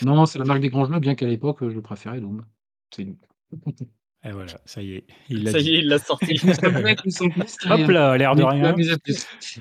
Non, 0.00 0.14
non, 0.16 0.26
c'est 0.26 0.38
la 0.38 0.44
marque 0.44 0.60
des 0.60 0.68
grands 0.70 0.84
jeux, 0.86 0.98
bien 1.00 1.14
qu'à 1.14 1.26
l'époque, 1.26 1.68
je 1.68 1.80
préférais 1.80 2.20
Doom. 2.20 2.44
C'est. 2.94 3.06
Et 4.24 4.32
voilà, 4.32 4.52
ça 4.64 4.82
y 4.82 4.94
est, 4.94 5.04
il 5.28 5.44
l'a 5.44 5.52
Ça 5.52 5.58
y 5.60 5.64
dit. 5.64 5.74
est, 5.74 5.78
il 5.78 5.88
l'a 5.88 5.98
sorti. 5.98 6.34
Hop 7.70 7.88
là, 7.88 8.16
l'air 8.16 8.34
de 8.34 8.42
rien. 8.42 8.74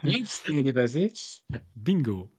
Il 0.04 0.68
est 0.68 0.74
passé? 0.74 1.12
Bingo. 1.76 2.30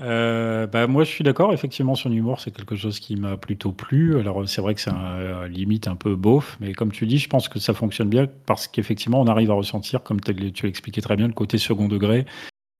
Heu, 0.00 0.66
bah, 0.66 0.86
moi, 0.86 1.04
je 1.04 1.10
suis 1.10 1.24
d'accord, 1.24 1.52
effectivement, 1.52 1.94
son 1.94 2.12
humour, 2.12 2.40
c'est 2.40 2.50
quelque 2.50 2.76
chose 2.76 2.98
qui 2.98 3.16
m'a 3.16 3.36
plutôt 3.36 3.72
plu. 3.72 4.18
Alors, 4.18 4.46
c'est 4.48 4.60
vrai 4.60 4.74
que 4.74 4.80
c'est 4.80 4.90
un 4.90 5.46
limite 5.48 5.86
un 5.88 5.96
peu 5.96 6.16
beauf, 6.16 6.56
mais 6.60 6.72
comme 6.72 6.92
tu 6.92 7.06
dis, 7.06 7.18
je 7.18 7.28
pense 7.28 7.48
que 7.48 7.58
ça 7.58 7.72
fonctionne 7.72 8.08
bien 8.08 8.26
parce 8.46 8.68
qu'effectivement, 8.68 9.20
on 9.20 9.26
arrive 9.26 9.50
à 9.50 9.54
ressentir, 9.54 10.02
comme 10.02 10.20
tu 10.20 10.52
tu 10.52 10.66
l'expliquais 10.66 11.00
très 11.00 11.16
bien, 11.16 11.28
le 11.28 11.34
côté 11.34 11.56
second 11.56 11.88
degré. 11.88 12.26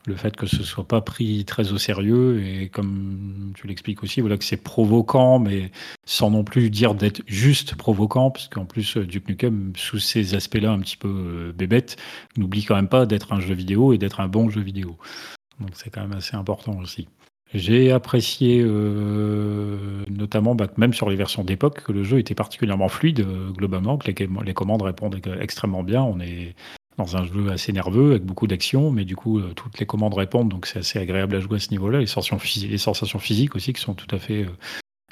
Le 0.07 0.17
fait 0.17 0.35
que 0.35 0.47
ce 0.47 0.65
soit 0.65 0.87
pas 0.87 1.01
pris 1.01 1.45
très 1.45 1.73
au 1.73 1.79
sérieux 1.79 2.43
et 2.45 2.69
comme 2.69 3.53
tu 3.55 3.69
l'expliques 3.69 4.03
aussi, 4.03 4.21
voilà, 4.21 4.37
que 4.37 4.45
c'est 4.45 4.57
provoquant, 4.57 5.38
mais 5.38 5.71
sans 6.07 6.31
non 6.31 6.43
plus 6.43 6.71
dire 6.71 6.97
d'être 6.97 7.23
juste 7.29 7.77
provoquant, 7.77 8.33
puisqu'en 8.33 8.65
plus, 8.65 8.97
Duke 8.97 9.29
Nukem, 9.29 9.73
sous 9.77 10.01
ces 10.01 10.35
aspects-là 10.35 10.73
un 10.73 10.81
petit 10.81 10.97
peu, 10.97 11.09
heu, 11.09 11.53
bébêtes, 11.53 11.97
n'oublie 12.37 12.65
quand 12.65 12.75
même 12.75 12.88
pas 12.88 13.07
d'être 13.07 13.33
un 13.33 13.38
jeu 13.38 13.55
vidéo 13.55 13.93
et 13.93 13.99
d'être 13.99 14.19
un 14.19 14.27
bon 14.27 14.51
jeu 14.51 14.61
vidéo. 14.61 14.97
Donc 15.61 15.71
c'est 15.75 15.91
quand 15.91 16.01
même 16.01 16.19
assez 16.19 16.35
important 16.35 16.77
aussi. 16.81 17.07
J'ai 17.55 17.93
apprécié, 17.93 18.61
heu, 18.61 19.79
notamment, 20.11 20.57
bah, 20.57 20.67
même 20.79 20.95
sur 20.95 21.11
les 21.11 21.17
versions 21.17 21.45
d'époque, 21.45 21.85
que 21.85 21.93
le 21.93 22.03
jeu 22.03 22.19
était 22.19 22.35
particulièrement 22.35 22.88
fluide, 22.88 23.25
globalement, 23.53 23.99
que 23.99 24.11
les 24.11 24.55
commandes 24.55 24.83
répondent 24.83 25.21
extrêmement 25.38 25.85
bien. 25.85 26.12
Dans 26.99 27.17
un 27.17 27.25
jeu 27.25 27.51
assez 27.51 27.73
nerveux 27.73 28.11
avec 28.13 28.25
beaucoup 28.25 28.47
d'action, 28.47 28.91
mais 28.91 29.05
du 29.05 29.17
coup, 29.17 29.39
heu, 29.39 29.53
toutes 29.55 29.79
les 29.81 29.87
commandes 29.87 30.15
répondent, 30.15 30.49
donc 30.51 30.67
c'est 30.67 30.81
assez 30.81 30.99
agréable 30.99 31.35
à 31.37 31.41
jouer 31.41 31.57
à 31.57 31.61
ce 31.61 31.71
niveau-là. 31.71 31.99
Les 31.99 32.07
les 32.69 32.79
sensations 32.79 33.19
physiques 33.19 33.57
aussi 33.57 33.73
qui 33.73 33.81
sont 33.81 33.95
tout 33.95 34.15
à 34.15 34.19
fait, 34.19 34.43
heu, 34.45 34.51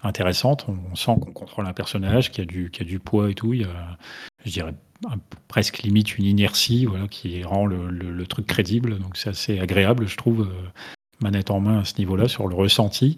intéressantes. 0.02 0.66
On 0.68 0.94
sent 0.94 1.12
qu'on 1.20 1.32
contrôle 1.32 1.66
un 1.66 1.72
personnage 1.72 2.30
qui 2.32 2.40
a 2.40 2.44
du 2.44 2.70
a 2.80 2.84
du 2.84 2.98
poids 3.00 3.30
et 3.30 3.34
tout. 3.34 3.54
Il 3.54 3.62
y 3.62 3.64
a, 3.64 3.98
je 4.44 4.50
dirais, 4.52 4.74
presque 5.48 5.78
limite 5.82 6.18
une 6.18 6.26
inertie, 6.26 6.86
voilà, 6.86 7.08
qui 7.08 7.42
rend 7.44 7.66
le 7.66 7.88
le 7.90 8.26
truc 8.26 8.46
crédible, 8.46 8.98
donc 8.98 9.16
c'est 9.16 9.30
assez 9.30 9.58
agréable, 9.60 10.06
je 10.08 10.16
trouve, 10.16 10.42
heu, 10.42 10.52
manette 11.22 11.50
en 11.50 11.60
main 11.60 11.80
à 11.80 11.84
ce 11.84 11.98
niveau-là, 11.98 12.28
sur 12.28 12.48
le 12.48 12.54
ressenti 12.54 13.16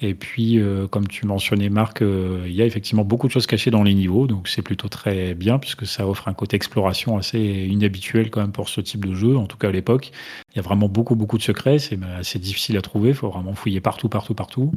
et 0.00 0.14
puis, 0.14 0.58
heu, 0.58 0.88
comme 0.88 1.06
tu 1.06 1.26
mentionnais 1.26 1.68
Marc, 1.68 2.02
heu, 2.02 2.42
il 2.46 2.52
y 2.52 2.62
a 2.62 2.66
effectivement 2.66 3.04
beaucoup 3.04 3.28
de 3.28 3.32
choses 3.32 3.46
cachées 3.46 3.70
dans 3.70 3.84
les 3.84 3.94
niveaux, 3.94 4.26
donc 4.26 4.48
c'est 4.48 4.62
plutôt 4.62 4.88
très 4.88 5.34
bien 5.34 5.60
puisque 5.60 5.86
ça 5.86 6.08
offre 6.08 6.26
un 6.26 6.34
côté 6.34 6.56
exploration 6.56 7.16
assez 7.16 7.38
inhabituel 7.38 8.30
quand 8.30 8.40
même 8.40 8.50
pour 8.50 8.68
ce 8.68 8.80
type 8.80 9.04
de 9.04 9.14
jeu, 9.14 9.36
en 9.36 9.46
tout 9.46 9.56
cas 9.56 9.68
à 9.68 9.70
l'époque. 9.70 10.10
Il 10.52 10.56
y 10.56 10.58
a 10.58 10.62
vraiment 10.62 10.88
beaucoup, 10.88 11.14
beaucoup 11.14 11.38
de 11.38 11.42
secrets, 11.42 11.78
c'est 11.78 11.98
assez 12.18 12.40
difficile 12.40 12.76
à 12.76 12.82
trouver, 12.82 13.10
il 13.10 13.14
faut 13.14 13.30
vraiment 13.30 13.54
fouiller 13.54 13.80
partout, 13.80 14.08
partout, 14.08 14.34
partout. 14.34 14.72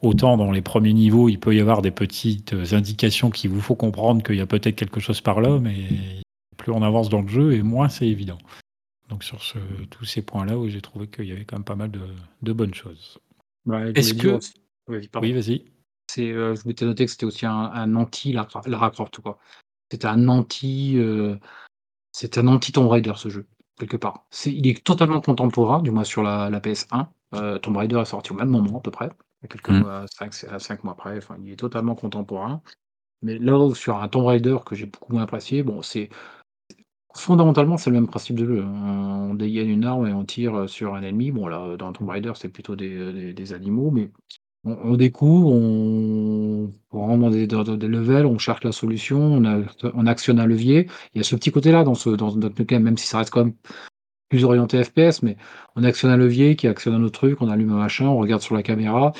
Autant 0.00 0.38
dans 0.38 0.50
les 0.50 0.62
premiers 0.62 0.94
niveaux, 0.94 1.28
il 1.28 1.38
peut 1.38 1.54
y 1.54 1.60
avoir 1.60 1.82
des 1.82 1.90
petites 1.90 2.54
indications 2.72 3.30
qui 3.30 3.48
vous 3.48 3.60
font 3.60 3.74
comprendre 3.74 4.22
qu'il 4.22 4.36
y 4.36 4.40
a 4.40 4.46
peut-être 4.46 4.74
quelque 4.76 5.00
chose 5.00 5.20
par 5.20 5.42
là, 5.42 5.58
mais 5.60 5.74
plus 6.56 6.72
on 6.72 6.82
avance 6.82 7.10
dans 7.10 7.20
le 7.20 7.28
jeu 7.28 7.52
et 7.52 7.62
moins 7.62 7.90
c'est 7.90 8.08
évident. 8.08 8.38
Donc 9.10 9.22
sur 9.22 9.42
ce 9.42 9.58
tous 9.90 10.06
ces 10.06 10.22
points-là, 10.22 10.54
j'ai 10.68 10.80
trouvé 10.80 11.08
qu'il 11.08 11.26
y 11.26 11.32
avait 11.32 11.44
quand 11.44 11.56
même 11.56 11.64
pas 11.64 11.76
mal 11.76 11.90
de 11.90 12.52
bonnes 12.52 12.74
choses. 12.74 13.18
Ouais, 13.66 13.94
je 13.94 14.00
Est-ce 14.00 14.14
que 14.14 14.28
aussi 14.28 14.54
pardon. 15.12 15.28
oui, 15.28 15.32
vas-y. 15.32 15.72
C'est, 16.08 16.30
heu, 16.32 16.54
je 16.56 16.66
m'étais 16.68 16.84
noté 16.84 17.06
que 17.06 17.10
c'était 17.12 17.26
aussi 17.26 17.46
un 17.46 17.52
un 17.72 17.94
anti 17.96 18.32
Lara 18.32 18.62
Lara 18.66 18.90
Croft. 18.90 19.20
C'était 19.90 20.06
un 20.08 20.28
anti, 20.28 20.96
heu, 20.98 21.38
c'est 22.12 22.38
un 22.38 22.48
anti 22.48 22.72
Tomb 22.72 22.88
Raider, 22.88 23.14
ce 23.16 23.28
jeu, 23.30 23.48
quelque 23.78 23.96
part. 23.98 24.26
C'est 24.30 24.52
il 24.52 24.66
est 24.68 24.84
totalement 24.84 25.20
contemporain, 25.22 25.82
du 25.82 25.90
moins 25.92 26.04
sur 26.04 26.22
la 26.22 26.50
la 26.50 26.60
PS1. 26.60 27.10
Heu, 27.34 27.58
Tomb 27.60 27.76
Raider 27.78 27.98
est 28.00 28.06
sorti 28.06 28.32
au 28.32 28.36
même 28.36 28.50
moment 28.50 28.78
à 28.78 28.82
peu 28.82 28.90
près, 28.92 29.10
a 29.44 29.48
quelques 29.48 29.68
Mmh. 29.68 29.82
mois, 29.82 30.06
5 30.08 30.34
c 30.34 30.48
5 30.60 30.84
mois 30.84 30.94
après, 30.94 31.18
enfin, 31.18 31.36
il 31.44 31.52
est 31.52 31.56
totalement 31.56 31.94
contemporain. 31.96 32.62
Mais 33.22 33.38
là 33.38 33.74
sur 33.74 33.98
un 34.02 34.08
Tomb 34.08 34.26
Raider 34.26 34.58
que 34.66 34.74
j'ai 34.76 34.86
beaucoup 34.86 35.12
moins 35.14 35.24
apprécié, 35.24 35.62
bon, 35.64 35.82
c'est 35.82 36.10
fondamentalement, 37.16 37.76
c'est 37.76 37.90
le 37.90 37.94
même 37.96 38.06
principe 38.08 38.36
de 38.36 38.46
jeu, 38.46 38.62
hein. 38.64 39.28
On 39.30 39.34
dégaine 39.34 39.68
une 39.70 39.84
arme 39.84 40.06
et 40.06 40.12
on 40.12 40.24
tire 40.24 40.68
sur 40.68 40.94
un 40.94 41.02
ennemi. 41.02 41.30
Bon 41.30 41.46
là, 41.46 41.76
dans 41.78 41.92
Tomb 41.92 42.08
Raider, 42.10 42.32
c'est 42.34 42.48
plutôt 42.50 42.76
des, 42.76 42.90
heu, 42.94 43.12
des 43.12 43.32
des 43.34 43.52
animaux, 43.54 43.90
mais 43.90 44.10
on 44.64 44.72
on 44.84 44.96
découvre, 44.96 45.48
on 45.52 46.72
rentre 46.92 47.20
dans 47.22 47.30
des 47.30 47.46
dans 47.46 47.64
des 47.64 47.88
levels, 47.88 48.26
on 48.26 48.38
cherche 48.38 48.64
la 48.64 48.72
solution, 48.72 49.20
on 49.20 49.44
a 49.44 49.62
on 49.94 50.06
actionne 50.06 50.40
un 50.40 50.46
levier. 50.46 50.88
Il 51.14 51.18
y 51.18 51.20
a 51.20 51.24
ce 51.24 51.36
petit 51.36 51.52
côté-là 51.52 51.84
dans 51.84 51.94
ce 51.94 52.10
dans 52.10 52.34
notre 52.36 52.58
Nukem, 52.60 52.82
même 52.82 52.98
si 52.98 53.06
ça 53.08 53.18
reste 53.18 53.30
quand 53.30 53.44
même 53.46 53.54
plus 54.30 54.44
orienté 54.44 54.82
FPS, 54.84 55.22
mais 55.22 55.36
on 55.76 55.84
actionne 55.84 56.10
un 56.10 56.16
levier 56.16 56.56
qui 56.56 56.66
actionne 56.68 56.94
un 56.94 57.02
autre 57.04 57.18
truc, 57.20 57.42
on 57.42 57.48
allume 57.50 57.72
un 57.72 57.76
machin, 57.78 58.06
on 58.06 58.18
regarde 58.18 58.42
sur 58.42 58.54
la 58.56 58.62
caméra. 58.62 59.12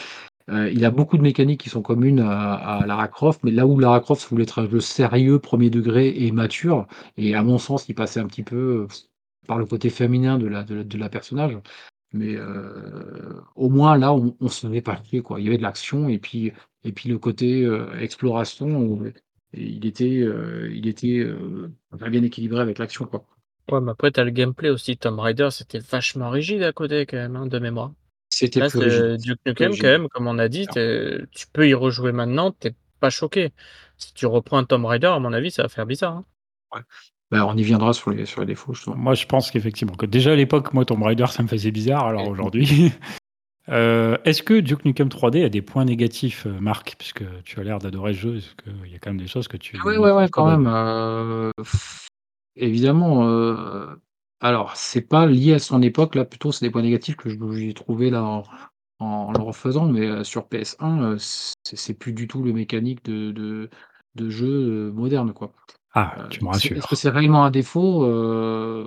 Euh, 0.53 0.70
il 0.70 0.84
a 0.84 0.90
beaucoup 0.90 1.16
de 1.16 1.22
mécaniques 1.22 1.61
qui 1.61 1.70
sont 1.70 1.82
communes 1.82 2.20
à, 2.20 2.84
Lara 2.86 3.09
Croft, 3.09 3.40
mais 3.42 3.50
là 3.50 3.66
où 3.66 3.78
Lara 3.78 4.00
Croft 4.00 4.28
voulait 4.28 4.44
être 4.44 4.61
un 4.61 4.68
jeu 4.68 4.80
sérieux, 4.80 5.38
premier 5.38 5.70
degré 5.70 6.14
et 6.16 6.32
mature, 6.32 6.86
et 7.16 7.34
à 7.34 7.42
mon 7.42 7.59
sens, 7.59 7.88
il 7.88 7.94
passait 7.94 8.20
un 8.20 8.26
petit 8.26 8.42
peu 8.42 8.86
par 9.46 9.59
le 9.59 9.66
côté 9.66 9.90
féminin 9.90 10.38
de 10.38 10.46
la, 10.46 11.09
personnage. 11.09 11.59
Mais 12.14 12.36
euh, 12.36 13.40
au 13.57 13.70
moins 13.70 13.96
là, 13.96 14.12
on, 14.12 14.48
se 14.48 14.66
faisait 14.66 14.82
pas 14.82 15.00
quoi. 15.24 15.40
Il 15.40 15.44
y 15.44 15.48
avait 15.48 15.57
de 15.57 15.62
l'action 15.62 16.09
et 16.09 16.18
puis, 16.18 16.53
le 16.84 17.18
côté 17.18 17.64
euh, 17.64 17.98
exploration, 17.98 19.03
il 19.55 19.86
était, 19.86 20.20
euh, 20.20 20.70
euh, 21.05 22.09
bien 22.11 22.22
équilibré 22.22 22.61
avec 22.61 22.78
l'action, 22.78 23.05
quoi. 23.07 23.24
Ouais, 23.70 23.80
mais 23.80 23.92
après, 23.92 24.11
tu 24.11 24.20
as 24.20 24.24
le 24.24 24.30
gameplay 24.30 24.70
aussi. 24.70 24.96
Tomb 24.96 25.18
Raider, 25.20 25.48
c'était 25.50 25.78
vachement 25.78 26.30
rigide 26.30 26.62
à 26.62 26.72
côté, 26.72 27.07
quand 27.07 27.16
même, 27.16 27.36
hein, 27.36 27.46
de 27.46 27.59
mémoire. 27.59 27.92
C'était 28.47 28.61
plus 28.68 28.78
rigide. 28.78 29.16
Duke 29.22 29.38
Nukem, 29.47 29.70
rigide. 29.70 29.82
quand 29.82 29.88
même, 29.88 30.09
comme 30.09 30.26
on 30.26 30.38
a 30.38 30.49
dit, 30.49 30.66
t'es- 30.68 31.20
tu 31.32 31.47
peux 31.53 31.68
y 31.68 31.74
rejouer 31.74 32.12
maintenant, 32.12 32.51
t'es 32.53 32.74
pas 33.01 33.11
choqué. 33.11 33.51
Si 33.97 34.12
tu 34.14 34.26
reprends 34.26 34.59
un 34.59 34.64
Tomb 34.64 34.84
Raider, 34.84 35.07
à 35.09 35.18
mon 35.18 35.32
avis, 35.32 35.51
ça 35.51 35.62
va 35.62 35.68
faire 35.68 35.86
bizarre. 35.86 36.22
hein. 36.74 36.82
Bah, 37.30 37.47
on 37.47 37.57
y 37.57 37.62
viendra 37.62 37.93
sur 37.95 38.11
les, 38.11 38.26
sur 38.26 38.40
les 38.43 38.47
défauts, 38.47 38.74
justement. 38.74 38.97
Moi, 38.97 39.14
je 39.14 39.24
pense 39.26 39.51
qu'effectivement, 39.51 39.95
que 39.95 40.05
déjà 40.07 40.32
à 40.32 40.36
l'époque, 40.36 40.74
moi, 40.74 40.84
Tomb 40.84 41.03
Raider, 41.03 41.26
ça 41.28 41.43
me 41.43 41.49
faisait 41.49 41.70
bizarre. 41.70 42.07
Alors 42.07 42.28
aujourd'hui, 42.28 42.66
euh, 43.68 44.18
est-ce 44.24 44.43
que 44.43 44.61
Duke 44.61 44.84
Nukem 44.84 45.09
3D 45.09 45.45
a 45.45 45.49
des 45.49 45.62
points 45.62 45.84
négatifs, 45.84 46.47
euh, 46.47 46.59
Marc, 46.61 46.95
puisque 46.99 47.22
tu 47.45 47.59
as 47.59 47.62
l'air 47.64 47.78
d'adorer 47.78 48.12
le 48.12 48.18
jeu, 48.18 48.36
est-ce 48.36 48.55
qu'il 48.57 48.90
y 48.93 48.95
a 48.95 48.99
quand 48.99 49.11
même 49.11 49.20
des 49.20 49.28
choses 49.28 49.49
que 49.49 49.57
tu 49.57 49.80
Ouais, 49.82 49.97
ouais, 49.97 50.11
ouais, 50.12 50.28
trouves 50.28 50.30
quand 50.30 50.51
même. 50.51 50.66
euh, 50.66 51.51
évidemment. 52.57 53.28
euh, 53.28 53.86
alors, 54.43 54.76
c'est 54.76 55.03
pas 55.03 55.26
lié 55.26 55.55
à 55.55 55.59
son 55.59 55.82
époque, 55.82 56.14
là, 56.14 56.24
plutôt, 56.24 56.53
c'est 56.53 56.66
des 56.66 56.70
points 56.70 56.82
négatifs 56.82 57.16
que 57.16 57.28
je- 57.30 57.38
j'ai 57.53 57.74
trouvé 57.74 58.11
là 58.11 58.22
en, 58.24 58.43
en 58.99 59.32
le 59.32 59.40
refaisant, 59.43 59.86
mais 59.86 60.07
euh, 60.07 60.24
sur 60.24 60.47
PS1, 60.49 61.03
euh, 61.03 61.16
c'est 61.18 61.76
c'est 61.76 61.95
plus 61.95 62.12
du 62.12 62.28
tout 62.28 62.43
le 62.43 62.53
mécanique 62.53 63.05
de, 63.05 63.30
de, 63.32 63.70
de 64.16 64.30
jeu 64.30 64.49
euh, 64.88 64.93
moderne, 64.93 65.32
quoi. 65.32 65.53
Ah, 65.95 66.26
tu 66.30 66.45
me 66.45 66.49
c'est- 66.53 66.68
Est-ce 66.74 66.86
que 66.86 66.95
rassures. 66.95 66.97
c'est 66.97 67.09
réellement 67.11 67.45
un 67.45 67.51
défaut? 67.51 68.05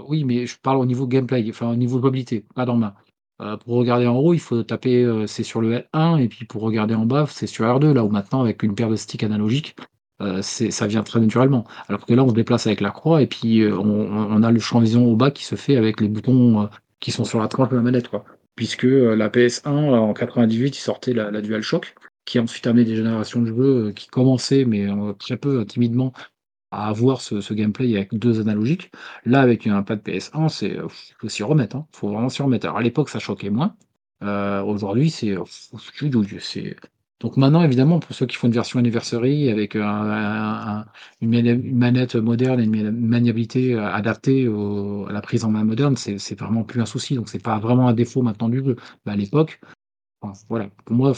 Oui, 0.08 0.24
mais 0.24 0.45
je 0.45 0.58
parle 0.60 0.78
au 0.78 0.86
niveau 0.86 1.08
gameplay, 1.08 1.45
enfin 1.49 1.72
au 1.72 1.76
niveau 1.76 1.99
jouabilité, 1.99 2.45
pas 2.56 2.66
dans 2.66 2.76
main. 2.78 2.93
Euh, 3.41 3.58
pour 3.58 3.76
regarder 3.76 4.08
en 4.08 4.16
haut, 4.18 4.34
il 4.34 4.39
faut 4.39 4.64
taper, 4.64 5.26
c'est 5.28 5.43
sur 5.43 5.62
le 5.62 5.74
L1, 5.74 6.18
et 6.18 6.28
puis 6.30 6.45
pour 6.45 6.62
regarder 6.62 6.95
en 6.95 7.06
bas, 7.06 7.26
c'est 7.30 7.47
sur 7.47 7.66
R2, 7.66 7.93
là 7.93 8.03
où 8.03 8.10
maintenant, 8.10 8.41
avec 8.41 8.64
une 8.64 8.76
paire 8.76 8.89
de 8.89 8.95
sticks 8.95 9.24
analogiques, 9.24 9.76
euh, 10.22 10.41
ça 10.41 10.88
vient 10.88 11.03
très 11.03 11.20
naturellement. 11.20 11.66
Alors 11.89 12.05
que 12.05 12.13
là, 12.13 12.24
on 12.24 12.30
se 12.30 12.34
déplace 12.34 12.68
avec 12.68 12.82
la 12.82 12.91
croix, 12.91 13.22
et 13.22 13.28
puis 13.28 13.61
euh, 13.61 13.78
on, 13.78 14.43
a 14.43 14.51
le 14.51 14.59
champ 14.59 14.80
de 14.80 14.86
vision 14.86 15.05
au 15.05 15.16
bas 15.16 15.32
qui 15.32 15.43
se 15.43 15.55
fait 15.55 15.76
avec 15.76 15.99
les 16.01 16.07
boutons 16.07 16.63
euh, 16.63 16.68
qui 16.99 17.11
sont 17.11 17.26
sur 17.26 17.39
la 17.39 17.47
tranche 17.47 17.70
de 17.70 17.76
la 17.76 17.82
manette. 17.82 18.09
Puisque 18.55 18.84
la 18.84 19.30
PS1, 19.30 19.68
euh, 19.68 19.97
en 19.97 20.13
98, 20.13 20.78
il 20.78 20.80
sortait 20.80 21.13
la, 21.13 21.32
la 21.32 21.41
DualShock, 21.41 21.95
qui 22.26 22.39
a 22.39 22.41
ensuite 22.41 22.66
amené 22.68 22.86
des 22.86 22.95
générations 22.95 23.41
de 23.41 23.47
jeux 23.47 23.91
qui 23.91 24.07
commençaient, 24.07 24.66
mais 24.66 24.88
très 25.20 25.38
peu, 25.38 25.59
euh, 25.61 25.66
timidement, 25.66 26.13
à 26.72 26.88
avoir 26.88 27.22
ce, 27.22 27.53
gameplay 27.53 27.95
avec 27.95 28.13
deux 28.13 28.39
analogiques. 28.39 28.91
Là, 29.26 29.41
avec 29.41 29.68
un 29.68 29.84
pad 29.84 29.99
PS1, 30.01 30.49
c'est 30.49 30.78
faut 31.20 31.30
s'y 31.30 31.43
remettre. 31.43 31.76
Hein. 31.76 31.88
Faut 31.91 32.09
vraiment 32.09 32.30
s'y 32.30 32.41
remettre. 32.41 32.66
Alors 32.68 32.78
à 32.80 32.82
l'époque, 32.82 33.09
ça 33.09 33.20
choquait 33.20 33.49
moins. 33.49 33.76
Aujourd'hui, 34.22 35.09
c'est 35.09 35.36
donc 37.26 37.38
maintenant, 37.38 37.63
évidemment, 37.63 37.97
pour 37.97 38.15
ceux 38.15 38.28
qui 38.28 38.36
font 38.36 38.45
une 38.45 38.53
version 38.53 38.78
anniversary 38.78 39.49
avec 39.49 39.76
un- 39.76 40.86
une, 41.21 41.73
manette 41.76 42.13
moderne 42.13 42.59
et 42.59 42.65
une 42.65 42.69
mani- 42.69 42.91
maniabilité 42.91 43.73
euh, 43.73 43.84
adaptée 43.84 44.45
à 44.45 45.11
la 45.11 45.21
prise 45.21 45.43
en 45.43 45.49
main 45.49 45.63
moderne, 45.63 45.97
c'est 45.97 46.39
vraiment 46.39 46.63
plus 46.63 46.82
un 46.82 46.86
souci. 46.86 47.15
Donc 47.15 47.28
c'est 47.28 47.41
pas 47.41 47.57
vraiment 47.57 47.88
un 47.88 47.93
défaut 47.93 48.21
maintenant 48.21 48.47
du 48.47 48.63
jeu. 48.63 48.76
Mais 49.07 49.13
à 49.13 49.15
l'époque, 49.15 49.59
voilà, 50.49 50.69
pour 50.86 50.95
moi, 50.95 51.13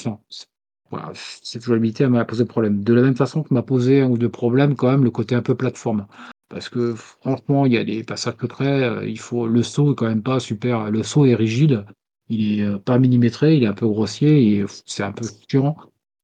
cette 1.13 1.63
jouabilité 1.63 2.07
m'a 2.07 2.23
posé 2.23 2.45
problème. 2.45 2.85
De 2.85 2.93
la 2.93 3.01
même 3.01 3.17
façon 3.17 3.43
que 3.43 3.53
m'a 3.53 3.61
posé 3.61 3.99
un 3.99 4.07
ou 4.09 4.17
deux 4.17 4.29
problèmes 4.29 4.77
quand 4.77 4.89
même 4.89 5.03
le 5.03 5.11
côté 5.11 5.35
un 5.35 5.41
peu 5.41 5.55
plateforme. 5.55 6.07
Parce 6.47 6.69
que 6.69 6.95
franchement, 6.95 7.65
il 7.65 7.73
y 7.73 7.77
a 7.77 7.83
des 7.83 8.05
passages 8.05 8.37
peu 8.37 8.47
près, 8.47 8.83
euh, 8.83 9.05
il 9.05 9.19
faut 9.19 9.45
le 9.45 9.61
saut 9.61 9.91
est 9.91 9.95
quand 9.95 10.07
même 10.07 10.23
pas 10.23 10.39
super. 10.39 10.89
Le 10.89 11.03
saut 11.03 11.25
est 11.25 11.35
rigide, 11.35 11.85
il 12.29 12.61
est 12.61 12.63
euh, 12.63 12.77
pas 12.77 12.97
millimétré, 12.97 13.57
il 13.57 13.63
est 13.63 13.67
un 13.67 13.73
peu 13.73 13.87
grossier 13.87 14.53
et 14.53 14.65
c'est 14.85 15.03
un 15.03 15.11
peu 15.11 15.25
chiant 15.49 15.75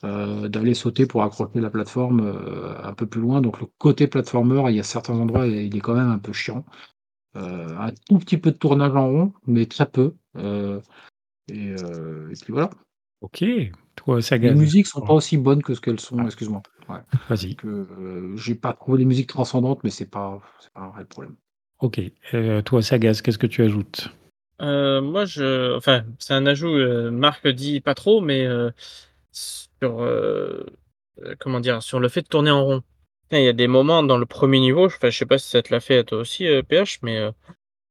euh, 0.04 0.48
d'aller 0.50 0.74
sauter 0.74 1.06
pour 1.06 1.24
accrocher 1.24 1.60
la 1.62 1.70
plateforme 1.70 2.22
euh, 2.26 2.76
un 2.84 2.94
peu 2.94 3.06
plus 3.06 3.22
loin. 3.22 3.42
Donc 3.42 3.60
le 3.62 3.68
côté 3.78 4.08
platformer, 4.08 4.64
il 4.70 4.76
y 4.76 4.80
a 4.80 4.84
certains 4.84 5.14
endroits, 5.16 5.48
il 5.48 5.76
est 5.76 5.80
quand 5.82 5.96
même 5.96 6.10
un 6.10 6.20
peu 6.20 6.34
chiant. 6.34 6.66
Euh, 7.36 7.76
un 7.78 7.92
tout 8.08 8.20
petit 8.20 8.38
peu 8.38 8.52
de 8.52 8.58
tournage 8.58 8.96
en 8.96 9.08
rond, 9.10 9.34
mais 9.48 9.66
très 9.66 9.86
peu. 9.88 10.14
Euh, 10.38 10.80
et, 11.52 11.74
euh, 11.84 12.30
et 12.30 12.34
puis 12.34 12.54
voilà. 12.54 12.70
Ok, 13.22 13.44
toi, 13.96 14.18
Les 14.18 14.22
Sagaz. 14.22 14.54
musiques 14.56 14.88
sont 14.88 15.02
pas 15.02 15.14
aussi 15.14 15.38
bonnes 15.38 15.64
que 15.64 15.74
ce 15.74 15.82
qu'elles 15.82 16.00
sont, 16.00 16.18
Ah. 16.20 16.26
excuse-moi. 16.26 16.62
Ouais. 16.90 17.00
Vas-y. 17.30 17.56
Que, 17.56 17.68
euh, 17.68 18.36
j'ai 18.36 18.56
pas 18.56 18.74
trouvé 18.74 19.00
les 19.00 19.06
musiques 19.06 19.30
transcendantes, 19.30 19.82
mais 19.86 19.90
c'est 19.90 20.10
pas, 20.10 20.42
pas 20.74 20.82
un 20.82 20.90
vrai 20.90 21.06
problème. 21.06 21.36
Ok. 21.80 22.02
Euh, 22.34 22.62
toi, 22.62 22.82
Sagaz, 22.82 23.22
qu'est-ce 23.22 23.38
que 23.38 23.48
tu 23.48 23.64
ajoutes? 23.64 24.10
Euh, 24.62 25.02
moi, 25.02 25.26
je, 25.26 25.76
enfin, 25.78 26.04
c'est 26.20 26.34
un 26.34 26.46
ajout. 26.46 26.68
euh, 26.68 27.10
Marc 27.12 27.48
dit 27.48 27.80
pas 27.82 27.96
trop, 27.96 28.22
mais 28.22 28.46
euh, 28.46 28.70
sur, 29.34 30.02
euh, 30.02 30.66
euh, 31.24 31.36
comment 31.40 31.60
dire, 31.60 31.84
sur 31.84 32.00
le 32.00 32.08
fait 32.10 32.22
de 32.22 32.28
tourner 32.28 32.52
en 32.52 32.64
rond. 32.64 32.84
Il 33.32 33.42
y 33.42 33.48
a 33.48 33.54
des 33.54 33.68
moments 33.68 34.04
dans 34.04 34.18
le 34.18 34.28
premier 34.28 34.60
niveau, 34.60 34.90
je 34.90 35.10
sais 35.10 35.26
pas 35.26 35.40
si 35.40 35.50
ça 35.50 35.64
te 35.64 35.74
l'a 35.74 35.80
fait 35.80 36.04
toi 36.04 36.20
aussi, 36.20 36.46
PH, 36.68 37.00
mais 37.02 37.18
euh, 37.18 37.32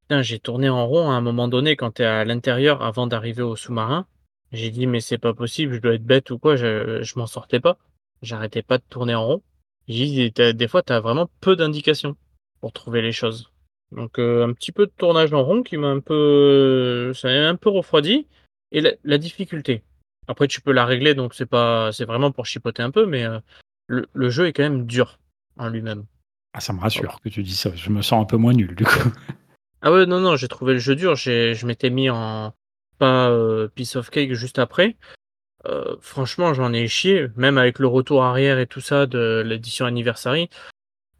putain, 0.02 0.22
j'ai 0.22 0.38
tourné 0.38 0.68
en 0.68 0.86
rond 0.86 1.10
à 1.10 1.14
un 1.14 1.20
moment 1.20 1.48
donné 1.48 1.74
quand 1.74 1.92
t'es 1.92 2.04
à 2.04 2.24
l'intérieur 2.24 2.82
avant 2.82 3.08
d'arriver 3.08 3.42
au 3.42 3.56
sous-marin. 3.56 4.06
J'ai 4.52 4.70
dit, 4.70 4.86
mais 4.86 5.00
c'est 5.00 5.18
pas 5.18 5.34
possible, 5.34 5.74
je 5.74 5.80
dois 5.80 5.94
être 5.94 6.04
bête 6.04 6.30
ou 6.30 6.38
quoi, 6.38 6.54
je, 6.54 7.02
je 7.02 7.18
m'en 7.18 7.26
sortais 7.26 7.58
pas. 7.58 7.76
J'arrêtais 8.22 8.62
pas 8.62 8.78
de 8.78 8.84
tourner 8.88 9.16
en 9.16 9.26
rond. 9.26 9.42
J'ai 9.88 10.30
des 10.30 10.68
fois, 10.68 10.82
t'as 10.82 11.00
vraiment 11.00 11.28
peu 11.40 11.56
d'indications 11.56 12.16
pour 12.60 12.72
trouver 12.72 13.02
les 13.02 13.12
choses. 13.12 13.50
Donc, 13.90 14.18
un 14.20 14.52
petit 14.52 14.70
peu 14.70 14.86
de 14.86 14.92
tournage 14.96 15.32
en 15.34 15.42
rond 15.42 15.62
qui 15.64 15.76
m'a 15.76 15.88
un 15.88 16.00
peu, 16.00 17.12
ça 17.14 17.28
m'a 17.28 17.48
un 17.48 17.56
peu 17.56 17.70
refroidi. 17.70 18.28
Et 18.70 18.80
la 18.80 19.18
difficulté. 19.18 19.82
Après, 20.28 20.48
tu 20.48 20.60
peux 20.60 20.72
la 20.72 20.86
régler, 20.86 21.14
donc 21.14 21.34
c'est 21.34 21.46
pas, 21.46 21.92
c'est 21.92 22.04
vraiment 22.04 22.30
pour 22.30 22.46
chipoter 22.46 22.82
un 22.82 22.90
peu, 22.90 23.06
mais 23.06 23.24
euh, 23.24 23.38
le, 23.86 24.06
le 24.12 24.30
jeu 24.30 24.46
est 24.46 24.52
quand 24.52 24.62
même 24.62 24.86
dur 24.86 25.18
en 25.58 25.68
lui-même. 25.68 26.04
Ah, 26.54 26.60
ça 26.60 26.72
me 26.72 26.80
rassure 26.80 27.20
que 27.20 27.28
tu 27.28 27.42
dis 27.42 27.54
ça. 27.54 27.74
Je 27.74 27.90
me 27.90 28.02
sens 28.02 28.22
un 28.22 28.26
peu 28.26 28.36
moins 28.36 28.52
nul, 28.52 28.74
du 28.74 28.84
coup. 28.84 29.10
Ah 29.80 29.90
ouais, 29.90 30.06
non, 30.06 30.20
non, 30.20 30.36
j'ai 30.36 30.48
trouvé 30.48 30.74
le 30.74 30.78
jeu 30.78 30.94
dur. 30.94 31.16
J'ai, 31.16 31.54
je 31.54 31.66
m'étais 31.66 31.90
mis 31.90 32.08
en 32.08 32.54
pas 32.98 33.30
euh, 33.30 33.68
piece 33.68 33.96
of 33.96 34.10
cake 34.10 34.34
juste 34.34 34.58
après. 34.58 34.96
Euh, 35.66 35.96
franchement, 36.00 36.54
j'en 36.54 36.72
ai 36.72 36.86
chié, 36.88 37.28
même 37.36 37.58
avec 37.58 37.78
le 37.78 37.86
retour 37.86 38.22
arrière 38.22 38.58
et 38.58 38.66
tout 38.66 38.80
ça 38.80 39.06
de 39.06 39.42
l'édition 39.44 39.86
anniversary. 39.86 40.50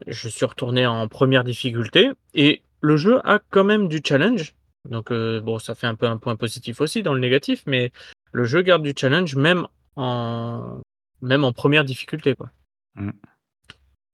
Je 0.07 0.29
suis 0.29 0.45
retourné 0.45 0.85
en 0.85 1.07
première 1.07 1.43
difficulté 1.43 2.11
et 2.33 2.61
le 2.81 2.97
jeu 2.97 3.19
a 3.27 3.39
quand 3.49 3.63
même 3.63 3.87
du 3.87 4.01
challenge. 4.05 4.53
Donc 4.89 5.11
euh, 5.11 5.39
bon, 5.39 5.59
ça 5.59 5.75
fait 5.75 5.87
un 5.87 5.95
peu 5.95 6.07
un 6.07 6.17
point 6.17 6.35
positif 6.35 6.81
aussi 6.81 7.03
dans 7.03 7.13
le 7.13 7.19
négatif, 7.19 7.63
mais 7.65 7.91
le 8.33 8.43
jeu 8.43 8.61
garde 8.61 8.83
du 8.83 8.93
challenge 8.95 9.35
même 9.35 9.67
en 9.95 10.81
même 11.21 11.45
en 11.45 11.53
première 11.53 11.85
difficulté 11.85 12.35
quoi. 12.35 12.49
Mm. 12.95 13.11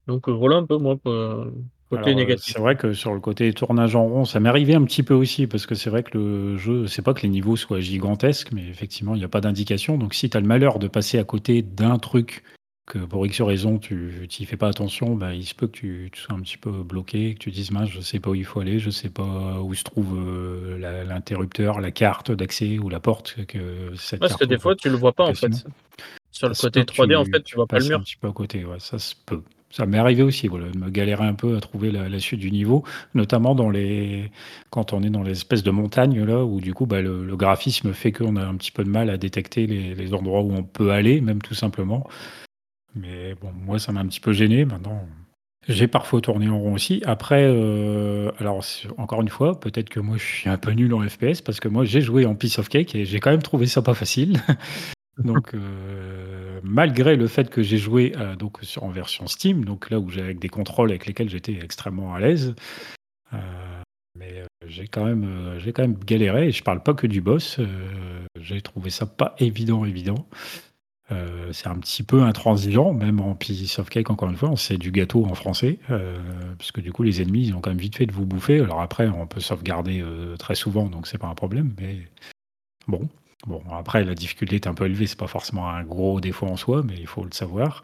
Donc 0.06 0.28
euh, 0.28 0.32
voilà 0.32 0.56
un 0.56 0.66
peu 0.66 0.76
moi 0.76 0.96
euh, 1.06 1.50
côté 1.90 2.02
Alors, 2.02 2.08
euh, 2.08 2.14
négatif. 2.14 2.52
c'est 2.54 2.60
vrai 2.60 2.76
que 2.76 2.92
sur 2.92 3.12
le 3.12 3.20
côté 3.20 3.52
tournage 3.52 3.96
en 3.96 4.06
rond, 4.06 4.24
ça 4.24 4.40
m'est 4.40 4.48
arrivé 4.48 4.74
un 4.74 4.84
petit 4.84 5.02
peu 5.02 5.14
aussi, 5.14 5.46
parce 5.46 5.66
que 5.66 5.74
c'est 5.74 5.90
vrai 5.90 6.02
que 6.02 6.16
le 6.16 6.56
jeu, 6.56 6.86
c'est 6.86 7.02
pas 7.02 7.14
que 7.14 7.22
les 7.22 7.28
niveaux 7.28 7.56
soient 7.56 7.80
gigantesques, 7.80 8.52
mais 8.52 8.66
effectivement, 8.68 9.14
il 9.14 9.18
n'y 9.18 9.24
a 9.24 9.28
pas 9.28 9.40
d'indication. 9.40 9.98
Donc, 9.98 10.14
si 10.14 10.30
tu 10.30 10.36
as 10.36 10.40
le 10.40 10.46
malheur 10.46 10.78
de 10.78 10.88
passer 10.88 11.18
à 11.18 11.24
côté 11.24 11.62
d'un 11.62 11.98
truc 11.98 12.44
que 12.90 12.98
pour 12.98 13.24
X 13.24 13.40
raison, 13.40 13.78
tu 13.78 14.28
n'y 14.40 14.46
fais 14.46 14.56
pas 14.56 14.66
attention, 14.66 15.14
bah, 15.14 15.32
il 15.32 15.46
se 15.46 15.54
peut 15.54 15.68
que 15.68 15.76
tu, 15.76 16.10
tu 16.12 16.20
sois 16.20 16.34
un 16.34 16.40
petit 16.40 16.58
peu 16.58 16.70
bloqué, 16.70 17.34
que 17.34 17.38
tu 17.38 17.52
dises, 17.52 17.70
mince, 17.70 17.88
je 17.88 18.00
sais 18.00 18.18
pas 18.18 18.30
où 18.30 18.34
il 18.34 18.44
faut 18.44 18.58
aller, 18.58 18.80
je 18.80 18.90
sais 18.90 19.10
pas 19.10 19.60
où 19.60 19.72
se 19.74 19.84
trouve 19.84 20.18
euh, 20.18 21.04
l'interrupteur, 21.06 21.80
la 21.80 21.92
carte 21.92 22.32
d'accès 22.32 22.78
ou 22.78 22.88
la 22.88 22.98
porte. 22.98 23.36
Que 23.46 23.92
cette 23.96 24.18
Parce 24.18 24.36
que 24.36 24.44
des 24.44 24.58
fois 24.58 24.74
tu 24.74 24.88
le 24.88 24.96
vois 24.96 25.12
pas 25.12 25.24
en 25.24 25.34
fait. 25.34 25.52
Sur 26.32 26.48
le 26.48 26.54
côté 26.54 26.84
peut 26.84 26.92
que 26.92 27.02
3D 27.02 27.16
en 27.16 27.24
fait 27.24 27.42
tu 27.44 27.54
vois 27.54 27.66
pas 27.66 27.78
le 27.78 27.86
mur. 27.86 27.98
un 27.98 28.02
petit 28.02 28.16
peu 28.16 28.28
à 28.28 28.32
côté, 28.32 28.64
ouais, 28.64 28.80
ça 28.80 28.98
se 28.98 29.14
peut. 29.24 29.42
Ça 29.72 29.86
m'est 29.86 29.98
arrivé 29.98 30.24
aussi, 30.24 30.48
voilà, 30.48 30.68
de 30.68 30.76
me 30.76 30.90
galérer 30.90 31.24
un 31.24 31.34
peu 31.34 31.56
à 31.56 31.60
trouver 31.60 31.92
la, 31.92 32.08
la 32.08 32.18
suite 32.18 32.40
du 32.40 32.50
niveau, 32.50 32.82
notamment 33.14 33.54
dans 33.54 33.70
les 33.70 34.32
quand 34.70 34.92
on 34.92 35.04
est 35.04 35.10
dans 35.10 35.22
les 35.22 35.30
espèces 35.30 35.62
de 35.62 35.70
montagnes 35.70 36.24
là, 36.24 36.44
où 36.44 36.60
du 36.60 36.74
coup 36.74 36.86
bah, 36.86 37.00
le, 37.00 37.24
le 37.24 37.36
graphisme 37.36 37.92
fait 37.92 38.10
qu'on 38.10 38.34
a 38.34 38.44
un 38.44 38.56
petit 38.56 38.72
peu 38.72 38.82
de 38.82 38.90
mal 38.90 39.10
à 39.10 39.16
détecter 39.16 39.68
les, 39.68 39.94
les 39.94 40.12
endroits 40.12 40.40
où 40.40 40.52
on 40.52 40.64
peut 40.64 40.90
aller, 40.90 41.20
même 41.20 41.40
tout 41.40 41.54
simplement. 41.54 42.08
Mais 42.94 43.34
bon, 43.34 43.52
moi 43.52 43.78
ça 43.78 43.92
m'a 43.92 44.00
un 44.00 44.06
petit 44.06 44.20
peu 44.20 44.32
gêné. 44.32 44.64
Maintenant, 44.64 45.06
j'ai 45.68 45.88
parfois 45.88 46.20
tourné 46.20 46.48
en 46.48 46.58
rond 46.58 46.74
aussi. 46.74 47.02
Après, 47.04 47.44
euh, 47.46 48.30
alors 48.38 48.64
encore 48.96 49.20
une 49.20 49.28
fois, 49.28 49.60
peut-être 49.60 49.90
que 49.90 50.00
moi 50.00 50.16
je 50.16 50.24
suis 50.24 50.48
un 50.48 50.56
peu 50.56 50.72
nul 50.72 50.92
en 50.94 51.06
FPS 51.06 51.42
parce 51.42 51.60
que 51.60 51.68
moi 51.68 51.84
j'ai 51.84 52.00
joué 52.00 52.24
en 52.24 52.34
Piece 52.34 52.58
of 52.58 52.68
Cake 52.68 52.94
et 52.94 53.04
j'ai 53.04 53.20
quand 53.20 53.30
même 53.30 53.42
trouvé 53.42 53.66
ça 53.66 53.82
pas 53.82 53.94
facile. 53.94 54.40
Donc, 55.18 55.52
euh, 55.52 56.60
malgré 56.62 57.14
le 57.16 57.26
fait 57.26 57.50
que 57.50 57.62
j'ai 57.62 57.76
joué 57.76 58.14
donc 58.38 58.60
sur, 58.62 58.84
en 58.84 58.88
version 58.88 59.26
Steam, 59.26 59.66
donc 59.66 59.90
là 59.90 59.98
où 59.98 60.08
j'ai 60.08 60.22
avec 60.22 60.38
des 60.38 60.48
contrôles 60.48 60.88
avec 60.88 61.04
lesquels 61.04 61.28
j'étais 61.28 61.58
extrêmement 61.62 62.14
à 62.14 62.20
l'aise. 62.20 62.54
mais 64.18 64.44
j'ai 64.66 64.86
quand 64.86 65.04
même 65.04 65.58
j'ai 65.58 65.74
quand 65.74 65.82
même 65.82 65.98
galéré 65.98 66.48
et 66.48 66.52
je 66.52 66.62
parle 66.62 66.82
pas 66.82 66.94
que 66.94 67.06
du 67.06 67.20
boss. 67.20 67.60
j'ai 68.40 68.62
trouvé 68.62 68.88
ça 68.88 69.04
pas 69.04 69.34
évident 69.40 69.84
évident. 69.84 70.26
Euh, 71.12 71.52
c'est 71.52 71.66
un 71.66 71.76
petit 71.78 72.02
peu 72.02 72.22
intransigeant, 72.22 72.92
même 72.92 73.20
en 73.20 73.34
piece 73.34 73.78
of 73.78 73.88
cake, 73.88 74.10
encore 74.10 74.30
une 74.30 74.36
fois, 74.36 74.52
c'est 74.56 74.78
du 74.78 74.92
gâteau 74.92 75.26
en 75.26 75.34
français, 75.34 75.78
euh, 75.90 76.18
puisque 76.58 76.80
du 76.80 76.92
coup, 76.92 77.02
les 77.02 77.20
ennemis, 77.20 77.48
ils 77.48 77.54
ont 77.54 77.60
quand 77.60 77.70
même 77.70 77.78
vite 77.78 77.96
fait 77.96 78.06
de 78.06 78.12
vous 78.12 78.26
bouffer. 78.26 78.60
Alors 78.60 78.80
après, 78.80 79.08
on 79.08 79.26
peut 79.26 79.40
sauvegarder 79.40 80.00
euh, 80.00 80.36
très 80.36 80.54
souvent, 80.54 80.86
donc 80.86 81.06
c'est 81.06 81.18
pas 81.18 81.26
un 81.26 81.34
problème, 81.34 81.74
mais 81.80 81.98
bon. 82.86 83.08
Bon, 83.46 83.62
après, 83.72 84.04
la 84.04 84.14
difficulté 84.14 84.56
est 84.56 84.66
un 84.66 84.74
peu 84.74 84.84
élevée, 84.84 85.06
c'est 85.06 85.18
pas 85.18 85.26
forcément 85.26 85.70
un 85.70 85.82
gros 85.82 86.20
défaut 86.20 86.46
en 86.46 86.56
soi, 86.56 86.82
mais 86.86 86.96
il 86.98 87.06
faut 87.06 87.24
le 87.24 87.32
savoir. 87.32 87.82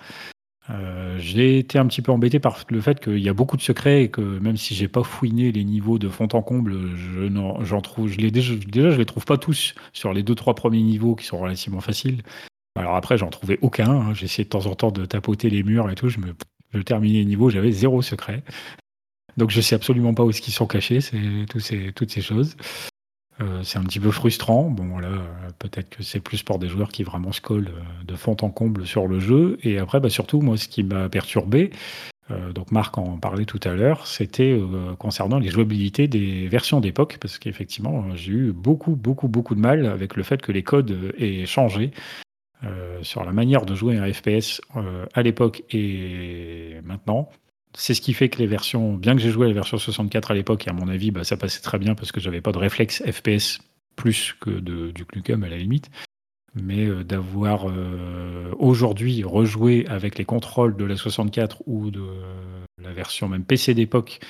j'ai 1.18 1.59
été 1.59 1.79
un 1.79 1.87
petit 1.87 2.03
peu 2.03 2.12
embêté 2.12 2.41
par 2.41 2.59
le 2.68 2.81
fait 2.83 3.01
qu'il 3.01 3.20
y 3.20 3.29
a 3.31 3.33
beaucoup 3.33 3.57
de 3.57 3.62
secrets 3.62 4.03
et 4.03 4.11
que 4.11 4.20
même 4.20 4.59
si 4.59 4.74
j'ai 4.74 4.89
pas 4.89 5.03
fouiné 5.03 5.53
les 5.53 5.64
niveaux 5.64 5.99
de 5.99 6.11
fond 6.11 6.29
en 6.35 6.43
comble, 6.43 6.77
je 6.97 7.31
j'en 7.62 7.81
trouve, 7.81 8.09
je 8.09 8.18
les 8.18 8.31
déjà, 8.31 8.53
je 8.91 8.99
les 8.99 9.07
trouve 9.07 9.24
pas 9.24 9.39
tous 9.39 9.74
sur 9.95 10.12
les 10.12 10.22
deux 10.22 10.35
trois 10.35 10.55
premiers 10.55 10.83
niveaux 10.83 11.14
qui 11.14 11.24
sont 11.24 11.39
relativement 11.39 11.81
faciles. 11.81 12.22
Alors 12.77 12.97
après, 12.97 13.18
j'en 13.18 13.29
trouvais 13.29 13.59
aucun. 13.62 13.91
Hein. 13.91 14.14
J'essayais 14.14 14.45
de 14.45 14.51
temps 14.51 14.66
en 14.66 14.74
temps 14.74 14.91
de 14.91 15.05
tapoter 15.05 15.51
les 15.51 15.62
murs 15.62 15.91
et 15.91 15.95
tout. 15.95 16.09
Je, 16.09 16.18
me, 16.18 16.83
terminais 16.83 17.18
les 17.18 17.24
niveaux, 17.24 17.51
j'avais 17.51 17.72
zéro 17.72 18.03
secret. 18.03 18.43
Donc 19.37 19.51
je 19.51 19.61
sais 19.61 19.74
absolument 19.74 20.14
pas 20.14 20.24
où 20.24 20.31
est-ce 20.31 20.41
qu'ils 20.41 20.55
sont 20.55 20.66
cachés, 20.66 21.01
ces, 21.01 21.47
toutes 21.95 22.11
ces 22.11 22.22
choses. 22.22 22.57
Euh, 23.41 23.62
c'est 23.62 23.79
un 23.79 23.83
petit 23.83 24.01
peu 24.01 24.11
frustrant. 24.11 24.70
Bon, 24.70 24.99
là, 24.99 25.11
peut-être 25.59 25.91
que 25.91 26.03
c'est 26.03 26.20
plus 26.20 26.43
pour 26.43 26.59
des 26.59 26.68
joueurs 26.68 26.89
qui 26.89 27.03
vraiment 27.03 27.33
se 27.33 27.41
collent 27.41 27.68
euh, 27.68 28.05
de 28.05 28.16
fond 28.16 28.37
en 28.41 28.51
comble 28.51 28.87
sur 28.87 29.07
le 29.07 29.20
jeu. 29.20 29.59
Et 29.62 29.79
après, 29.79 30.01
bah, 30.01 30.09
surtout, 30.09 30.41
moi, 30.41 30.57
ce 30.57 30.68
qui 30.68 30.83
m'a 30.83 31.09
perturbé, 31.09 31.70
euh, 32.31 32.53
donc 32.53 32.72
Marc 32.72 32.97
en 32.97 33.18
parlait 33.18 33.45
tout 33.45 33.61
à 33.64 33.74
l'heure, 33.74 34.07
c'était 34.07 34.59
concernant 34.99 35.39
les 35.39 35.49
jouabilités 35.49 36.09
des 36.09 36.49
versions 36.49 36.81
d'époque, 36.81 37.18
parce 37.20 37.39
qu'effectivement, 37.39 38.14
j'ai 38.14 38.33
eu 38.33 38.53
beaucoup, 38.53 38.97
beaucoup, 38.97 39.29
beaucoup 39.29 39.55
de 39.55 39.61
mal 39.61 39.87
avec 39.87 40.16
le 40.16 40.22
fait 40.22 40.41
que 40.41 40.53
les 40.53 40.62
codes 40.62 41.12
aient 41.18 41.47
changé. 41.47 41.93
Euh, 42.65 43.03
sur 43.03 43.23
la 43.23 43.33
manière 43.33 43.67
de 43.67 43.75
jouer 43.75 43.99
un 43.99 44.11
FPS 44.11 44.63
euh, 44.77 45.05
à 45.13 45.23
l'époque 45.23 45.63
et 45.71 46.77
maintenant. 46.85 47.29
C'est 47.77 47.93
ce 47.93 48.01
qui 48.01 48.15
fait 48.15 48.31
que 48.31 48.39
les 48.39 48.47
versions, 48.47 48.95
bien 48.95 49.15
que 49.15 49.21
j'ai 49.21 49.31
joué 49.31 49.45
à 49.45 49.49
la 49.49 49.55
version 49.55 49.77
64 49.77 50.31
à 50.31 50.35
l'époque, 50.35 50.67
et 50.67 50.71
à 50.71 50.73
mon 50.73 50.89
avis, 50.89 51.11
bah, 51.11 51.23
ça 51.25 51.37
passait 51.37 51.61
très 51.61 51.79
bien 51.79 51.95
parce 51.95 52.13
que 52.13 52.21
j'avais 52.21 52.41
pas 52.41 52.53
de 52.53 52.59
réflexe 52.59 53.03
FPS 53.05 53.61
plus 53.95 54.35
que 54.41 54.49
de, 54.49 54.91
du 54.91 55.05
Clucum 55.05 55.45
à 55.45 55.51
la 55.51 55.59
limite. 55.59 55.91
Mais 56.55 56.87
euh, 56.87 57.05
d'avoir 57.05 57.67
aujourd'hui 58.59 59.23
rejoué 59.23 59.87
avec 59.89 60.17
les 60.17 60.25
contrôles 60.25 60.77
de 60.77 60.85
la 60.87 60.97
64 60.97 61.63
ou 61.67 61.91
de 61.91 62.07
la 62.83 62.93
version 62.93 63.29
même 63.29 63.45
PC 63.45 63.75
d'époque 63.75 64.21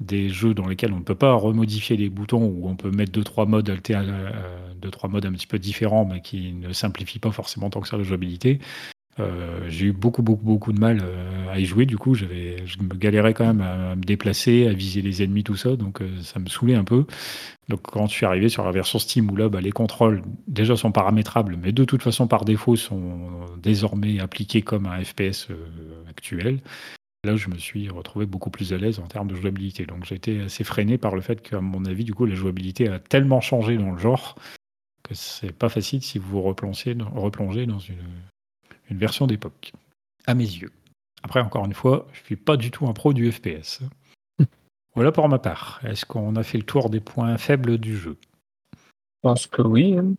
des 0.00 0.28
jeux 0.28 0.54
dans 0.54 0.66
lesquels 0.66 0.92
on 0.92 0.98
ne 0.98 1.04
peut 1.04 1.14
pas 1.14 1.34
remodifier 1.34 1.96
les 1.96 2.08
boutons 2.08 2.44
ou 2.44 2.68
on 2.68 2.76
peut 2.76 2.90
mettre 2.90 3.12
deux 3.12 3.24
trois 3.24 3.46
modes 3.46 3.68
euh, 3.68 4.74
deux 4.80 4.90
trois 4.90 5.08
modes 5.08 5.26
un 5.26 5.32
petit 5.32 5.46
peu 5.46 5.58
différents 5.58 6.04
mais 6.04 6.20
qui 6.20 6.52
ne 6.52 6.72
simplifient 6.72 7.18
pas 7.18 7.32
forcément 7.32 7.68
tant 7.70 7.80
que 7.80 7.88
ça 7.88 7.96
la 7.96 8.04
jouabilité. 8.04 8.60
Euh, 9.18 9.66
j'ai 9.68 9.86
eu 9.86 9.92
beaucoup 9.92 10.22
beaucoup 10.22 10.44
beaucoup 10.44 10.72
de 10.72 10.78
mal 10.78 11.00
euh, 11.02 11.52
à 11.52 11.58
y 11.58 11.64
jouer. 11.64 11.84
Du 11.84 11.98
coup 11.98 12.14
je 12.14 12.26
me 12.26 12.94
galérais 12.94 13.34
quand 13.34 13.46
même 13.46 13.60
à, 13.60 13.96
me 13.96 14.02
déplacer 14.02 14.68
à 14.68 14.72
viser 14.72 15.02
les 15.02 15.24
ennemis 15.24 15.42
tout 15.42 15.56
ça. 15.56 15.74
Donc 15.74 16.00
ça 16.22 16.38
me 16.38 16.46
saoulait 16.46 16.76
un 16.76 16.84
peu. 16.84 17.04
Donc 17.68 17.82
quand 17.82 18.06
je 18.06 18.12
suis 18.12 18.26
arrivé 18.26 18.48
sur 18.48 18.64
la 18.64 18.70
version 18.70 19.00
Steam 19.00 19.28
où 19.32 19.34
là 19.34 19.48
bah, 19.48 19.60
les 19.60 19.72
contrôles 19.72 20.22
déjà 20.46 20.76
sont 20.76 20.92
paramétrables 20.92 21.58
mais 21.60 21.72
de 21.72 21.84
toute 21.84 22.04
façon 22.04 22.28
par 22.28 22.44
défaut 22.44 22.76
sont 22.76 23.18
désormais 23.60 24.20
appliqués 24.20 24.62
comme 24.62 24.86
un 24.86 25.02
FPS 25.02 25.48
actuel 26.08 26.60
Là, 27.24 27.34
je 27.36 27.48
me 27.48 27.58
suis 27.58 27.88
retrouvé 27.88 28.26
beaucoup 28.26 28.50
plus 28.50 28.72
à 28.72 28.78
l'aise 28.78 29.00
en 29.00 29.06
termes 29.06 29.28
de 29.28 29.34
jouabilité. 29.34 29.86
Donc 29.86 30.04
j'ai 30.04 30.14
été 30.14 30.42
assez 30.42 30.62
freiné 30.62 30.98
par 30.98 31.14
le 31.14 31.20
fait 31.20 31.42
qu'à 31.42 31.60
mon 31.60 31.84
avis, 31.84 32.04
du 32.04 32.14
coup, 32.14 32.26
la 32.26 32.34
jouabilité 32.34 32.88
a 32.88 33.00
tellement 33.00 33.40
changé 33.40 33.76
dans 33.76 33.90
le 33.90 33.98
genre 33.98 34.36
que 35.02 35.14
c'est 35.14 35.52
pas 35.52 35.68
facile 35.68 36.02
si 36.02 36.18
vous 36.18 36.28
vous 36.28 36.42
replongez, 36.42 36.96
replongez 37.14 37.66
dans 37.66 37.78
une, 37.78 38.04
une 38.90 38.98
version 38.98 39.26
d'époque, 39.26 39.72
à 40.26 40.34
mes 40.34 40.44
yeux. 40.44 40.72
Après, 41.22 41.40
encore 41.40 41.64
une 41.64 41.74
fois, 41.74 42.06
je 42.12 42.22
suis 42.24 42.36
pas 42.36 42.56
du 42.56 42.70
tout 42.70 42.86
un 42.86 42.92
pro 42.92 43.12
du 43.12 43.30
FPS. 43.32 43.80
voilà 44.94 45.10
pour 45.10 45.28
ma 45.28 45.38
part. 45.38 45.80
Est-ce 45.84 46.06
qu'on 46.06 46.36
a 46.36 46.42
fait 46.42 46.58
le 46.58 46.64
tour 46.64 46.90
des 46.90 47.00
points 47.00 47.36
faibles 47.38 47.78
du 47.78 47.96
jeu? 47.96 48.16
Je 48.74 49.22
pense 49.22 49.46
que 49.46 49.62
oui. 49.62 49.98
Hein. 49.98 50.14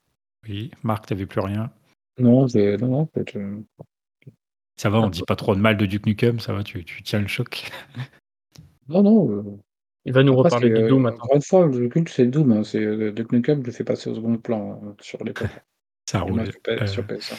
Oui. 0.47 0.71
Marc, 0.83 1.05
t'avais 1.05 1.25
plus 1.25 1.41
rien? 1.41 1.71
Non, 2.17 2.47
non, 2.53 2.77
non, 2.79 2.99
en 3.01 3.05
fait, 3.05 3.37
ça 4.80 4.89
va, 4.89 5.01
on 5.01 5.09
dit 5.09 5.23
pas 5.27 5.36
trop 5.36 5.55
de 5.55 5.59
mal 5.59 5.75
de 5.75 5.86
Duke 5.86 6.05
Nukem, 6.05 6.39
ça 6.39 6.53
va, 6.53 6.63
tu, 6.63 6.86
tu 6.86 7.03
tiens 7.03 7.19
le 7.19 7.27
choc. 7.27 7.69
Non, 8.88 9.03
non. 9.03 9.30
Euh, 9.30 9.43
Il 10.05 10.13
va 10.13 10.23
nous 10.23 10.36
reparler 10.36 10.71
de 10.71 10.88
Doom 10.88 11.03
maintenant. 11.03 11.25
Encore 11.25 11.36
une 11.36 11.43
fois, 11.43 11.67
le 11.67 11.88
culte, 11.89 12.09
c'est 12.09 12.25
Doom. 12.25 12.51
Hein, 12.53 12.63
c'est, 12.63 12.84
euh, 12.84 13.11
Duke 13.11 13.32
Nukem, 13.34 13.61
je 13.61 13.67
le 13.67 13.71
fais 13.71 13.84
passer 13.84 14.09
au 14.09 14.15
second 14.15 14.36
plan 14.38 14.82
hein, 14.84 14.95
sur 14.99 15.23
l'époque. 15.23 15.49
ça 16.09 16.21
roule. 16.21 16.43
Sur, 16.88 17.05
PS, 17.05 17.36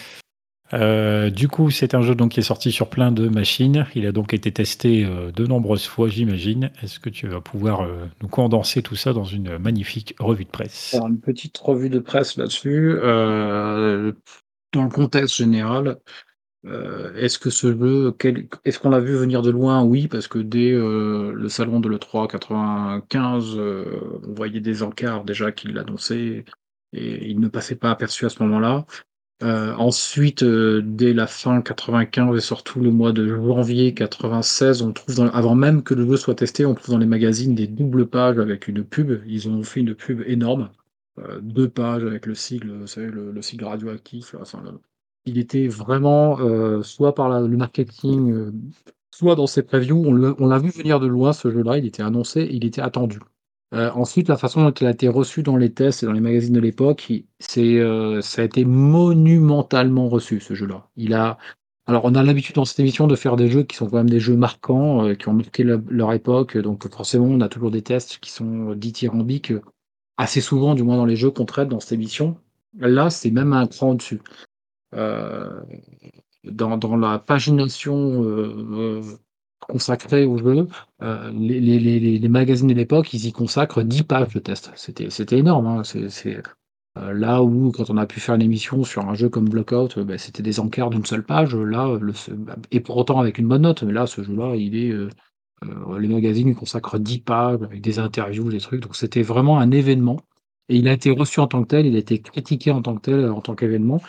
euh, 0.75 1.31
du 1.31 1.49
coup, 1.49 1.71
c'est 1.71 1.95
un 1.97 2.03
jeu 2.03 2.15
donc, 2.15 2.31
qui 2.31 2.39
est 2.39 2.45
sorti 2.45 2.71
sur 2.71 2.89
plein 2.89 3.11
de 3.11 3.29
machines. 3.29 3.85
Il 3.97 4.07
a 4.07 4.13
donc 4.13 4.33
été 4.33 4.53
testé 4.53 5.05
de 5.05 5.45
nombreuses 5.45 5.87
fois, 5.87 6.09
j'imagine. 6.09 6.71
Est-ce 6.81 7.01
que 7.01 7.11
tu 7.11 7.27
vas 7.27 7.41
pouvoir 7.41 7.89
nous 8.23 8.29
condenser 8.29 8.81
tout 8.81 8.95
ça 8.95 9.13
dans 9.13 9.25
une 9.25 9.59
magnifique 9.59 10.15
revue 10.21 10.45
de 10.45 10.51
presse? 10.51 10.95
Alors, 10.95 11.09
Une 11.09 11.19
petite 11.19 11.59
revue 11.59 11.91
de 11.91 11.99
presse 11.99 12.37
là-dessus. 12.37 12.95
dans 13.01 14.85
le 14.85 14.91
contexte 14.91 15.35
général, 15.35 15.99
euh, 16.67 17.15
est-ce 17.15 17.39
que 17.39 17.49
ce 17.49 17.73
jeu, 17.73 18.15
est-ce 18.65 18.79
qu'on 18.79 18.91
l'a 18.91 19.01
vu 19.01 19.17
venir 19.17 19.41
de 19.43 19.51
loin? 19.51 19.83
Oui, 19.83 20.09
parce 20.09 20.29
que 20.29 20.39
dès 20.39 20.73
euh, 20.73 21.33
le 21.33 21.49
salon 21.49 21.81
de 21.81 21.89
l'E3 21.89 22.29
95, 22.29 23.55
euh, 23.57 23.85
on 24.29 24.35
voyait 24.35 24.61
des 24.61 24.83
encarts 24.83 25.25
déjà 25.25 25.53
qui 25.53 25.69
l'annonçaient 25.69 26.45
et 26.93 27.31
il 27.31 27.41
ne 27.41 27.49
passait 27.49 27.77
pas 27.77 27.91
aperçu 27.91 28.27
à 28.27 28.29
ce 28.29 28.43
moment-là. 28.43 28.85
ensuite, 29.43 30.45
dès 30.45 31.15
la 31.15 31.27
fin 31.27 31.63
95 31.63 32.37
et 32.37 32.41
surtout 32.41 32.81
le 32.81 32.91
mois 32.91 33.13
de 33.13 33.27
janvier 33.27 33.95
96, 33.95 34.83
on 34.83 34.93
trouve 34.93 35.31
avant 35.33 35.55
même 35.55 35.83
que 35.83 35.95
le 35.95 36.07
jeu 36.07 36.17
soit 36.17 36.35
testé, 36.35 36.67
on 36.67 36.75
trouve 36.75 36.91
dans 36.95 36.99
les 36.99 37.07
magazines 37.07 37.55
des 37.55 37.69
doubles 37.69 38.07
pages 38.07 38.39
avec 38.39 38.69
une 38.69 38.85
pub. 38.85 39.23
Ils 39.27 39.49
ont 39.49 39.63
fait 39.63 39.81
une 39.81 39.95
pub 39.95 40.23
énorme, 40.27 40.71
deux 41.43 41.69
pages 41.71 42.05
avec 42.05 42.27
le 42.27 42.35
sigle, 42.35 42.73
vous 42.73 42.87
savez, 42.87 43.07
le, 43.07 43.41
sigle 43.41 43.65
radioactif, 43.65 44.35
il 45.27 45.39
était 45.39 45.69
vraiment 45.69 46.39
euh, 46.41 46.83
soit 46.83 47.15
par 47.15 47.41
le 47.41 47.57
marketing, 47.57 48.33
euh, 48.33 48.53
soit 49.11 49.35
dans 49.35 49.47
ses 49.47 49.63
previews. 49.63 50.05
On 50.07 50.47
l'a 50.47 50.59
vu 50.59 50.71
venir 50.71 51.01
de 51.01 51.07
loin 51.07 51.33
ce 51.33 51.51
jeu-là, 51.51 51.79
il 51.79 51.87
était 51.87 52.03
annoncé, 52.03 52.49
il 52.51 52.65
était 52.65 52.81
attendu. 52.81 53.19
Euh, 53.73 53.91
ensuite, 53.93 54.29
la 54.29 54.37
façon 54.37 54.65
dont 54.65 54.73
il 54.73 54.87
a 54.87 54.91
été 54.91 55.09
reçu 55.09 55.43
dans 55.43 55.57
les 55.57 55.73
tests 55.73 56.03
et 56.03 56.07
dans 56.07 56.13
les 56.13 56.21
magazines 56.21 56.55
de 56.55 56.61
l'époque, 56.61 57.13
ça 57.39 57.61
a 57.61 58.45
été 58.45 58.65
monumentalement 58.65 60.09
reçu 60.09 60.41
ce 60.41 60.55
jeu-là. 60.55 60.89
Il 60.97 61.15
a 61.15 61.39
alors, 61.87 62.05
on 62.05 62.15
a 62.15 62.23
l'habitude 62.23 62.55
dans 62.55 62.65
cette 62.65 62.79
émission 62.79 63.09
de 63.09 63.17
faire 63.17 63.35
des 63.35 63.49
jeux 63.49 63.65
qui 63.65 63.77
sont 63.77 63.89
quand 63.89 63.97
même 63.97 64.11
des 64.11 64.21
jeux 64.21 64.37
marquants, 64.37 65.13
qui 65.17 65.29
ont 65.29 65.33
marqué 65.33 65.65
leur 65.65 66.13
époque. 66.13 66.57
Donc, 66.57 66.89
forcément, 66.89 67.25
on 67.25 67.41
a 67.41 67.49
toujours 67.49 67.73
des 67.73 67.83
tests 67.83 68.19
qui 68.19 68.31
sont 68.31 68.75
dithyrambiques, 68.75 69.53
assez 70.17 70.41
souvent, 70.41 70.77
du 70.77 70.85
moins 70.85 70.97
dans 70.99 71.07
les 71.07 71.17
jeux 71.17 71.33
qu'on 71.33 71.47
traite 71.47 71.69
dans 71.69 71.81
cette 71.81 71.93
émission. 71.93 72.37
Là, 72.79 73.11
c'est 73.11 73.33
même 73.33 73.53
un 73.53 73.67
cran 73.67 73.91
au-dessus. 73.91 74.21
Euh, 74.95 75.61
dans, 76.45 76.97
la 76.97 77.19
pagination 77.19 78.25
euh, 78.25 78.55
euh, 78.73 79.03
consacrée 79.61 80.25
au 80.25 80.39
jeu, 80.39 80.67
les, 81.01 81.61
les, 81.61 82.29
magazines 82.29 82.69
de 82.69 82.75
l'époque, 82.75 83.13
ils 83.13 83.27
y 83.27 83.33
consacrent 83.33 83.83
10 83.83 84.05
pages 84.05 84.35
de 84.35 84.41
test. 84.41 84.73
C'était 84.77 85.39
énorme. 85.39 85.67
Hein. 85.67 85.83
Là 86.97 87.43
où, 87.43 87.71
quand 87.71 87.91
on 87.91 87.97
a 87.99 88.07
pu 88.07 88.21
faire 88.21 88.35
une 88.35 88.43
émission 88.43 88.85
sur 88.85 89.09
un 89.09 89.15
jeu 89.15 89.29
comme 89.29 89.49
Blockout, 89.49 89.99
ben, 90.01 90.19
c'était 90.19 90.43
des 90.43 90.61
encarts 90.61 90.91
d'une 90.91 91.05
seule 91.05 91.25
page. 91.25 91.55
Là, 91.55 91.97
le, 92.01 92.13
et 92.73 92.81
pour 92.81 92.97
autant 92.97 93.21
avec 93.21 93.39
une 93.39 93.47
bonne 93.47 93.63
note. 93.63 93.83
Mais 93.83 93.93
là, 93.93 94.07
ce 94.07 94.23
jeu-là, 94.23 94.57
les 94.57 96.09
magazines 96.09 96.55
consacrent 96.55 96.99
10 96.99 97.19
pages 97.21 97.63
avec 97.63 97.81
des 97.81 97.99
interviews, 97.99 98.51
des 98.51 98.61
trucs. 98.61 98.81
Donc 98.81 98.97
c'était 98.97 99.23
vraiment 99.23 99.59
un 99.61 99.71
événement. 99.71 100.21
Et 100.71 100.77
il 100.77 100.89
a 100.89 100.93
été 100.93 101.11
reçu 101.11 101.41
en 101.41 101.49
tant 101.49 101.63
que 101.63 101.69
tel, 101.69 101.87
il 101.87 101.97
a 101.97 101.99
été 101.99 102.21
critiqué 102.21 102.71
en 102.71 102.81
tant 102.81 102.95
que 102.95 103.03
tel, 103.03 103.29
en 103.29 103.41
tant 103.41 103.55
qu'événement. 103.57 104.01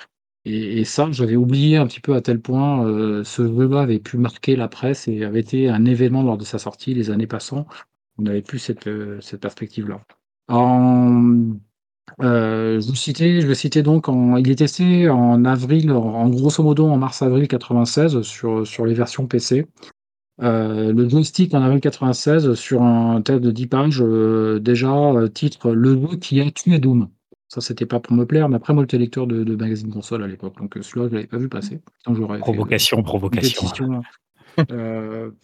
Et, 0.46 0.86
ça, 0.86 1.12
j'avais 1.12 1.36
oublié 1.36 1.78
un 1.78 1.86
petit 1.86 2.00
peu 2.00 2.16
à 2.16 2.22
tel 2.22 2.42
point, 2.42 2.86
euh, 2.86 3.24
ce 3.24 3.44
jeu-là 3.48 3.82
avait 3.82 4.00
pu 4.00 4.18
marquer 4.18 4.56
la 4.56 4.68
presse 4.68 5.08
et 5.08 5.24
avait 5.24 5.42
été 5.42 5.70
un 5.70 5.86
événement 5.86 6.24
lors 6.24 6.38
de 6.38 6.44
sa 6.44 6.58
sortie 6.58 6.96
les 6.96 7.12
années 7.12 7.28
passant. 7.28 7.68
On 8.18 8.24
n'avait 8.24 8.42
plus 8.42 8.58
cette, 8.58 8.88
euh, 8.88 9.20
perspective-là. 9.40 10.02
Euh, 12.20 12.80
je, 12.82 12.88
vous 12.88 12.96
citais, 12.96 13.40
je 13.42 13.48
vais 13.48 13.56
citer 13.56 13.84
donc, 13.84 14.10
en, 14.10 14.36
il 14.38 14.50
est 14.50 14.56
testé 14.56 15.10
en 15.10 15.46
avril, 15.46 15.92
en, 15.92 16.28
grosso 16.30 16.64
modo 16.64 16.88
en 16.88 16.98
mars-avril 16.98 17.48
96 17.48 18.22
sur, 18.24 18.66
sur 18.66 18.86
les 18.86 18.96
versions 18.96 19.28
PC. 19.28 19.68
le 20.40 21.08
joystick 21.10 21.54
en 21.54 21.62
avril 21.62 21.82
96 21.82 22.56
sur 22.56 22.82
un 22.82 23.22
test 23.22 23.42
de 23.42 23.52
10 23.52 23.68
pages, 23.68 24.04
déjà 24.62 25.14
titre 25.34 25.72
Le 25.72 26.02
jeu 26.02 26.18
qui 26.18 26.42
a 26.42 26.50
tué 26.50 26.80
Doom. 26.80 27.10
Ça, 27.52 27.60
c'était 27.60 27.86
pas 27.86 28.00
pour 28.00 28.14
me 28.14 28.26
plaire, 28.26 28.48
mais 28.48 28.56
après, 28.56 28.74
moi, 28.74 28.84
j'étais 28.84 28.98
lecteur 28.98 29.28
de 29.28 29.44
de 29.44 29.56
magazines 29.58 29.92
console 29.92 30.24
à 30.24 30.28
l'époque, 30.28 30.58
donc 30.58 30.78
heu, 30.78 30.82
celui-là, 30.82 31.10
je 31.10 31.16
l'avais 31.16 31.28
pas 31.28 31.38
vu 31.38 31.50
passer. 31.50 31.82
Sinon, 32.02 32.16
j'aurais 32.16 32.38
fait, 32.38 32.44
heu, 32.44 32.46
Provocation, 32.46 33.04
provocation. 33.04 33.62
pétition, 33.64 34.02
heu, 34.72 35.36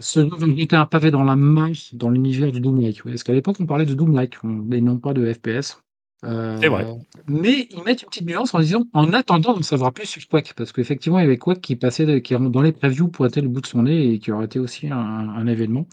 ce 0.00 0.20
jeu 0.20 0.36
va 0.36 0.46
jeter 0.56 0.76
un 0.76 0.86
pavé 0.86 1.10
dans 1.10 1.24
la 1.24 1.36
masse 1.36 1.94
dans 1.94 2.10
l'univers 2.10 2.52
du 2.52 2.60
Doom-like. 2.60 3.02
Parce 3.04 3.22
qu'à 3.24 3.32
l'époque, 3.34 3.56
on 3.60 3.66
parlait 3.66 3.86
de 3.86 3.94
Doom-like, 3.94 4.36
on 4.44 4.70
et 4.72 4.80
non 4.82 4.98
pas 4.98 5.14
de 5.14 5.32
FPS. 5.32 5.78
C'est 6.60 6.68
vrai. 6.68 6.86
Mais 7.28 7.68
ils 7.70 7.82
mettent 7.84 8.02
une 8.02 8.08
petite 8.08 8.26
nuance 8.26 8.54
en 8.54 8.60
disant: 8.60 8.84
«En 8.92 9.12
attendant 9.12 9.54
d'en 9.54 9.62
savoir 9.62 9.92
plus 9.92 10.06
sur 10.06 10.26
Quake», 10.28 10.54
parce 10.56 10.72
qu'effectivement, 10.72 11.18
il 11.18 11.22
y 11.22 11.26
avait 11.26 11.38
Quake 11.38 11.60
qui 11.60 11.76
passait 11.76 12.22
qui 12.22 12.34
dans 12.34 12.62
les 12.62 12.72
previews 12.72 13.08
pointait 13.08 13.40
le 13.40 13.48
bout 13.48 13.60
de 13.60 13.66
son 13.66 13.84
nez 13.84 14.14
et 14.14 14.18
qui 14.18 14.32
aurait 14.32 14.46
été 14.46 14.58
aussi 14.58 14.88
un 14.88 14.98
un 15.30 15.46
événement. 15.46 15.86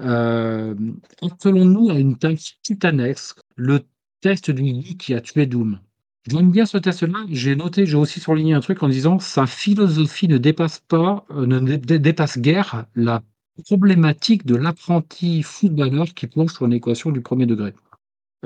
Hem, 0.00 0.98
attelons-nous 1.22 1.90
à 1.90 1.94
une 1.98 2.18
tâche 2.18 2.58
titanesque, 2.62 3.38
le 3.56 3.80
test 4.20 4.50
du 4.50 4.82
qui 4.96 5.14
a 5.14 5.20
tué 5.20 5.46
Doom. 5.46 5.80
J'aime 6.28 6.50
bien 6.50 6.66
ce 6.66 6.78
test-là, 6.78 7.24
j'ai 7.30 7.56
noté, 7.56 7.86
j'ai 7.86 7.96
aussi 7.96 8.20
surligné 8.20 8.54
un 8.54 8.60
truc 8.60 8.82
en 8.82 8.88
disant: 8.88 9.18
«Sa 9.18 9.46
philosophie 9.46 10.28
ne 10.28 10.38
dépasse 10.38 10.80
pas, 10.88 11.24
heu, 11.30 11.46
ne 11.46 11.58
dé 11.60 11.78
dé 11.78 11.98
dépasse 11.98 12.38
guère 12.38 12.86
la 12.94 13.22
problématique 13.66 14.46
de 14.46 14.56
l'apprenti 14.56 15.42
footballeur 15.42 16.06
qui 16.14 16.26
plonge 16.26 16.52
sur 16.52 16.66
une 16.66 16.74
équation 16.74 17.10
du 17.10 17.22
1er 17.22 17.46
degré». 17.46 17.74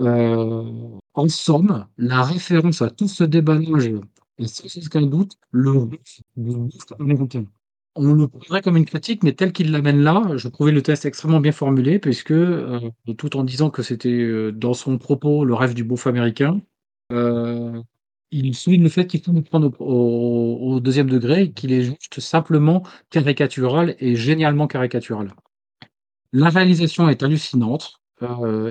Heu, 0.01 0.64
en 1.14 1.29
somme, 1.29 1.87
la 1.99 2.22
référence 2.25 2.83
à 2.83 2.91
tout 2.91 3.09
ce 3.09 3.25
déballage 3.25 3.93
est 4.39 4.47
sans 4.49 4.87
aucun 4.87 5.03
doute 5.07 5.39
le 5.53 5.72
américain. 7.01 7.47
On 7.97 8.12
le 8.14 8.26
prendrait 8.26 8.61
comme 8.61 8.76
une 8.76 8.86
critique, 8.86 9.22
mais 9.22 9.34
tel 9.34 9.53
qu'il 9.53 9.70
l'amène 9.70 10.01
là, 10.03 10.22
je 10.36 10.49
trouvais 10.49 10.72
le 10.72 10.82
test 10.82 11.05
extrêmement 11.07 11.38
bien 11.40 11.53
formulé 11.53 12.01
puisque, 12.01 12.32
heu, 12.32 12.80
tout 13.16 13.36
en 13.36 13.45
disant 13.45 13.70
que 13.70 13.82
c'était, 13.82 14.09
heu, 14.11 14.51
dans 14.51 14.74
son 14.74 14.99
propos 14.99 15.45
le 15.45 15.55
rêve 15.55 15.74
du 15.74 15.84
beauf 15.84 16.09
américain, 16.09 16.61
heu, 17.12 17.82
il 18.32 18.55
souligne 18.57 18.82
le 18.82 18.88
fait 18.88 19.07
qu'il 19.07 19.22
faut 19.22 19.30
le 19.32 19.42
prendre 19.42 19.70
au 19.80 20.80
2e 20.80 21.09
degré 21.09 21.53
qu'il 21.53 21.72
est 21.72 21.82
juste 21.82 22.18
simplement 22.18 22.82
caricatural 23.11 23.95
et 24.01 24.16
génialement 24.16 24.66
caricatural. 24.66 25.32
La 26.32 26.51
réalisation 26.51 27.09
est 27.11 27.22
hallucinante, 27.22 28.01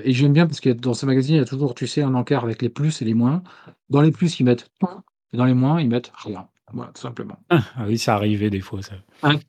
et 0.05 0.13
j'aime 0.13 0.33
bien 0.33 0.47
parce 0.47 0.61
que 0.61 0.69
dans 0.71 0.93
ce 0.95 1.05
magazine, 1.07 1.35
il 1.35 1.39
y 1.39 1.41
a 1.41 1.45
toujours, 1.45 1.75
tu 1.75 1.87
sais, 1.87 2.03
un 2.03 2.15
encart 2.15 2.45
avec 2.45 2.61
les 2.63 2.69
plus 2.69 3.01
et 3.01 3.05
les 3.05 3.15
moins. 3.15 3.43
Dans 3.89 4.01
les 4.01 4.11
plus, 4.11 4.39
ils 4.39 4.45
mettent 4.45 4.69
tout 4.79 4.87
et 5.33 5.37
dans 5.37 5.45
les 5.45 5.53
moins, 5.55 5.81
ils 5.81 5.89
mettent 5.89 6.11
rien. 6.15 6.47
Voilà, 6.73 6.91
tout 6.91 7.01
simplement. 7.01 7.37
Ah 7.49 7.85
oui, 7.87 7.97
ça 7.97 8.15
arrivait 8.15 8.49
des 8.49 8.61
fois 8.61 8.81
ça. 8.81 8.95
Un 9.21 9.39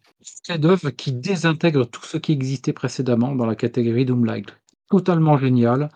chef-d'œuvre 0.46 0.90
qui 0.90 1.12
désintègre 1.12 1.86
tout 1.86 2.04
ce 2.04 2.18
qui 2.18 2.32
existait 2.32 2.72
précédemment 2.72 3.34
dans 3.34 3.46
la 3.46 3.54
catégorie 3.56 4.04
Doom-like. 4.04 4.50
Totalement 4.90 5.38
génial, 5.38 5.88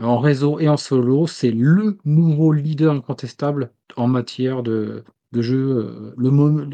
en 0.00 0.18
réseau 0.18 0.60
et 0.60 0.68
en 0.68 0.76
solo, 0.76 1.26
c'est 1.26 1.50
le 1.50 1.98
nouveau 2.04 2.52
leader 2.52 2.92
incontestable 2.94 3.70
en 3.96 4.08
matière 4.08 4.62
de 4.62 5.04
de 5.32 5.42
jeux, 5.42 5.56
heu, 5.78 6.14
le 6.16 6.30
mom 6.30 6.70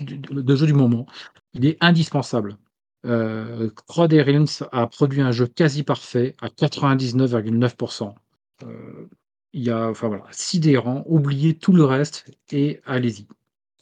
de 0.00 0.56
jeux 0.56 0.66
du 0.66 0.74
moment. 0.74 1.06
Il 1.54 1.66
est 1.66 1.76
indispensable. 1.80 2.56
Heu, 3.04 3.72
3D 3.88 4.22
Realms 4.22 4.66
a 4.72 4.86
produit 4.86 5.22
un 5.22 5.32
jeu 5.32 5.46
quasi 5.46 5.82
parfait 5.82 6.36
à 6.40 6.48
99,9 6.48 8.14
Heu, 8.62 9.08
il 9.52 9.62
y 9.64 9.70
a 9.70 9.88
enfin 9.88 10.08
voilà, 10.08 10.24
sidérant, 10.30 11.02
oubliez 11.06 11.54
tout 11.58 11.72
le 11.72 11.84
reste 11.84 12.26
et 12.52 12.80
allez-y. 12.86 13.26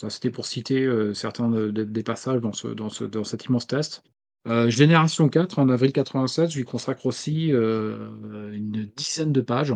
C'était 0.09 0.31
pour 0.31 0.47
citer, 0.47 0.83
heu, 0.85 1.15
certains 1.15 1.49
de 1.49 1.71
de 1.71 1.85
des 1.85 2.03
passages 2.03 2.41
dans 2.41 2.53
ce 2.53 2.69
dans 2.69 2.89
ce 2.91 3.05
dans 3.05 3.25
cet 3.25 3.45
immense 3.45 3.67
test. 3.67 4.03
Heu, 4.49 4.69
Génération 4.69 5.29
4 5.29 5.59
en 5.59 5.69
avril 5.69 5.93
87, 5.93 6.51
je 6.51 6.59
lui 6.59 6.65
consacre 6.65 7.07
aussi, 7.07 7.53
heu, 7.53 8.11
une 8.53 8.91
dizaine 8.97 9.33
de 9.33 9.41
pages. 9.41 9.75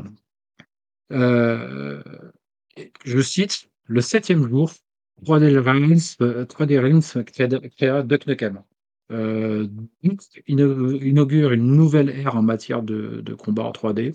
Je 3.04 3.20
cite: 3.22 3.68
«Le 3.86 4.00
7e 4.02 4.48
jour, 4.48 4.72
3D 5.24 5.58
Realms, 5.58 5.98
heu, 6.22 6.46
3D 6.46 6.78
Realms 6.80 7.24
créa 7.76 8.02
Duck 8.02 8.26
Nukem». 8.26 8.62
Inaugure 10.48 11.52
une 11.52 11.76
nouvelle 11.76 12.10
ère 12.10 12.36
en 12.36 12.42
matière 12.42 12.82
de 12.82 13.20
de 13.22 13.34
combat 13.34 13.64
en 13.64 13.72
3D. 13.72 14.14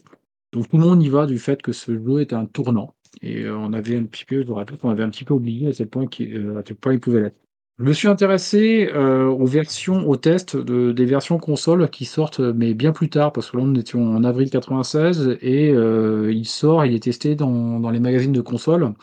Donc 0.53 0.69
tout 0.69 0.77
le 0.77 0.83
monde 0.83 1.03
y 1.03 1.09
va 1.09 1.25
du 1.27 1.39
fait 1.39 1.61
que 1.61 1.73
ce 1.73 1.93
jeu 1.99 2.21
est 2.21 2.33
un 2.33 2.45
tournant 2.45 2.95
et 3.21 3.43
heu, 3.43 3.55
on 3.55 3.73
avait 3.73 3.97
un 3.97 4.03
petit 4.03 4.25
peu 4.25 4.41
je 4.43 4.47
me 4.47 4.53
rappelle 4.53 4.77
qu'on 4.77 4.89
avait 4.89 5.03
un 5.03 5.09
petit 5.09 5.23
peu 5.25 5.33
oublié 5.33 5.69
à 5.69 5.71
quel 5.73 5.87
point 5.87 6.03
à 6.05 6.63
quel 6.63 6.75
point 6.77 6.93
il 6.93 6.99
pouvait 6.99 7.21
l'être. 7.21 7.37
Je 7.79 7.83
me 7.85 7.93
suis 7.93 8.07
intéressé, 8.07 8.89
heu, 8.93 9.27
aux 9.29 9.45
versions 9.45 10.07
aux 10.07 10.15
tests 10.17 10.55
de 10.57 10.91
des 10.91 11.05
versions 11.05 11.39
consoles 11.39 11.89
qui 11.89 12.05
sortent, 12.05 12.39
mais 12.39 12.73
bien 12.75 12.91
plus 12.91 13.09
tard, 13.09 13.33
parce 13.33 13.49
que 13.51 13.57
là, 13.57 13.63
on 13.65 13.73
était 13.75 13.95
en 13.95 14.23
avril 14.23 14.49
96 14.49 15.37
et 15.41 15.69
il 15.69 16.45
sort, 16.45 16.85
il 16.85 16.93
est 16.95 17.03
testé 17.03 17.35
dans 17.35 17.79
dans 17.79 17.89
les 17.91 17.99
magazines 17.99 18.31
de 18.33 18.41
consoles 18.41 18.93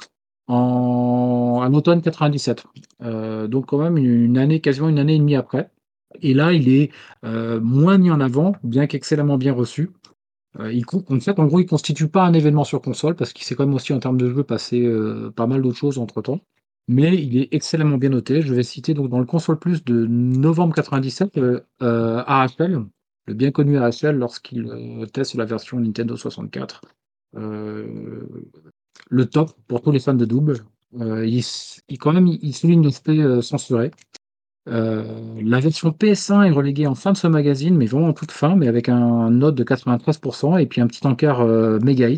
en 0.48 1.72
automne 1.74 2.02
97. 2.02 2.64
Heu, 3.02 3.48
donc 3.48 3.66
quand 3.66 3.78
même 3.78 3.96
une 3.98 4.38
année, 4.38 4.60
quasiment 4.60 4.88
une 4.88 4.98
année 4.98 5.14
et 5.16 5.18
demie 5.18 5.36
après 5.36 5.70
et 6.22 6.34
là, 6.34 6.52
il 6.52 6.68
est, 6.68 6.90
moins 7.24 7.96
mis 7.98 8.10
en 8.10 8.20
avant, 8.20 8.52
bien 8.64 8.86
qu'excellemment 8.88 9.38
bien 9.38 9.52
reçu. 9.52 9.90
Heu, 10.58 10.72
il 10.72 10.84
en 11.08 11.20
fait, 11.20 11.38
en 11.38 11.46
gros, 11.46 11.60
il 11.60 11.66
constitue 11.66 12.08
pas 12.08 12.24
un 12.24 12.32
événement 12.32 12.64
sur 12.64 12.80
console 12.82 13.14
parce 13.14 13.32
qu'il 13.32 13.44
s'est 13.44 13.54
quand 13.54 13.66
même 13.66 13.74
aussi, 13.74 13.92
en 13.92 14.00
termes 14.00 14.16
de 14.18 14.28
jeu, 14.32 14.42
passé, 14.42 14.80
heu, 14.84 15.32
pas 15.34 15.46
mal 15.46 15.62
d'autres 15.62 15.76
choses 15.78 15.98
entre-temps. 15.98 16.40
Mais 16.88 17.16
il 17.22 17.36
est 17.38 17.54
excellemment 17.54 17.98
bien 17.98 18.10
noté. 18.10 18.42
Je 18.42 18.52
vais 18.54 18.64
citer 18.64 18.94
donc 18.94 19.08
dans 19.10 19.20
le 19.20 19.24
Console 19.26 19.58
Plus 19.60 19.84
de 19.84 20.06
novembre 20.06 20.74
97, 20.74 21.38
heu 21.38 21.62
AHL, 21.80 22.84
le 23.26 23.34
bien 23.34 23.52
connu 23.52 23.78
AHL 23.78 24.16
lorsqu'il, 24.16 24.66
heu, 24.66 25.06
teste 25.06 25.34
la 25.36 25.44
version 25.44 25.78
Nintendo 25.78 26.16
64. 26.16 26.80
Heu, 27.36 28.28
le 29.10 29.26
top 29.26 29.52
pour 29.68 29.82
tous 29.82 29.92
les 29.92 30.00
fans 30.00 30.14
de. 30.14 30.26
Heu, 31.00 31.26
il 31.28 31.98
quand 31.98 32.12
même, 32.12 32.26
il 32.28 32.54
souligne 32.54 32.84
l'aspect, 32.84 33.18
censuré. 33.42 33.90
Heu, 34.68 35.04
la 35.42 35.58
version 35.60 35.90
PS1 35.92 36.42
est 36.42 36.50
reléguée 36.50 36.86
en 36.86 36.94
fin 36.94 37.12
de 37.12 37.16
ce 37.16 37.26
magazine, 37.26 37.76
mais 37.76 37.86
vraiment 37.86 38.08
en 38.08 38.12
toute 38.12 38.30
fin, 38.30 38.56
mais 38.56 38.68
avec 38.68 38.88
un 38.88 39.30
note 39.30 39.54
de 39.54 39.64
93 39.64 40.20
et 40.60 40.66
puis 40.66 40.80
un 40.82 40.86
petit 40.86 41.06
encart, 41.06 41.42
heu, 41.46 41.78
méga. 41.82 42.08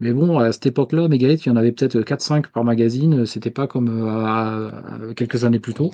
Mais 0.00 0.12
bon, 0.12 0.38
à 0.38 0.50
cette 0.52 0.66
époque-là, 0.66 1.06
méga 1.08 1.28
hit, 1.28 1.46
il 1.46 1.48
y 1.50 1.52
en 1.52 1.56
avait 1.56 1.70
peut-être 1.72 2.00
4-5 2.02 2.48
par 2.50 2.64
magazine, 2.64 3.24
c'était 3.26 3.50
pas 3.50 3.68
comme, 3.68 3.88
heu, 3.88 4.08
à 4.08 4.72
quelques 5.16 5.44
années 5.44 5.60
plus 5.60 5.74
tôt. 5.74 5.92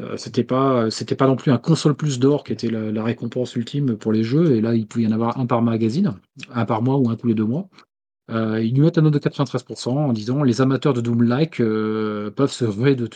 Heu, 0.00 0.16
c'était 0.18 0.44
pas, 0.44 0.90
c'était 0.90 1.16
pas 1.16 1.26
non 1.28 1.36
plus 1.36 1.52
un 1.52 1.58
Console 1.58 1.94
Plus 1.96 2.18
d'or 2.20 2.44
qui 2.44 2.52
était 2.52 2.70
la 2.70 3.04
récompense 3.04 3.56
ultime 3.56 3.96
pour 3.96 4.12
les 4.12 4.24
jeux 4.24 4.52
et 4.56 4.60
là, 4.62 4.74
il 4.74 4.86
pouvait 4.88 5.04
y 5.04 5.08
en 5.08 5.12
avoir 5.12 5.38
1 5.40 5.46
par 5.46 5.62
magazine, 5.62 6.14
1 6.54 6.66
par 6.66 6.82
mois 6.82 6.96
ou 6.98 7.10
1 7.10 7.16
tous 7.16 7.28
les 7.28 7.34
2 7.34 7.44
mois. 7.46 7.68
Heu, 8.30 8.64
ils 8.64 8.74
lui 8.74 8.82
mettent 8.82 8.98
un 8.98 9.02
note 9.02 9.14
de 9.14 9.18
93% 9.20 9.96
en 9.96 10.12
disant: 10.14 10.42
«Les 10.44 10.60
amateurs 10.62 10.94
de 10.94 11.00
Doom-like, 11.02 11.58
peuvent 11.58 12.52
se 12.52 12.64
ruer 12.66 12.96
de 12.96 13.08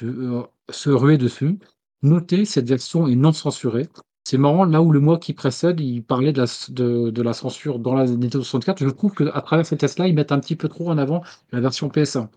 se 0.70 0.91
ruer 0.91 1.18
dessus. 1.18 1.59
Notez, 2.03 2.45
cette 2.45 2.69
version 2.69 3.07
est 3.09 3.15
non 3.15 3.33
censurée». 3.33 3.89
C'est 4.25 4.39
marrant, 4.39 4.65
là 4.65 4.81
où 4.83 4.93
le 4.93 5.01
mois 5.01 5.19
qui 5.19 5.33
précède, 5.35 5.81
il 5.81 6.03
parlait 6.05 6.33
de 6.33 7.23
la 7.23 7.33
censure 7.33 7.81
dans 7.81 7.95
la 7.95 8.05
Nintendo 8.07 8.43
64, 8.45 8.79
je 8.85 8.89
trouve 8.89 9.13
qu'à 9.15 9.41
travers 9.41 9.67
ces 9.67 9.77
tests-là, 9.77 10.07
ils 10.07 10.15
mettent 10.15 10.31
un 10.31 10.39
petit 10.39 10.55
peu 10.55 10.69
trop 10.69 10.89
en 10.91 10.97
avant 10.97 11.23
la 11.51 11.61
version 11.61 11.89
PS1. 11.89 12.29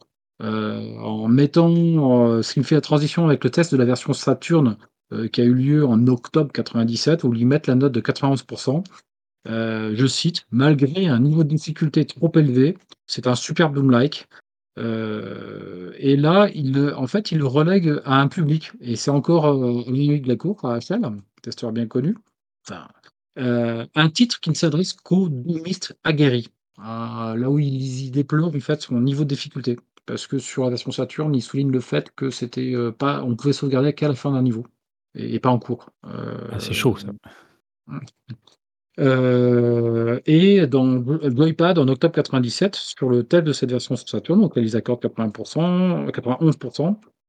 Heu, 0.43 0.97
en 0.99 1.27
mettant, 1.27 2.41
ce 2.41 2.53
qui 2.53 2.59
me 2.59 2.65
fait 2.65 2.73
la 2.75 2.81
transition 2.81 3.25
avec 3.27 3.43
le 3.43 3.51
test 3.51 3.71
de 3.71 3.77
la 3.77 3.85
version 3.85 4.13
Saturn, 4.13 4.77
heu, 5.13 5.27
qui 5.27 5.41
a 5.41 5.43
eu 5.43 5.53
lieu 5.53 5.85
en 5.85 6.07
octobre 6.07 6.51
97, 6.51 7.23
où 7.23 7.33
ils 7.35 7.45
mettent 7.47 7.67
la 7.67 7.75
note 7.75 7.91
de 7.91 7.99
91 8.01 8.43
Heu, 9.47 9.93
je 9.95 10.07
cite: 10.07 10.45
«Malgré 10.51 11.07
un 11.07 11.19
niveau 11.19 11.43
de 11.43 11.49
difficulté 11.49 12.05
trop 12.05 12.31
élevé, 12.35 12.77
c'est 13.07 13.27
un 13.27 13.35
superbe 13.35 13.75
Doom-like». 13.75 14.27
Heu 14.77 15.93
et 15.97 16.17
là, 16.17 16.49
il 16.53 16.73
le 16.73 16.95
en 16.97 17.07
fait, 17.07 17.31
il 17.31 17.37
le 17.39 17.47
relègue 17.47 18.01
à 18.05 18.19
un 18.21 18.27
public 18.27 18.71
et 18.81 18.95
c'est 18.95 19.11
encore, 19.11 19.47
heu, 19.47 19.83
Loïc 19.89 20.27
Lacour, 20.27 20.65
AHL, 20.65 21.01
testeur 21.41 21.71
bien 21.71 21.87
connu. 21.87 22.15
Enfin, 22.67 22.87
heu, 23.39 23.85
un 23.95 24.09
titre 24.09 24.39
qui 24.41 24.49
ne 24.49 24.55
s'adresse 24.55 24.93
qu'aux 24.93 25.29
doomistes 25.29 25.97
aguerris. 26.03 26.49
Ah, 26.77 27.35
là 27.37 27.49
où 27.49 27.59
il 27.59 27.75
il 28.07 28.11
déplore, 28.11 28.53
en 28.55 28.59
fait, 28.59 28.81
son 28.81 28.99
niveau 29.01 29.23
de 29.23 29.29
difficulté. 29.29 29.77
Parce 30.05 30.27
que 30.27 30.37
sur 30.39 30.63
la 30.65 30.69
version 30.71 30.91
Saturn, 30.91 31.33
il 31.35 31.41
souligne 31.41 31.71
le 31.71 31.79
fait 31.79 32.11
que 32.15 32.29
c'était, 32.29 32.73
heu, 32.75 32.91
pas 32.91 33.23
on 33.23 33.35
pouvait 33.35 33.53
sauvegarder 33.53 33.93
qu'à 33.93 34.07
la 34.09 34.15
fin 34.15 34.31
d'un 34.31 34.41
niveau 34.43 34.65
et 35.15 35.35
et 35.35 35.39
pas 35.39 35.49
en 35.49 35.59
cours. 35.59 35.89
Ah, 36.03 36.59
c'est 36.59 36.73
chaud 36.73 36.97
ça. 36.97 37.11
Mmh. 37.87 37.99
Heu 38.97 40.21
et 40.25 40.67
dans 40.67 41.03
Joypad 41.35 41.77
en 41.79 41.87
octobre 41.87 42.13
97, 42.15 42.75
sur 42.75 43.09
le 43.09 43.23
test 43.23 43.43
de 43.43 43.51
cette 43.51 43.71
version 43.71 43.95
sur 43.95 44.07
Saturn, 44.07 44.43
auquel 44.43 44.63
ils 44.63 44.77
accordent 44.77 45.01
80 45.01 45.31
91 46.11 46.55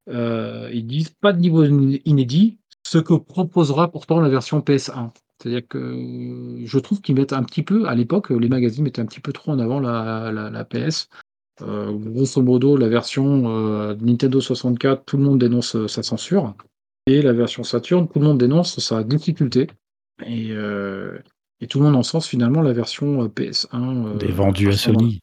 heu, 0.08 0.68
ils 0.72 0.86
disent: 0.86 1.10
«Pas 1.20 1.32
de 1.32 1.40
niveau 1.40 1.64
iné 1.64 2.02
inédit, 2.04 2.58
ce 2.86 2.98
que 2.98 3.14
proposera 3.14 3.90
pourtant 3.90 4.20
la 4.20 4.28
version 4.28 4.60
PS1». 4.60 5.10
C'est-à-dire 5.42 5.66
que 5.68 6.62
je 6.64 6.78
trouve 6.78 7.00
qu'ils 7.00 7.16
mettent 7.16 7.32
un 7.32 7.42
petit 7.42 7.62
peu 7.62 7.86
à 7.88 7.94
l'époque, 7.94 8.30
les 8.30 8.48
magazines 8.48 8.84
mettaient 8.84 9.02
un 9.02 9.06
petit 9.06 9.20
peu 9.20 9.32
trop 9.32 9.50
en 9.52 9.58
avant 9.58 9.80
la 9.80 10.64
PS. 10.64 11.08
Grosso 11.60 12.42
modo, 12.42 12.76
la 12.76 12.88
version, 12.88 13.94
Nintendo 13.96 14.40
64, 14.40 15.04
tout 15.04 15.16
le 15.16 15.24
monde 15.24 15.38
dénonce, 15.40 15.86
sa 15.88 16.02
censure 16.02 16.54
et 17.06 17.22
la 17.22 17.32
version 17.32 17.64
Saturn, 17.64 18.08
tout 18.08 18.18
le 18.18 18.26
monde 18.26 18.38
dénonce 18.38 18.78
sa 18.78 19.02
difficulté 19.02 19.68
et 20.26 20.52
et 21.60 21.66
tout 21.66 21.78
le 21.78 21.86
monde 21.86 21.96
en 21.96 22.02
sens 22.02 22.26
finalement 22.26 22.62
la 22.62 22.72
version, 22.72 23.22
heu, 23.22 23.28
PS1, 23.28 24.16
Des 24.18 24.28
heu, 24.28 24.32
vendus 24.32 24.68
à 24.68 24.72
Sony. 24.72 25.20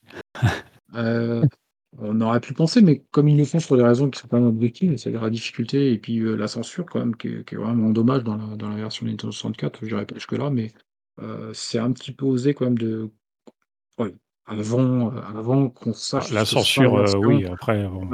Heu, 0.96 1.42
on 2.00 2.22
aurait 2.22 2.40
pu 2.40 2.54
penser, 2.54 2.82
mais 2.82 3.04
comme 3.12 3.28
ils 3.30 3.38
le 3.38 3.46
font 3.46 3.60
sur 3.60 3.78
des 3.78 3.84
raisons 3.84 4.10
qui 4.10 4.20
sont 4.20 4.28
pas 4.28 4.40
objectives, 4.40 4.98
c'est-à-dire 4.98 5.22
la 5.22 5.30
difficulté 5.30 5.92
et 5.94 5.98
puis, 5.98 6.20
la 6.20 6.48
censure 6.48 6.86
quand 6.86 7.00
même 7.00 7.16
qui 7.16 7.28
est 7.28 7.48
qui 7.48 7.56
est 7.56 7.58
vraiment 7.58 7.90
dommage 7.90 8.24
dans 8.24 8.36
la 8.36 8.56
dans 8.56 8.70
la 8.70 8.78
version 8.78 9.06
Nintendo 9.06 9.32
64, 9.32 9.86
j'irai 9.86 10.06
pas 10.06 10.16
jusque 10.16 10.32
là, 10.34 10.50
mais, 10.50 10.72
c'est 11.54 11.78
un 11.78 11.92
petit 11.92 12.12
peu 12.12 12.26
osé 12.26 12.56
quand 12.56 12.66
même 12.66 12.80
de 12.80 13.12
ouais, 14.00 14.16
avant, 14.48 15.12
avant 15.12 15.70
qu'on 15.70 15.94
sache 15.94 16.32
la 16.32 16.46
censure, 16.46 17.06
oui, 17.20 17.46
après 17.46 17.88
bon, 17.88 18.10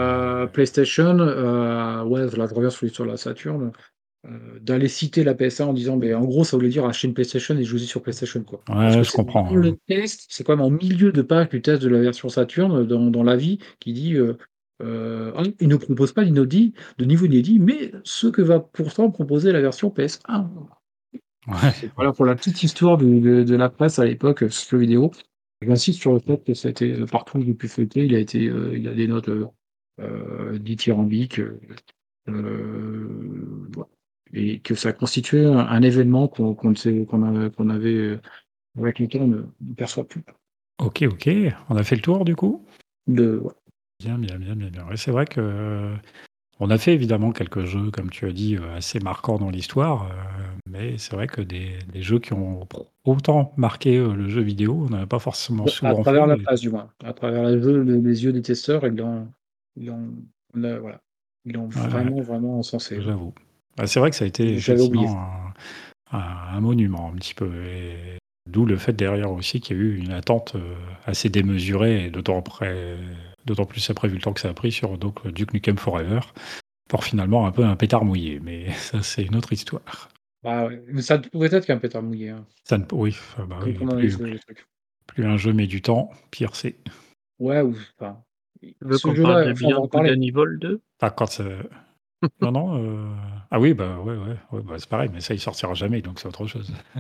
PlayStation, 0.52 1.18
heu, 1.18 2.04
ouais, 2.04 2.26
là 2.36 2.48
je 2.48 2.54
reviens 2.54 2.70
sur 2.70 2.86
l'histoire 2.86 3.08
de 3.08 3.14
la 3.14 3.18
Saturn, 3.18 3.72
d'aller 4.62 4.88
citer 4.90 5.24
la 5.24 5.34
PS1 5.34 5.68
en 5.68 5.74
disant 5.74 5.96
mais 5.98 6.14
en 6.14 6.26
gros 6.26 6.44
ça 6.44 6.58
voulait 6.58 6.70
dire 6.70 6.86
acheter 6.86 7.08
une 7.08 7.14
PlayStation 7.14 7.58
et 7.58 7.64
jouer 7.64 7.80
sur 7.80 8.02
PlayStation 8.02 8.44
quoi. 8.44 8.62
Ouais, 8.68 9.04
je 9.04 9.10
c'est 9.10 9.18
comprends, 9.18 9.50
dans 9.50 9.56
le 9.56 9.78
test, 9.88 10.26
c'est 10.30 10.44
quand 10.44 10.56
même 10.58 10.66
en 10.66 10.70
milieu 10.70 11.12
de 11.12 11.22
page 11.22 11.50
du 11.50 11.62
test 11.62 11.82
de 11.82 11.88
la 11.90 12.02
version 12.02 12.28
Saturn, 12.30 12.86
dans 12.86 13.10
dans 13.10 13.24
l'avis 13.24 13.60
qui 13.80 13.94
dit, 13.94 14.16
heu 14.16 14.38
heu: 14.82 15.34
«Ah, 15.36 15.44
il 15.60 15.68
ne 15.70 15.76
propose 15.78 16.12
pas 16.14 16.24
d'inaudible 16.26 16.78
de 16.98 17.06
niveau 17.06 17.26
inédit, 17.26 17.60
mais 17.60 17.92
ce 18.04 18.28
que 18.28 18.42
va 18.42 18.60
pourtant 18.60 19.10
proposer 19.10 19.52
la 19.54 19.62
version 19.62 19.90
PS1». 19.90 20.50
Ouais, 21.48 21.72
C'est 21.72 21.92
voilà 21.96 22.14
pour 22.14 22.26
la 22.26 22.36
petite 22.36 22.64
histoire 22.64 22.98
de 22.98 23.06
de 23.20 23.44
de 23.44 23.56
la 23.56 23.70
presse 23.70 24.00
à 24.00 24.06
l'époque, 24.06 24.46
sur 24.52 24.78
le 24.78 24.82
vidéo. 24.84 25.12
J'insiste 25.62 26.00
sur 26.00 26.14
le 26.14 26.20
fait 26.20 26.44
que 26.46 26.54
ça 26.54 26.70
a 26.70 26.72
été, 26.72 26.92
heu, 26.94 27.06
partout 27.06 27.40
où 27.40 27.42
j'ai 27.46 27.54
pu 27.54 27.68
feuilleter, 27.68 28.06
il 28.06 28.16
a 28.16 28.20
été, 28.20 28.40
il 28.44 28.88
a 28.88 28.94
des 28.94 29.08
notes, 29.08 29.30
dithyrambiques, 30.60 31.42
voilà 32.28 33.90
et 34.34 34.60
que 34.60 34.76
ça 34.76 34.94
constituait 34.94 35.46
un 35.46 35.60
un 35.60 35.82
événement 35.82 36.28
qu'on 36.28 36.54
qu'on 36.56 36.74
qu'on 36.74 37.50
qu'on 37.52 37.70
avait, 37.70 37.94
heu, 37.94 38.20
avec 38.78 39.00
le 39.00 39.08
temps, 39.08 39.20
on 39.22 39.28
ne 39.28 39.74
perçoit 39.76 40.08
plus. 40.08 40.24
OK, 40.80 41.04
OK. 41.04 41.30
On 41.70 41.76
a 41.76 41.84
fait 41.84 41.96
le 41.96 42.02
tour 42.02 42.26
du 42.26 42.36
coup? 42.36 42.66
De 43.08 43.38
ouais. 43.40 43.52
Bien, 44.00 44.18
bien, 44.18 44.38
bien, 44.38 44.56
bien, 44.56 44.70
bien. 44.70 44.86
C'est 44.96 45.12
vrai 45.12 45.26
que 45.26 45.94
on 46.60 46.70
a 46.70 46.78
fait 46.78 46.94
évidemment 46.94 47.32
quelques 47.32 47.66
jeux, 47.66 47.92
comme 47.92 48.10
tu 48.10 48.26
as 48.26 48.32
dit, 48.34 48.56
heu, 48.58 48.70
assez 48.72 49.00
marquants 49.00 49.38
dans 49.40 49.50
l'histoire, 49.50 50.06
heu, 50.12 50.16
mais 50.70 50.98
c'est 50.98 51.16
vrai 51.16 51.28
que 51.28 51.42
des 51.42 51.80
des 51.94 52.02
jeux 52.02 52.20
qui 52.20 52.34
ont 52.34 52.68
autant 53.06 53.54
marqué, 53.58 53.98
le 54.00 54.30
jeu 54.30 54.42
vidéo, 54.42 54.86
on 54.88 54.90
n'en 54.90 55.02
a 55.04 55.08
pas 55.08 55.20
forcément 55.20 55.66
à 55.66 55.68
souvent 55.68 55.96
fait 55.98 56.02
travers 56.04 56.28
la 56.28 56.38
presse 56.38 56.62
du 56.62 56.70
moins, 56.70 56.92
à 57.04 57.14
travers 57.14 57.44
les 57.50 58.24
yeux 58.24 58.34
des 58.34 58.42
testeurs, 58.42 58.86
ils 58.86 58.96
l'ont 58.96 59.28
ils 59.76 59.88
l'ont 59.88 60.14
le 60.54 60.78
voilà, 60.80 61.02
ils 61.46 61.54
l'ont 61.54 61.68
ouais, 61.68 61.88
vraiment, 61.88 62.22
vraiment 62.22 62.60
encensé, 62.60 63.02
j'avoue. 63.02 63.34
Bah, 63.80 63.88
c'est 63.88 64.02
vrai 64.02 64.10
que 64.10 64.18
ça 64.18 64.26
a 64.26 64.28
été 64.28 64.58
un 64.58 65.54
un 66.12 66.18
un 66.18 66.60
monument 66.60 67.12
un 67.14 67.16
petit 67.16 67.34
peu 67.34 67.50
et 67.66 68.18
d'où 68.46 68.66
le 68.66 68.76
fait 68.76 68.92
derrière 68.92 69.32
aussi 69.32 69.62
qu'il 69.62 69.78
y 69.78 69.80
a 69.80 69.84
eu 69.84 69.98
une 69.98 70.12
attente, 70.12 70.56
heu, 70.56 70.76
assez 71.06 71.30
démesurée 71.30 72.06
et 72.06 72.10
d'autant 72.10 72.38
après 72.40 72.98
d'autant 73.46 73.66
plus 73.66 73.90
après 73.90 74.10
vu 74.10 74.16
le 74.16 74.22
temps 74.22 74.34
que 74.34 74.42
ça 74.42 74.50
a 74.50 74.54
pris 74.54 74.74
sur 74.74 74.98
donc 74.98 75.26
Duke 75.28 75.54
Nukem 75.54 75.78
Forever, 75.78 76.20
pour 76.90 77.06
finalement 77.06 77.48
un 77.48 77.54
peu 77.54 77.64
un 77.64 77.78
pétard 77.78 78.04
mouillé, 78.04 78.42
mais 78.42 78.70
ça 78.74 79.02
c'est 79.02 79.24
une 79.24 79.38
autre 79.38 79.54
histoire. 79.54 80.10
Bah, 80.44 80.68
ouais, 80.68 81.02
ça 81.02 81.18
ne 81.18 81.24
pouvait 81.24 81.48
être 81.54 81.66
qu'un 81.66 81.78
pétard 81.78 82.04
mouillé, 82.04 82.30
hein. 82.30 82.46
Ça 82.66 82.78
ne 82.78 82.84
oui, 82.92 83.16
enfin, 83.34 83.46
bah, 83.46 83.60
oui, 83.64 83.78
plus 85.08 85.26
un 85.26 85.38
jeu 85.38 85.54
met 85.54 85.68
du 85.68 85.82
temps, 85.82 86.12
pire 86.32 86.54
c'est. 86.54 86.76
Ouais 87.40 87.62
ou 87.62 87.76
enfin, 87.98 88.18
Tu 88.62 88.76
veux 88.82 88.98
qu'on 89.00 89.14
parle 89.14 89.46
jeu-là, 89.46 89.54
de 89.54 89.76
enfin, 89.78 90.00
and 90.00 90.22
Evil 90.22 90.60
2? 90.60 90.82
Enfin 91.02 91.14
quand 91.16 91.28
ça 91.28 91.46
non, 92.42 92.52
non, 92.52 92.78
heu, 92.78 93.08
ah 93.52 93.60
oui, 93.60 93.74
bah, 93.74 93.98
ouais, 94.00 94.16
ouais, 94.16 94.36
ouais, 94.52 94.62
bah, 94.64 94.76
c'est 94.78 94.90
pareil, 94.90 95.10
mais 95.14 95.22
ça 95.22 95.34
il 95.34 95.40
sortira 95.40 95.74
jamais 95.74 96.02
donc 96.02 96.20
c'est 96.20 96.28
autre 96.28 96.48
chose. 96.48 96.72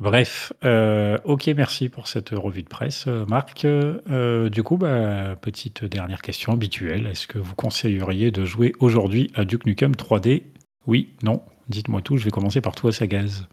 Bref, 0.00 0.52
heu, 0.64 1.18
OK, 1.24 1.48
merci 1.56 1.88
pour 1.88 2.06
cette 2.06 2.30
revue 2.30 2.62
de 2.62 2.68
presse, 2.68 3.08
heu, 3.08 3.24
Marc, 3.28 3.64
heu, 3.64 4.48
du 4.48 4.62
coup, 4.62 4.76
bah, 4.76 5.34
petite 5.40 5.84
dernière 5.84 6.22
question 6.22 6.52
habituelle. 6.52 7.06
Est-ce 7.06 7.26
que 7.26 7.38
vous 7.38 7.54
conseilleriez 7.56 8.30
de 8.30 8.44
jouer 8.44 8.72
aujourd'hui 8.78 9.30
à 9.34 9.44
Duke 9.44 9.66
Nukem 9.66 9.96
3D? 9.96 10.44
Oui? 10.86 11.14
Non? 11.24 11.42
Dites-moi 11.68 12.00
tout, 12.00 12.16
je 12.16 12.24
vais 12.24 12.30
commencer 12.30 12.60
par 12.60 12.76
toi, 12.76 12.92
Sagaz. 12.92 13.48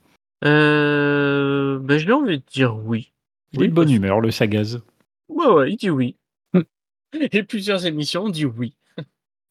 Heu, 0.46 1.80
bah, 1.84 1.98
j'ai 1.98 2.12
envie 2.12 2.38
de 2.38 2.44
dire 2.52 2.78
oui. 2.78 3.12
Il 3.52 3.60
est 3.60 3.64
Oui, 3.64 3.70
de 3.70 3.74
bonne 3.74 3.90
humeur, 3.90 4.22
le 4.22 4.30
Sagaz. 4.30 4.82
ouais, 5.30 5.48
ouais, 5.48 5.72
il 5.72 5.78
dit 5.78 5.90
oui. 5.90 6.16
Et 7.32 7.42
plusieurs 7.44 7.88
émissions 7.88 8.26
ont 8.26 8.30
dit 8.30 8.46
oui. 8.46 8.76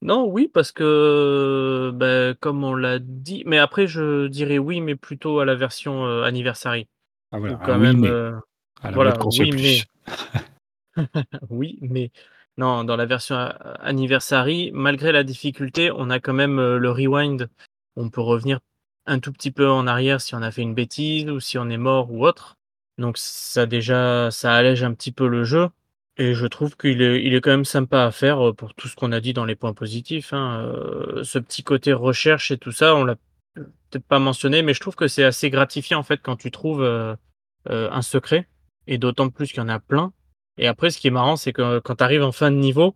Non, 0.04 0.26
oui, 0.26 0.48
parce 0.52 0.70
que, 0.70 1.90
bah, 1.94 2.34
comme 2.38 2.62
on 2.62 2.74
l'a 2.74 2.98
dit 3.00 3.42
mais 3.46 3.58
après 3.58 3.86
je 3.86 4.28
dirais 4.28 4.58
oui, 4.58 4.80
mais 4.80 4.94
plutôt 4.94 5.40
à 5.40 5.44
la 5.44 5.54
version, 5.56 6.06
Anniversary. 6.22 6.86
Ah 7.32 7.38
voilà, 7.38 7.54
un 7.54 7.58
quand 7.58 7.80
oui, 7.80 7.80
même, 7.80 8.04
à 8.82 8.90
la 8.90 8.94
voilà, 8.94 9.18
oui, 9.26 9.50
plus. 9.50 9.62
mais 9.62 9.78
oui, 11.50 11.78
mais 11.82 12.10
non, 12.56 12.84
dans 12.84 12.96
la 12.96 13.06
version 13.06 13.36
Anniversary, 13.80 14.70
malgré 14.72 15.10
la 15.10 15.24
difficulté, 15.24 15.90
on 15.90 16.10
a 16.10 16.20
quand 16.20 16.34
même, 16.34 16.56
le 16.56 16.90
rewind. 16.90 17.48
On 17.96 18.10
peut 18.10 18.20
revenir 18.20 18.60
un 19.06 19.18
tout 19.18 19.32
petit 19.32 19.50
peu 19.50 19.68
en 19.68 19.86
arrière 19.86 20.20
si 20.20 20.34
on 20.34 20.42
a 20.42 20.50
fait 20.50 20.62
une 20.62 20.74
bêtise 20.74 21.28
ou 21.28 21.40
si 21.40 21.58
on 21.58 21.68
est 21.68 21.78
mort 21.78 22.12
ou 22.12 22.26
autre. 22.26 22.56
Donc 22.98 23.18
ça 23.18 23.66
déjà, 23.66 24.30
ça 24.30 24.54
allège 24.54 24.84
un 24.84 24.94
petit 24.94 25.12
peu 25.12 25.26
le 25.26 25.44
jeu 25.44 25.68
et 26.16 26.34
je 26.34 26.46
trouve 26.46 26.76
qu'il 26.76 27.02
est 27.02 27.24
il 27.24 27.34
est 27.34 27.40
quand 27.40 27.50
même 27.50 27.64
sympa 27.64 28.04
à 28.04 28.10
faire, 28.10 28.46
heu, 28.48 28.52
pour 28.54 28.74
tout 28.74 28.88
ce 28.88 28.96
qu'on 28.96 29.12
a 29.12 29.20
dit 29.20 29.32
dans 29.32 29.44
les 29.44 29.56
points 29.56 29.74
positifs, 29.74 30.32
hein, 30.32 30.62
heu, 30.64 31.22
ce 31.24 31.38
petit 31.38 31.62
côté 31.62 31.92
recherche 31.92 32.50
et 32.50 32.58
tout 32.58 32.72
ça, 32.72 32.94
on 32.94 33.04
l'a 33.04 33.16
peut-être 33.54 34.06
pas 34.06 34.18
mentionné, 34.18 34.62
mais 34.62 34.74
je 34.74 34.80
trouve 34.80 34.96
que 34.96 35.08
c'est 35.08 35.24
assez 35.24 35.50
gratifiant 35.50 35.98
en 35.98 36.02
fait 36.02 36.20
quand 36.22 36.36
tu 36.36 36.50
trouves, 36.50 36.82
heu, 36.82 37.16
un 37.68 38.02
secret 38.02 38.48
et 38.86 38.98
d'autant 38.98 39.30
plus 39.30 39.48
qu'il 39.48 39.58
y 39.58 39.60
en 39.60 39.68
a 39.68 39.78
plein 39.80 40.12
et 40.58 40.66
après 40.68 40.90
ce 40.90 40.98
qui 40.98 41.08
est 41.08 41.10
marrant, 41.10 41.36
c'est 41.36 41.52
que 41.52 41.80
quand 41.80 41.96
tu 41.96 42.04
arrives 42.04 42.22
en 42.22 42.32
fin 42.32 42.50
de 42.50 42.56
niveau, 42.56 42.94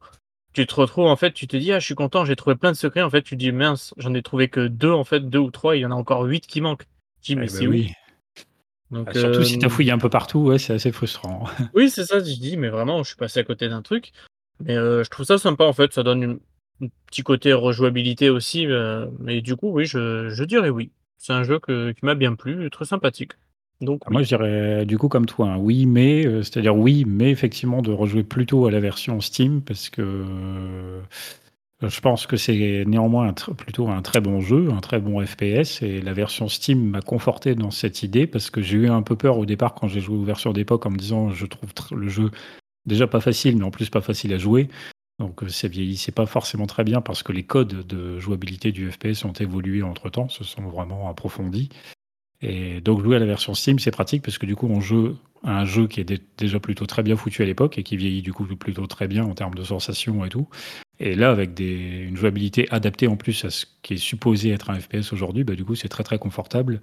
tu 0.53 0.67
te 0.67 0.75
retrouves 0.75 1.07
en 1.07 1.17
fait, 1.17 1.33
tu 1.33 1.47
te 1.47 1.57
dis: 1.57 1.73
«Ah 1.73 1.79
je 1.81 1.85
suis 1.85 1.95
content, 1.95 2.25
j'ai 2.25 2.37
trouvé 2.37 2.57
plein 2.57 2.73
de 2.73 2.77
secrets». 2.77 3.03
En 3.03 3.11
fait, 3.11 3.23
tu 3.23 3.35
te 3.37 3.41
dis: 3.41 3.53
«Mince, 3.53 3.95
j'en 3.97 4.15
ai 4.15 4.23
trouvé 4.23 4.49
que 4.49 4.67
2 4.67 4.93
en 4.93 5.05
fait, 5.05 5.21
2 5.29 5.39
ou 5.39 5.51
3, 5.51 5.77
il 5.77 5.81
y 5.81 5.87
en 5.87 5.91
a 5.91 5.95
encore 5.95 6.23
8 6.23 6.47
qui 6.47 6.61
manquent». 6.61 6.85
Tu 7.23 7.33
dis: 7.33 7.37
«Mais 7.37 7.47
Eh 7.47 7.49
c'est 7.49 7.67
où?» 7.67 7.71
oui. 7.71 7.93
Donc 8.91 9.09
surtout 9.15 9.45
si 9.45 9.59
tu 9.59 9.65
as 9.65 9.69
hem, 9.69 9.71
fouillé 9.71 9.91
un 9.93 9.99
peu 9.99 10.09
partout, 10.09 10.41
ouais, 10.41 10.59
c'est 10.59 10.73
assez 10.75 10.93
frustrant. 10.93 11.45
oui, 11.75 11.91
c'est 11.91 12.05
ça, 12.05 12.19
je 12.19 12.25
dis: 12.25 12.57
«Mais 12.57 12.69
vraiment, 12.69 13.03
je 13.03 13.09
suis 13.09 13.17
passé 13.17 13.41
à 13.41 13.45
côté 13.45 13.69
d'un 13.69 13.83
truc». 13.83 14.13
Mais 14.65 14.77
heu, 14.77 15.05
je 15.05 15.11
trouve 15.11 15.25
ça 15.27 15.39
sympa 15.39 15.65
en 15.65 15.73
fait, 15.73 15.93
ça 15.93 16.03
donne 16.03 16.23
une 16.23 16.39
un 16.81 16.87
petit 17.07 17.23
côté 17.23 17.53
rejouabilité 17.53 18.31
aussi, 18.31 18.67
heu, 18.67 19.11
mais 19.19 19.41
du 19.41 19.57
coup, 19.57 19.71
oui, 19.71 19.85
je 19.85 20.29
je 20.29 20.45
dirais 20.45 20.71
oui. 20.71 20.91
C'est 21.17 21.33
un 21.33 21.43
jeu 21.43 21.59
que 21.59 21.91
qui 21.93 22.05
m'a 22.05 22.15
bien 22.15 22.35
plu, 22.37 22.71
très 22.71 22.85
sympathique. 22.85 23.33
Donc 23.81 24.03
Ah 24.07 24.11
moi, 24.11 24.23
je 24.23 24.29
dirais 24.29 24.85
du 24.87 24.97
coup 24.99 25.09
comme 25.09 25.27
toi, 25.27 25.49
un 25.51 25.57
oui, 25.59 25.87
mais, 25.87 26.23
c'est-à-dire 26.43 26.77
oui, 26.77 27.05
mais 27.07 27.31
effectivement 27.31 27.83
de 27.83 27.93
rejouer 27.93 28.25
plutôt 28.25 28.67
à 28.67 28.71
la 28.71 28.81
version 28.81 29.21
Steam 29.21 29.61
parce 29.63 29.89
que, 29.89 30.25
je 31.81 32.01
pense 32.01 32.27
que 32.27 32.37
c'est 32.37 32.85
néanmoins 32.87 33.33
plutôt 33.33 33.89
un 33.89 34.03
très 34.03 34.21
bon 34.21 34.41
jeu, 34.41 34.69
un 34.73 34.81
très 34.81 35.01
bon 35.01 35.25
FPS 35.25 35.83
et 35.83 36.01
la 36.01 36.13
version 36.13 36.49
Steam 36.49 36.91
m'a 36.91 37.03
conforté 37.03 37.55
dans 37.55 37.71
cette 37.71 38.03
idée 38.03 38.27
parce 38.27 38.51
que 38.51 38.61
j'ai 38.61 38.79
eu 38.79 38.89
un 38.89 39.03
peu 39.03 39.15
peur 39.15 39.39
au 39.39 39.47
départ 39.47 39.75
quand 39.75 39.87
j'ai 39.87 40.01
joué 40.01 40.17
aux 40.17 40.25
versions 40.25 40.53
d'époque 40.53 40.87
en 40.87 40.91
me 40.91 40.97
disant: 40.97 41.31
«Je 41.31 41.47
trouve 41.47 41.73
tr 41.75 41.95
le 41.95 42.09
jeu 42.09 42.31
déjà 42.87 43.07
pas 43.07 43.21
facile, 43.21 43.57
mais 43.57 43.65
en 43.65 43.71
plus 43.71 43.91
pas 43.91 44.01
facile 44.01 44.33
à 44.33 44.39
jouer». 44.39 44.69
Donc, 45.21 45.43
ça 45.49 45.67
vieillissait 45.69 46.13
pas 46.13 46.27
forcément 46.27 46.67
très 46.67 46.85
bien 46.85 47.01
parce 47.01 47.25
que 47.25 47.33
les 47.33 47.43
codes 47.43 47.87
de 47.87 48.19
jouabilité 48.21 48.71
du 48.71 48.91
FPS 48.91 49.25
ont 49.25 49.33
évolué 49.33 49.83
entre 49.83 50.11
temps, 50.11 50.29
se 50.29 50.45
sont 50.45 50.63
vraiment 50.63 51.09
approfondis. 51.11 51.71
Et 52.41 52.81
donc 52.81 53.03
jouer 53.03 53.17
à 53.17 53.19
la 53.19 53.27
version 53.27 53.53
Steam, 53.55 53.81
c'est 53.81 53.91
pratique 53.91 54.23
parce 54.23 54.39
que 54.39 54.47
du 54.47 54.55
coup, 54.55 54.69
on 54.69 54.81
joue 54.81 55.17
un 55.45 55.65
jeu 55.65 55.87
qui 55.87 56.01
est 56.01 56.05
dé 56.05 56.21
déjà 56.37 56.61
plutôt 56.61 56.87
très 56.87 57.03
bien 57.03 57.17
foutu 57.17 57.43
à 57.43 57.47
l'époque 57.47 57.79
et 57.79 57.83
qui 57.83 57.97
vieillit 57.97 58.23
du 58.23 58.33
coup 58.33 58.45
plutôt 58.45 58.87
très 58.87 59.09
bien 59.09 59.25
en 59.25 59.35
termes 59.35 59.55
de 59.55 59.63
sensations 59.63 60.25
et 60.25 60.29
tout. 60.29 60.49
Et 61.01 61.15
là, 61.15 61.31
avec 61.31 61.59
une 61.61 62.17
jouabilité 62.17 62.67
adaptée 62.71 63.07
en 63.07 63.17
plus 63.17 63.45
à 63.45 63.51
ce 63.51 63.67
qui 63.83 63.95
est 63.95 63.99
supposé 63.99 64.51
être 64.51 64.71
un 64.71 64.81
FPS 64.81 65.13
aujourd'hui, 65.13 65.45
bah, 65.45 65.55
du 65.55 65.65
coup, 65.65 65.77
c'est 65.77 65.89
très, 65.89 66.03
très 66.03 66.19
confortable. 66.19 66.81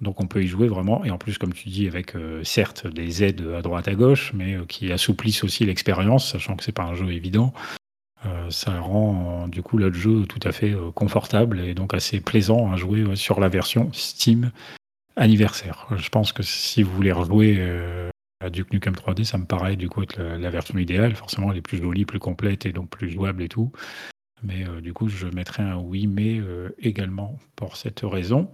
Donc 0.00 0.20
on 0.20 0.28
peut 0.28 0.44
y 0.44 0.46
jouer 0.46 0.68
vraiment 0.68 1.04
et 1.04 1.10
en 1.10 1.18
plus, 1.18 1.38
comme 1.38 1.52
tu 1.52 1.68
dis, 1.68 1.88
avec, 1.88 2.14
heu, 2.14 2.44
certes 2.44 2.86
des 2.86 3.24
aides 3.24 3.44
à 3.56 3.62
droite 3.62 3.88
à 3.88 3.94
gauche, 3.94 4.32
mais, 4.32 4.54
heu, 4.54 4.64
qui 4.64 4.92
assouplissent 4.92 5.42
aussi 5.42 5.66
l'expérience, 5.66 6.30
sachant 6.30 6.54
que 6.54 6.62
c'est 6.62 6.70
pas 6.72 6.84
un 6.84 6.94
jeu 6.94 7.10
évident. 7.10 7.52
Heu, 8.26 8.50
ça 8.50 8.78
rend 8.80 9.48
du 9.48 9.62
coup 9.62 9.78
le 9.78 9.92
jeu 9.92 10.24
tout 10.26 10.40
à 10.44 10.52
fait, 10.52 10.74
confortable 10.94 11.60
et 11.60 11.74
donc 11.74 11.94
assez 11.94 12.20
plaisant 12.20 12.72
à 12.72 12.76
jouer, 12.76 13.16
sur 13.16 13.40
la 13.40 13.48
version 13.48 13.90
Steam 13.92 14.52
Anniversaire. 15.18 15.86
Je 15.96 16.08
pense 16.08 16.32
que 16.32 16.42
si 16.42 16.82
vous 16.82 16.92
voulez 16.94 17.12
rejouer, 17.12 17.58
heu, 17.58 18.08
à 18.40 18.50
Duke 18.50 18.72
Nukem 18.72 18.94
3D, 18.94 19.24
ça 19.24 19.36
me 19.36 19.46
paraît 19.46 19.76
du 19.76 19.88
coup 19.88 20.02
être 20.02 20.22
la 20.22 20.50
version 20.50 20.78
idéale. 20.78 21.16
Forcément, 21.16 21.50
elle 21.50 21.58
est 21.58 21.62
plus 21.62 21.78
jolie, 21.78 22.04
plus 22.04 22.20
complète 22.20 22.66
et 22.66 22.72
donc 22.72 22.88
plus 22.88 23.10
jouable 23.10 23.42
et 23.42 23.48
tout. 23.48 23.72
Mais, 24.44 24.64
heu, 24.64 24.80
du 24.80 24.92
coup, 24.92 25.08
je 25.08 25.26
mettrais 25.26 25.64
un 25.64 25.78
oui, 25.78 26.06
mais, 26.06 26.38
heu, 26.38 26.74
également 26.78 27.36
pour 27.56 27.76
cette 27.76 28.00
raison. 28.04 28.48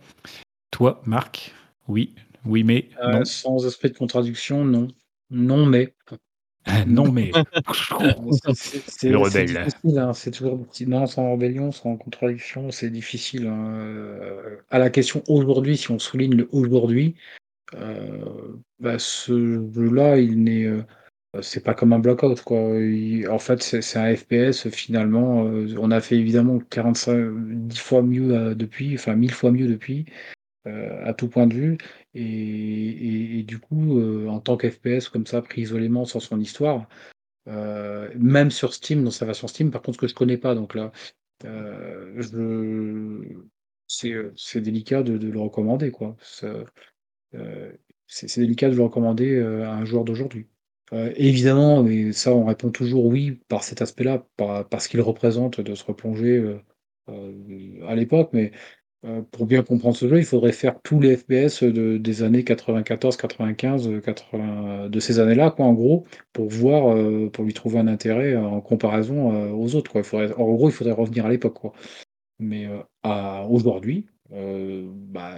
Toi, 0.70 1.02
Marc? 1.04 1.54
Oui, 1.86 2.14
oui, 2.46 2.64
mais, 2.64 2.88
non? 3.06 3.24
sans 3.26 3.66
esprit 3.66 3.90
de 3.90 3.98
contradiction, 3.98 4.64
non. 4.64 4.88
Non, 5.30 5.66
mais 5.66 5.94
non, 6.86 7.12
mais. 7.12 7.30
c'est 8.54 9.10
le 9.10 9.18
rebelle. 9.18 9.46
difficile, 9.46 9.98
hein, 9.98 10.12
c'est 10.14 10.30
toujours 10.30 10.66
non, 10.86 11.06
sans 11.06 11.32
rébellion, 11.32 11.72
sans 11.72 11.96
contradiction, 11.96 12.70
c'est 12.70 12.90
difficile. 12.90 13.46
Hein, 13.46 13.74
euh, 13.76 14.56
à 14.70 14.78
la 14.78 14.90
question 14.90 15.22
aujourd'hui, 15.28 15.76
si 15.76 15.90
on 15.90 15.98
souligne 15.98 16.34
le 16.34 16.48
aujourd'hui, 16.52 17.16
euh, 17.74 18.56
bah, 18.80 18.98
ce 18.98 19.68
jeu-là, 19.74 20.18
il 20.18 20.42
n'est. 20.42 20.64
Euh, 20.64 20.82
c'est 21.42 21.64
pas 21.64 21.74
comme 21.74 21.92
un 21.92 21.98
blockout, 21.98 22.40
quoi. 22.42 22.58
en 22.58 23.38
fait, 23.40 23.60
c'est 23.60 23.98
un 23.98 24.14
FPS, 24.14 24.68
finalement. 24.70 25.40
on 25.42 25.90
a 25.90 26.00
fait 26.00 26.16
évidemment 26.16 26.60
45, 26.70 27.66
10 27.66 27.78
fois 27.80 28.02
mieux 28.02 28.54
depuis, 28.54 28.94
enfin 28.94 29.16
1000 29.16 29.32
fois 29.32 29.50
mieux 29.50 29.66
depuis. 29.66 30.06
Euh, 30.66 31.04
à 31.04 31.12
tout 31.12 31.28
point 31.28 31.46
de 31.46 31.54
vue. 31.54 31.78
Et, 32.14 33.42
du 33.46 33.58
coup, 33.58 33.98
euh, 34.00 34.28
en 34.28 34.40
tant 34.40 34.56
qu'FPS, 34.56 35.10
comme 35.10 35.26
ça, 35.26 35.42
pris 35.42 35.60
isolément 35.62 36.06
sans 36.06 36.20
son 36.20 36.40
histoire, 36.40 36.88
euh, 37.48 38.10
même 38.16 38.50
sur 38.50 38.72
Steam, 38.72 39.04
dans 39.04 39.10
sa 39.10 39.26
version 39.26 39.46
Steam, 39.46 39.70
par 39.70 39.82
contre, 39.82 39.96
ce 39.96 40.00
que 40.00 40.08
je 40.08 40.14
connais 40.14 40.38
pas, 40.38 40.54
donc 40.54 40.74
là, 40.74 40.92
c'est 43.86 44.60
délicat 44.60 45.02
de, 45.02 45.18
le 45.18 45.38
recommander, 45.38 45.90
quoi. 45.90 46.16
C'est 48.06 48.40
délicat 48.40 48.70
de 48.70 48.76
le 48.76 48.82
recommander 48.82 49.38
à 49.40 49.74
un 49.74 49.84
joueur 49.84 50.04
d'aujourd'hui. 50.04 50.48
évidemment, 50.92 51.82
mais 51.82 52.12
ça, 52.12 52.34
on 52.34 52.46
répond 52.46 52.70
toujours 52.70 53.04
oui 53.04 53.32
par 53.48 53.64
cet 53.64 53.82
aspect-là, 53.82 54.26
par, 54.38 54.66
parce 54.68 54.88
qu'il 54.88 55.02
représente 55.02 55.60
de 55.60 55.74
se 55.74 55.84
replonger 55.84 56.58
à 57.06 57.94
l'époque, 57.94 58.30
mais 58.32 58.52
pour 59.32 59.46
bien 59.46 59.62
comprendre 59.62 59.96
ce 59.96 60.08
jeu, 60.08 60.18
il 60.18 60.24
faudrait 60.24 60.52
faire 60.52 60.80
tous 60.82 60.98
les 61.00 61.16
FPS 61.16 61.62
de, 61.62 61.98
des 61.98 62.22
années 62.22 62.44
94, 62.44 63.16
95, 63.16 64.00
80, 64.02 64.88
de 64.88 65.00
ces 65.00 65.18
années-là, 65.20 65.50
quoi, 65.50 65.66
en 65.66 65.74
gros, 65.74 66.06
pour 66.32 66.48
voir, 66.48 66.94
euh, 66.96 67.28
pour 67.30 67.44
lui 67.44 67.52
trouver 67.52 67.78
un 67.78 67.86
intérêt 67.86 68.34
en 68.36 68.60
comparaison 68.60 69.34
euh, 69.34 69.50
aux 69.50 69.74
autres, 69.74 69.90
quoi. 69.90 70.02
En 70.38 70.54
gros, 70.54 70.68
il 70.68 70.72
faudrait 70.72 70.92
revenir 70.94 71.26
à 71.26 71.30
l'époque, 71.30 71.54
quoi. 71.54 71.72
Mais 72.38 72.68
aujourd'hui, 73.48 74.06
bah, 74.30 75.36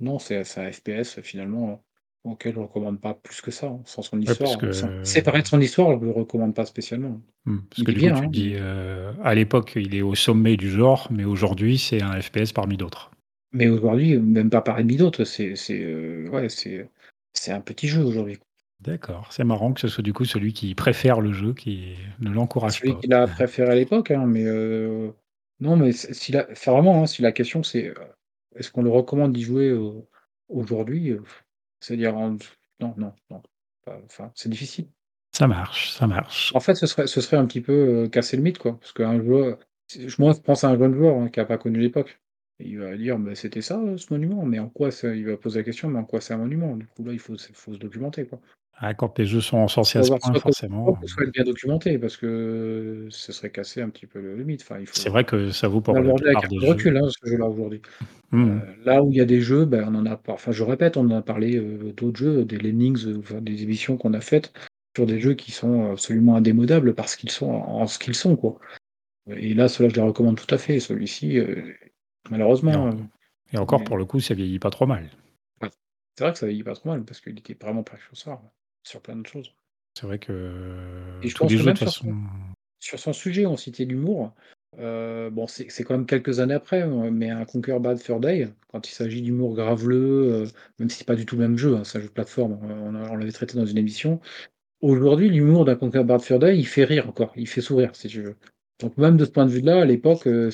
non, 0.00 0.18
c'est 0.18 0.38
un 0.38 0.72
FPS 0.72 1.20
finalement 1.22 1.82
auquel 2.26 2.54
je 2.54 2.58
ne 2.58 2.64
recommande 2.64 3.00
pas 3.00 3.14
plus 3.14 3.40
que 3.40 3.50
ça, 3.50 3.66
hein, 3.66 3.80
sans 3.84 4.02
son 4.02 4.20
histoire. 4.20 4.58
que... 4.58 4.72
Séparé 5.04 5.42
de 5.42 5.46
son 5.46 5.60
histoire, 5.60 5.92
je 5.92 6.00
ne 6.00 6.06
le 6.06 6.10
recommande 6.10 6.54
pas 6.54 6.66
spécialement. 6.66 7.20
Mmh, 7.44 7.58
parce 7.70 7.82
que 7.82 7.92
du 7.92 8.00
coup, 8.00 8.06
tu 8.06 8.12
hein. 8.12 8.28
dis, 8.28 8.52
euh, 8.56 9.12
à 9.22 9.34
l'époque, 9.34 9.72
il 9.76 9.94
est 9.94 10.02
au 10.02 10.14
sommet 10.14 10.56
du 10.56 10.70
genre, 10.70 11.08
mais 11.10 11.24
aujourd'hui, 11.24 11.78
c'est 11.78 12.02
un 12.02 12.20
FPS 12.20 12.52
parmi 12.52 12.76
d'autres. 12.76 13.10
Mais 13.52 13.68
aujourd'hui, 13.68 14.18
même 14.18 14.50
pas 14.50 14.60
parmi 14.60 14.96
d'autres, 14.96 15.24
c'est 15.24 15.54
euh, 15.70 16.28
ouais, 16.30 16.48
c'est 16.48 17.52
un 17.52 17.60
petit 17.60 17.88
jeu 17.88 18.02
aujourd'hui. 18.02 18.38
D'accord, 18.80 19.28
c'est 19.30 19.44
marrant 19.44 19.72
que 19.72 19.80
ce 19.80 19.88
soit 19.88 20.02
du 20.02 20.12
coup 20.12 20.26
celui 20.26 20.52
qui 20.52 20.74
préfère 20.74 21.20
le 21.20 21.32
jeu, 21.32 21.54
qui 21.54 21.94
ne 22.20 22.30
l'encourage 22.30 22.80
pas. 22.80 22.86
Celui 22.86 23.00
qu'il 23.00 23.14
a 23.14 23.26
préféré 23.26 23.70
à 23.70 23.74
l'époque, 23.74 24.10
hein, 24.10 24.26
mais 24.26 24.44
euh, 24.44 25.10
non, 25.60 25.76
mais 25.76 25.92
si 25.92 26.32
la... 26.32 26.46
vraiment, 26.66 27.06
si 27.06 27.22
la 27.22 27.32
question 27.32 27.62
c'est 27.62 27.94
est-ce 28.56 28.70
qu'on 28.70 28.82
le 28.82 28.90
recommande 28.90 29.32
d'y 29.32 29.42
jouer 29.42 29.74
aujourd'hui 30.48 31.16
c'est-à-dire, 31.86 32.14
non, 32.14 32.36
non, 32.80 33.12
non. 33.30 33.42
Enfin, 33.86 34.32
c'est 34.34 34.48
difficile. 34.48 34.88
Ça 35.30 35.46
marche, 35.46 35.92
ça 35.92 36.08
marche. 36.08 36.52
En 36.54 36.60
fait, 36.60 36.74
ce 36.74 36.86
serait, 36.86 37.06
ce 37.06 37.20
serait 37.20 37.36
un 37.36 37.46
petit 37.46 37.60
peu 37.60 37.72
euh, 37.72 38.08
casser 38.08 38.36
le 38.36 38.42
mythe, 38.42 38.58
quoi. 38.58 38.76
Parce 38.80 38.92
qu'un 38.92 39.22
joueur, 39.22 39.58
moi, 40.18 40.32
je 40.32 40.40
pense 40.40 40.64
à 40.64 40.70
un 40.70 40.78
jeune 40.78 40.94
joueur 40.94 41.16
hein, 41.16 41.28
qui 41.28 41.38
n'a 41.38 41.46
pas 41.46 41.58
connu 41.58 41.78
l'époque. 41.78 42.20
Il 42.58 42.78
va 42.78 42.96
dire, 42.96 43.18
bah, 43.18 43.36
c'était 43.36 43.60
ça, 43.60 43.78
euh, 43.78 43.96
ce 43.98 44.12
monument. 44.12 44.44
Mais 44.44 44.58
en 44.58 44.68
quoi 44.68 44.90
ça, 44.90 45.14
il 45.14 45.26
va 45.26 45.36
poser 45.36 45.60
la 45.60 45.64
question, 45.64 45.88
mais 45.88 46.00
en 46.00 46.04
quoi 46.04 46.20
c'est 46.20 46.34
un 46.34 46.38
monument? 46.38 46.74
Du 46.74 46.86
coup, 46.86 47.04
là, 47.04 47.12
il 47.12 47.20
faut, 47.20 47.36
faut 47.52 47.74
se 47.74 47.78
documenter, 47.78 48.24
quoi. 48.26 48.40
Ah, 48.78 48.92
quand 48.92 49.18
les 49.18 49.26
jeux 49.26 49.40
sont 49.40 49.58
encensés 49.58 50.00
à 50.00 50.02
ce 50.02 50.12
point, 50.12 50.34
forcément. 50.40 50.98
Il 51.02 51.08
faut 51.08 51.22
être 51.22 51.32
bien 51.32 51.44
documenté, 51.44 51.98
parce 51.98 52.16
que 52.16 53.06
ce 53.10 53.32
serait 53.32 53.50
casser 53.50 53.80
un 53.80 53.88
petit 53.90 54.06
peu 54.06 54.20
le, 54.20 54.42
mythe. 54.42 54.62
Enfin, 54.62 54.82
c'est 54.92 55.08
vrai 55.08 55.24
que 55.24 55.50
ça 55.50 55.68
vaut 55.68 55.80
pour 55.80 55.94
la 55.94 56.02
plupart 56.02 56.48
des 56.48 56.58
jeux. 56.58 56.66
recul, 56.66 56.96
hein, 56.96 57.08
ce 57.08 57.30
jeu-là, 57.30 57.46
aujourd'hui. 57.46 57.80
Mmh. 58.32 58.50
Euh, 58.50 58.84
là 58.84 59.02
où 59.02 59.10
il 59.10 59.16
y 59.16 59.20
a 59.20 59.24
des 59.24 59.40
jeux, 59.40 59.64
ben, 59.64 59.84
on 59.88 59.94
en 59.94 60.06
a. 60.06 60.20
Enfin, 60.28 60.52
je 60.52 60.62
répète, 60.64 60.96
on 60.96 61.06
en 61.06 61.16
a 61.16 61.22
parlé 61.22 61.56
euh, 61.56 61.92
d'autres 61.92 62.18
jeux, 62.18 62.44
des 62.44 62.58
Lemmings, 62.58 63.06
euh, 63.06 63.40
des 63.40 63.62
émissions 63.62 63.96
qu'on 63.96 64.14
a 64.14 64.20
faites 64.20 64.52
sur 64.96 65.06
des 65.06 65.20
jeux 65.20 65.34
qui 65.34 65.52
sont 65.52 65.92
absolument 65.92 66.36
indémodables 66.36 66.94
parce 66.94 67.16
qu'ils 67.16 67.30
sont 67.30 67.50
en, 67.50 67.86
ce 67.86 67.98
qu'ils 67.98 68.14
sont, 68.14 68.36
quoi. 68.36 68.58
Et 69.28 69.54
là, 69.54 69.68
cela, 69.68 69.88
je 69.88 69.94
les 69.94 70.02
recommande 70.02 70.36
tout 70.36 70.52
à 70.54 70.58
fait. 70.58 70.80
Celui-ci, 70.80 71.38
malheureusement. 72.30 72.90
Et, 73.52 73.58
encore, 73.58 73.84
pour 73.84 73.96
le 73.96 74.04
coup, 74.04 74.20
ça 74.20 74.34
vieillit 74.34 74.58
pas 74.58 74.70
trop 74.70 74.86
mal. 74.86 75.10
C'est 75.60 76.24
vrai 76.24 76.32
que 76.32 76.38
ça 76.38 76.46
vieillit 76.46 76.62
pas 76.62 76.74
trop 76.74 76.88
mal 76.88 77.04
parce 77.04 77.20
qu'il 77.20 77.38
était 77.38 77.56
vraiment 77.60 77.82
précurseur 77.82 78.40
sur 78.82 79.02
plein 79.02 79.16
de 79.16 79.26
choses. 79.26 79.52
C'est 79.94 80.06
vrai 80.06 80.18
que. 80.18 81.18
Et 81.22 81.28
je 81.28 81.36
pense 81.36 81.52
que 81.52 81.62
même 81.62 81.76
sur, 81.76 81.90
son, 81.90 82.14
sur 82.78 82.98
son 82.98 83.12
sujet, 83.12 83.46
on 83.46 83.56
citait 83.56 83.84
l'humour. 83.84 84.32
Euh, 84.78 85.30
bon, 85.30 85.46
c'est 85.46 85.84
quand 85.84 85.94
même 85.94 86.06
quelques 86.06 86.40
années 86.40 86.54
après, 86.54 86.82
hein, 86.82 87.10
mais 87.10 87.30
un 87.30 87.44
Conquer 87.44 87.78
Bad 87.80 87.98
Fur 87.98 88.20
Day, 88.20 88.48
quand 88.68 88.88
il 88.88 88.92
s'agit 88.92 89.22
d'humour 89.22 89.54
graveleux, 89.54 90.32
euh, 90.32 90.46
même 90.78 90.90
si 90.90 90.98
c'est 90.98 91.06
pas 91.06 91.14
du 91.14 91.24
tout 91.24 91.36
le 91.36 91.42
même 91.42 91.56
jeu, 91.56 91.76
hein, 91.76 91.84
c'est 91.84 91.98
un 91.98 92.00
jeu 92.02 92.08
de 92.08 92.12
plateforme, 92.12 92.58
on, 92.62 92.94
on 92.94 93.16
l'avait 93.16 93.32
traité 93.32 93.56
dans 93.56 93.64
une 93.64 93.78
émission. 93.78 94.20
Aujourd'hui, 94.82 95.30
l'humour 95.30 95.64
d'un 95.64 95.76
Conquer 95.76 96.04
Bad 96.04 96.20
Fur 96.20 96.38
Day, 96.38 96.58
il 96.58 96.66
fait 96.66 96.84
rire 96.84 97.08
encore, 97.08 97.32
il 97.36 97.48
fait 97.48 97.62
sourire, 97.62 97.96
si 97.96 98.08
tu 98.08 98.20
veux. 98.22 98.36
Donc 98.80 98.96
même 98.98 99.16
de 99.16 99.24
ce 99.24 99.30
point 99.30 99.46
de 99.46 99.50
vue-là, 99.50 99.80
à 99.80 99.84
l'époque, 99.86 100.26
euh, 100.26 100.50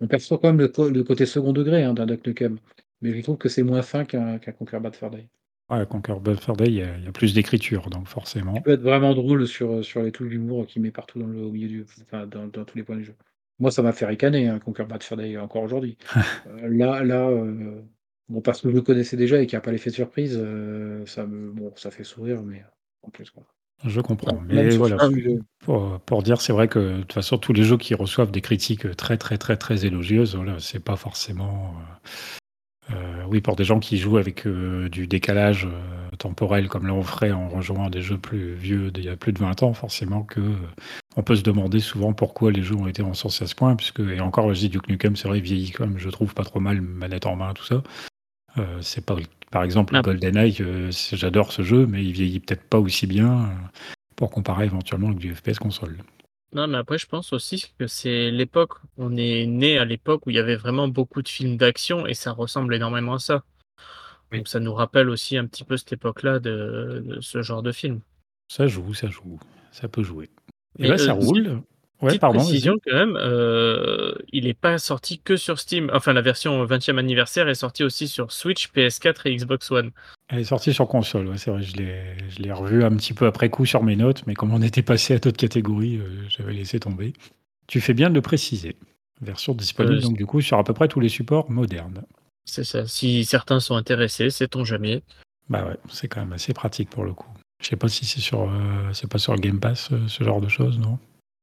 on 0.00 0.06
perçoit 0.06 0.38
quand 0.38 0.52
même 0.52 0.60
le, 0.60 1.02
côté 1.02 1.26
second 1.26 1.52
degré 1.52 1.82
hein, 1.82 1.94
d'un 1.94 2.06
Duck 2.06 2.26
Nukem. 2.26 2.58
Mais 3.02 3.12
je 3.12 3.22
trouve 3.22 3.38
que 3.38 3.48
c'est 3.48 3.62
moins 3.62 3.82
fin 3.82 4.04
qu'un 4.04 4.38
Conquer 4.38 4.78
Bad 4.78 4.94
Fur 4.94 5.10
Day. 5.10 5.28
Ouais, 5.68 5.84
Conquer 5.86 6.14
Bad 6.20 6.38
Fur 6.38 6.56
Day, 6.56 6.66
il 6.66 6.74
y, 6.74 6.82
a 6.82 7.12
plus 7.12 7.34
d'écriture, 7.34 7.90
donc 7.90 8.06
forcément. 8.06 8.54
Il 8.54 8.62
peut 8.62 8.72
être 8.72 8.82
vraiment 8.82 9.14
drôle 9.14 9.46
sur, 9.46 9.84
sur 9.84 10.02
les 10.02 10.12
touches 10.12 10.28
d'humour 10.28 10.66
qu'il 10.66 10.82
met 10.82 10.90
partout 10.90 11.18
dans 11.18 11.26
le, 11.26 11.42
au 11.42 11.50
milieu 11.50 11.68
du, 11.68 11.86
enfin, 12.02 12.26
dans, 12.26 12.46
dans 12.46 12.64
tous 12.64 12.76
les 12.76 12.84
points 12.84 12.96
du 12.96 13.04
jeu. 13.04 13.14
Moi, 13.60 13.70
ça 13.70 13.82
m'a 13.82 13.92
fait 13.92 14.06
ricaner, 14.06 14.48
hein, 14.48 14.58
Conquer 14.58 14.84
Bad 14.84 15.02
Fur 15.02 15.16
Day, 15.16 15.36
encore 15.36 15.62
aujourd'hui. 15.62 15.96
Euh, 16.46 16.68
là, 16.68 17.04
là 17.04 17.28
euh, 17.28 17.82
bon, 18.28 18.40
parce 18.40 18.62
que 18.62 18.70
je 18.70 18.74
le 18.74 18.80
connaissais 18.80 19.16
déjà 19.16 19.40
et 19.40 19.46
qu'il 19.46 19.56
n'y 19.56 19.58
a 19.58 19.60
pas 19.60 19.70
l'effet 19.70 19.90
de 19.90 19.94
surprise, 19.94 20.38
euh, 20.40 21.04
ça, 21.06 21.26
me, 21.26 21.52
bon, 21.52 21.72
ça 21.76 21.90
fait 21.90 22.02
sourire, 22.02 22.42
mais 22.42 22.64
en 23.02 23.10
plus. 23.10 23.30
Quoi. 23.30 23.44
Je 23.84 24.00
comprends. 24.00 24.40
mais 24.48 24.70
voilà, 24.70 24.96
pour, 25.60 26.00
pour, 26.00 26.22
dire, 26.22 26.40
c'est 26.40 26.52
vrai 26.52 26.66
que 26.68 26.78
de 26.78 27.00
toute 27.00 27.12
façon, 27.12 27.38
tous 27.38 27.52
les 27.52 27.62
jeux 27.62 27.76
qui 27.76 27.94
reçoivent 27.94 28.30
des 28.30 28.40
critiques 28.40 28.96
très, 28.96 29.16
très, 29.16 29.38
très, 29.38 29.56
très 29.56 29.84
élogieuses, 29.86 30.34
voilà, 30.34 30.58
c'est 30.58 30.82
pas 30.82 30.96
forcément. 30.96 31.74
oui, 33.28 33.40
pour 33.40 33.56
des 33.56 33.64
gens 33.64 33.80
qui 33.80 33.98
jouent 33.98 34.18
avec 34.18 34.46
du 34.46 35.06
décalage 35.06 35.68
temporel, 36.18 36.68
comme 36.68 36.86
là 36.86 36.94
on 36.94 37.02
ferait 37.02 37.32
en 37.32 37.48
rejoignant 37.48 37.90
des 37.90 38.02
jeux 38.02 38.18
plus 38.18 38.54
vieux 38.54 38.90
d'il 38.90 39.04
y 39.04 39.08
a 39.08 39.16
plus 39.16 39.32
de 39.32 39.38
20 39.38 39.62
ans, 39.62 39.72
forcément 39.72 40.22
que 40.22 40.40
on 41.16 41.22
peut 41.22 41.36
se 41.36 41.42
demander 41.42 41.80
souvent 41.80 42.12
pourquoi 42.12 42.52
les 42.52 42.62
jeux 42.62 42.76
ont 42.76 42.86
été 42.86 43.02
encensés 43.02 43.44
à 43.44 43.46
ce 43.46 43.54
point, 43.54 43.74
puisque, 43.76 44.00
et 44.00 44.20
encore, 44.20 44.52
je 44.54 44.60
dis 44.60 44.68
Duke 44.68 44.88
Nukem, 44.88 45.16
c'est 45.16 45.28
vrai, 45.28 45.40
vieillit 45.40 45.72
quand 45.72 45.86
même, 45.86 45.98
je 45.98 46.08
trouve 46.08 46.34
pas 46.34 46.44
trop 46.44 46.60
mal, 46.60 46.80
manette 46.80 47.26
en 47.26 47.36
main, 47.36 47.52
tout 47.54 47.64
ça. 47.64 47.82
Euh, 48.58 48.80
c'est 48.80 49.04
pas, 49.04 49.16
par 49.50 49.64
exemple, 49.64 49.96
ah. 49.96 50.02
GoldenEye, 50.02 50.56
euh, 50.60 50.90
j'adore 51.12 51.52
ce 51.52 51.62
jeu, 51.62 51.86
mais 51.86 52.04
il 52.04 52.12
vieillit 52.12 52.40
peut-être 52.40 52.62
pas 52.62 52.78
aussi 52.78 53.06
bien 53.06 53.44
euh, 53.44 53.46
pour 54.16 54.30
comparer 54.30 54.66
éventuellement 54.66 55.08
avec 55.08 55.18
du 55.18 55.34
FPS 55.34 55.58
console. 55.58 55.98
Non, 56.52 56.66
mais 56.66 56.78
après, 56.78 56.98
je 56.98 57.06
pense 57.06 57.32
aussi 57.32 57.72
que 57.78 57.86
c'est 57.86 58.30
l'époque, 58.30 58.74
on 58.96 59.16
est 59.16 59.46
né 59.46 59.78
à 59.78 59.84
l'époque 59.84 60.26
où 60.26 60.30
il 60.30 60.36
y 60.36 60.40
avait 60.40 60.56
vraiment 60.56 60.88
beaucoup 60.88 61.22
de 61.22 61.28
films 61.28 61.56
d'action 61.56 62.06
et 62.06 62.14
ça 62.14 62.32
ressemble 62.32 62.74
énormément 62.74 63.14
à 63.14 63.18
ça. 63.20 63.44
Donc 64.32 64.48
ça 64.48 64.58
nous 64.60 64.74
rappelle 64.74 65.10
aussi 65.10 65.36
un 65.36 65.46
petit 65.46 65.64
peu 65.64 65.76
cette 65.76 65.92
époque-là 65.92 66.40
de, 66.40 67.02
de 67.04 67.20
ce 67.20 67.42
genre 67.42 67.62
de 67.62 67.72
film. 67.72 68.00
Ça 68.48 68.66
joue, 68.66 68.94
ça 68.94 69.08
joue, 69.08 69.38
ça 69.70 69.88
peut 69.88 70.02
jouer. 70.02 70.28
Et 70.78 70.88
là, 70.88 70.98
ça 70.98 71.10
euh, 71.10 71.14
roule. 71.14 71.62
Ouais, 72.02 72.08
Petite 72.08 72.20
pardon, 72.22 72.38
précision 72.38 72.76
quand 72.82 72.94
même, 72.94 73.16
euh, 73.16 74.14
il 74.32 74.44
n'est 74.44 74.54
pas 74.54 74.78
sorti 74.78 75.20
que 75.20 75.36
sur 75.36 75.58
Steam. 75.58 75.90
Enfin, 75.92 76.14
la 76.14 76.22
version 76.22 76.64
20e 76.64 76.96
anniversaire 76.96 77.46
est 77.46 77.54
sortie 77.54 77.84
aussi 77.84 78.08
sur 78.08 78.32
Switch, 78.32 78.70
PS4 78.72 79.28
et 79.28 79.36
Xbox 79.36 79.70
One. 79.70 79.90
Elle 80.28 80.38
est 80.38 80.44
sortie 80.44 80.72
sur 80.72 80.88
console, 80.88 81.28
ouais, 81.28 81.36
c'est 81.36 81.50
vrai. 81.50 81.60
Je 81.62 81.76
l'ai 81.76 82.52
revu 82.52 82.84
un 82.84 82.96
petit 82.96 83.12
peu 83.12 83.26
après 83.26 83.50
coup 83.50 83.66
sur 83.66 83.82
mes 83.82 83.96
notes, 83.96 84.22
mais 84.26 84.32
comme 84.32 84.54
on 84.54 84.62
était 84.62 84.82
passé 84.82 85.12
à 85.12 85.18
d'autres 85.18 85.36
catégories, 85.36 85.98
euh, 85.98 86.24
j'avais 86.30 86.54
laissé 86.54 86.80
tomber. 86.80 87.12
Tu 87.66 87.82
fais 87.82 87.92
bien 87.92 88.08
de 88.08 88.14
le 88.14 88.22
préciser. 88.22 88.76
Version 89.20 89.52
disponible, 89.52 90.00
donc 90.00 90.16
du 90.16 90.24
coup, 90.24 90.40
sur 90.40 90.56
à 90.56 90.64
peu 90.64 90.72
près 90.72 90.88
tous 90.88 91.00
les 91.00 91.10
supports 91.10 91.50
modernes. 91.50 92.02
C'est 92.46 92.64
ça. 92.64 92.86
Si 92.86 93.26
certains 93.26 93.60
sont 93.60 93.74
intéressés, 93.74 94.30
sait-on 94.30 94.64
jamais. 94.64 95.02
Bah 95.50 95.66
ouais, 95.66 95.76
c'est 95.90 96.08
quand 96.08 96.20
même 96.20 96.32
assez 96.32 96.54
pratique 96.54 96.88
pour 96.88 97.04
le 97.04 97.12
coup. 97.12 97.28
Je 97.60 97.68
sais 97.68 97.76
pas 97.76 97.88
si 97.88 98.06
c'est 98.06 98.20
sur, 98.20 98.42
euh, 98.42 98.92
c'est 98.92 99.10
pas 99.10 99.18
sur 99.18 99.36
Game 99.36 99.60
Pass, 99.60 99.90
euh, 99.92 100.08
ce 100.08 100.24
genre 100.24 100.40
de 100.40 100.48
choses, 100.48 100.78
non? 100.78 100.98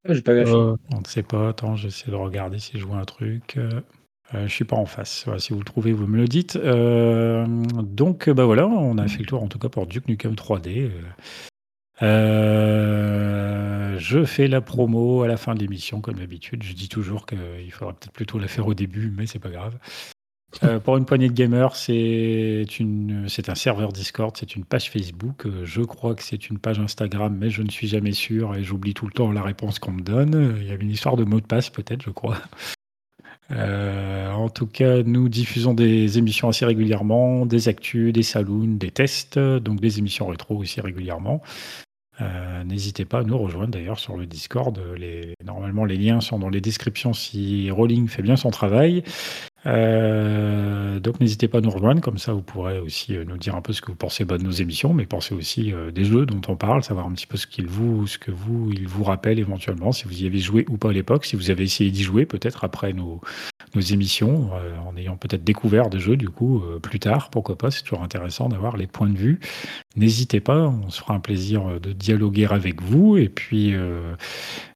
Ah, 0.08 0.14
J'ai 0.14 0.22
pas 0.22 0.34
vérifié. 0.34 0.56
Euh, 0.56 0.76
on 0.92 1.00
ne 1.00 1.06
sait 1.06 1.22
pas. 1.22 1.50
Attends, 1.50 1.76
j'essaie 1.76 2.10
de 2.10 2.16
regarder 2.16 2.58
si 2.58 2.78
je 2.78 2.84
vois 2.84 2.98
un 2.98 3.04
truc. 3.04 3.58
je 4.32 4.48
suis 4.48 4.64
pas 4.64 4.76
en 4.76 4.86
face. 4.86 5.26
si 5.38 5.52
vous 5.52 5.60
le 5.60 5.64
trouvez, 5.64 5.92
vous 5.92 6.06
me 6.06 6.16
le 6.16 6.26
dites. 6.26 6.58
donc, 6.58 8.28
bah 8.30 8.44
voilà, 8.44 8.66
on 8.66 8.98
a 8.98 9.08
fait 9.08 9.20
le 9.20 9.26
tour 9.26 9.42
en 9.42 9.48
tout 9.48 9.58
cas 9.58 9.68
pour 9.68 9.86
Duke 9.86 10.08
Nukem 10.08 10.34
3D. 10.34 10.90
je 12.00 12.06
fais 14.24 14.48
la 14.48 14.60
promo 14.60 15.22
à 15.22 15.28
la 15.28 15.36
fin 15.36 15.54
de 15.54 15.60
l'émission, 15.60 16.00
comme 16.00 16.16
d'habitude. 16.16 16.62
Je 16.62 16.74
dis 16.74 16.88
toujours 16.88 17.26
qu'il 17.26 17.72
faudrait 17.72 17.94
peut-être 17.94 18.12
plutôt 18.12 18.38
la 18.38 18.48
faire 18.48 18.66
au 18.66 18.74
début, 18.74 19.12
mais 19.16 19.26
c'est 19.26 19.40
pas 19.40 19.50
grave. 19.50 19.78
Euh, 20.64 20.80
pour 20.80 20.96
une 20.96 21.04
poignée 21.04 21.28
de 21.28 21.34
gamers, 21.34 21.76
c'est 21.76 22.64
un 23.48 23.54
serveur 23.54 23.92
Discord, 23.92 24.34
c'est 24.36 24.56
une 24.56 24.64
page 24.64 24.90
Facebook. 24.90 25.46
Euh, 25.46 25.64
je 25.64 25.82
crois 25.82 26.14
que 26.14 26.22
c'est 26.22 26.48
une 26.48 26.58
page 26.58 26.78
Instagram, 26.78 27.36
mais 27.38 27.50
je 27.50 27.62
ne 27.62 27.70
suis 27.70 27.86
jamais 27.86 28.12
sûr 28.12 28.54
et 28.54 28.64
j'oublie 28.64 28.94
tout 28.94 29.06
le 29.06 29.12
temps 29.12 29.30
la 29.30 29.42
réponse 29.42 29.78
qu'on 29.78 29.92
me 29.92 30.00
donne. 30.00 30.56
Il 30.60 30.66
y 30.66 30.70
a 30.70 30.74
une 30.74 30.90
histoire 30.90 31.16
de 31.16 31.24
mot 31.24 31.40
de 31.40 31.46
passe, 31.46 31.70
peut-être, 31.70 32.02
je 32.02 32.10
crois. 32.10 32.38
Euh, 33.50 34.30
en 34.30 34.48
tout 34.48 34.66
cas, 34.66 35.02
nous 35.02 35.28
diffusons 35.28 35.72
des 35.72 36.18
émissions 36.18 36.48
assez 36.48 36.66
régulièrement, 36.66 37.46
des 37.46 37.68
actus, 37.68 38.12
des 38.12 38.22
saloons, 38.22 38.76
des 38.76 38.90
tests, 38.90 39.38
donc 39.38 39.80
des 39.80 39.98
émissions 39.98 40.26
rétro 40.26 40.56
aussi 40.56 40.80
régulièrement. 40.80 41.42
N'hésitez 42.66 43.04
pas 43.04 43.20
à 43.20 43.22
nous 43.22 43.38
rejoindre 43.38 43.70
d'ailleurs 43.70 44.00
sur 44.00 44.16
le 44.16 44.26
Discord. 44.26 44.78
Normalement, 45.44 45.84
les 45.84 45.96
liens 45.96 46.20
sont 46.20 46.38
dans 46.38 46.50
les 46.50 46.60
descriptions 46.60 47.12
si 47.14 47.70
Rolling 47.70 48.08
fait 48.08 48.22
bien 48.22 48.36
son 48.36 48.50
travail. 48.50 49.04
Euh, 49.66 51.00
donc 51.00 51.20
n'hésitez 51.20 51.48
pas 51.48 51.58
à 51.58 51.60
nous 51.60 51.70
rejoindre, 51.70 52.00
comme 52.00 52.18
ça 52.18 52.32
vous 52.32 52.42
pourrez 52.42 52.78
aussi 52.78 53.16
euh, 53.16 53.24
nous 53.24 53.36
dire 53.36 53.56
un 53.56 53.60
peu 53.60 53.72
ce 53.72 53.82
que 53.82 53.88
vous 53.88 53.96
pensez 53.96 54.24
de 54.24 54.36
nos 54.36 54.50
émissions, 54.50 54.94
mais 54.94 55.04
pensez 55.04 55.34
aussi 55.34 55.72
des 55.92 56.04
jeux 56.04 56.26
dont 56.26 56.40
on 56.48 56.56
parle, 56.56 56.82
savoir 56.84 57.06
un 57.06 57.12
petit 57.12 57.26
peu 57.26 57.36
ce 57.36 57.46
qu'il 57.46 57.66
vous, 57.66 58.06
ce 58.06 58.18
que 58.18 58.30
vous, 58.30 58.70
il 58.72 58.86
vous 58.86 59.04
rappelle 59.04 59.38
éventuellement, 59.38 59.90
si 59.92 60.04
vous 60.04 60.22
y 60.22 60.26
avez 60.26 60.38
joué 60.38 60.64
ou 60.68 60.76
pas 60.76 60.90
à 60.90 60.92
l'époque, 60.92 61.24
si 61.24 61.34
vous 61.36 61.50
avez 61.50 61.64
essayé 61.64 61.90
d'y 61.90 62.02
jouer 62.02 62.26
peut-être 62.26 62.64
après 62.64 62.92
nos, 62.92 63.20
nos 63.74 63.80
émissions, 63.80 64.50
en 64.86 64.96
ayant 64.96 65.16
peut-être 65.16 65.44
découvert 65.44 65.88
des 65.88 65.98
jeux 65.98 66.16
du 66.16 66.28
coup 66.28 66.62
plus 66.82 67.00
tard, 67.00 67.30
pourquoi 67.30 67.56
pas, 67.56 67.70
c'est 67.70 67.82
toujours 67.82 68.02
intéressant 68.02 68.48
d'avoir 68.48 68.76
les 68.76 68.86
points 68.86 69.08
de 69.08 69.18
vue. 69.18 69.40
N'hésitez 69.96 70.40
pas, 70.40 70.68
on 70.68 70.90
se 70.90 71.00
fera 71.00 71.14
un 71.14 71.20
plaisir 71.20 71.80
de 71.80 71.92
dialoguer 71.92 72.46
avec 72.46 72.82
vous, 72.82 73.16
et 73.16 73.28
puis 73.28 73.74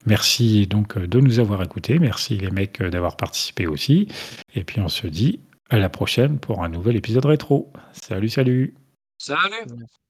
merci 0.06 0.66
donc 0.66 0.98
de 0.98 1.20
nous 1.20 1.38
avoir 1.38 1.62
écoutés, 1.62 1.98
merci 1.98 2.36
les 2.36 2.50
mecs 2.50 2.82
d'avoir 2.82 3.16
participé 3.16 3.66
aussi. 3.66 4.08
Et 4.54 4.64
puis 4.64 4.80
on 4.80 4.88
se 4.88 5.06
dit 5.06 5.40
à 5.70 5.78
la 5.78 5.88
prochaine 5.88 6.38
pour 6.38 6.62
un 6.62 6.68
nouvel 6.68 6.96
épisode 6.96 7.24
rétro. 7.24 7.72
Salut, 7.92 8.28
salut. 8.28 8.74
Salut. 9.18 9.66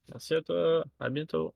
Merci 0.08 0.34
à 0.34 0.42
toi. 0.42 0.84
À 0.98 1.08
bientôt. 1.08 1.54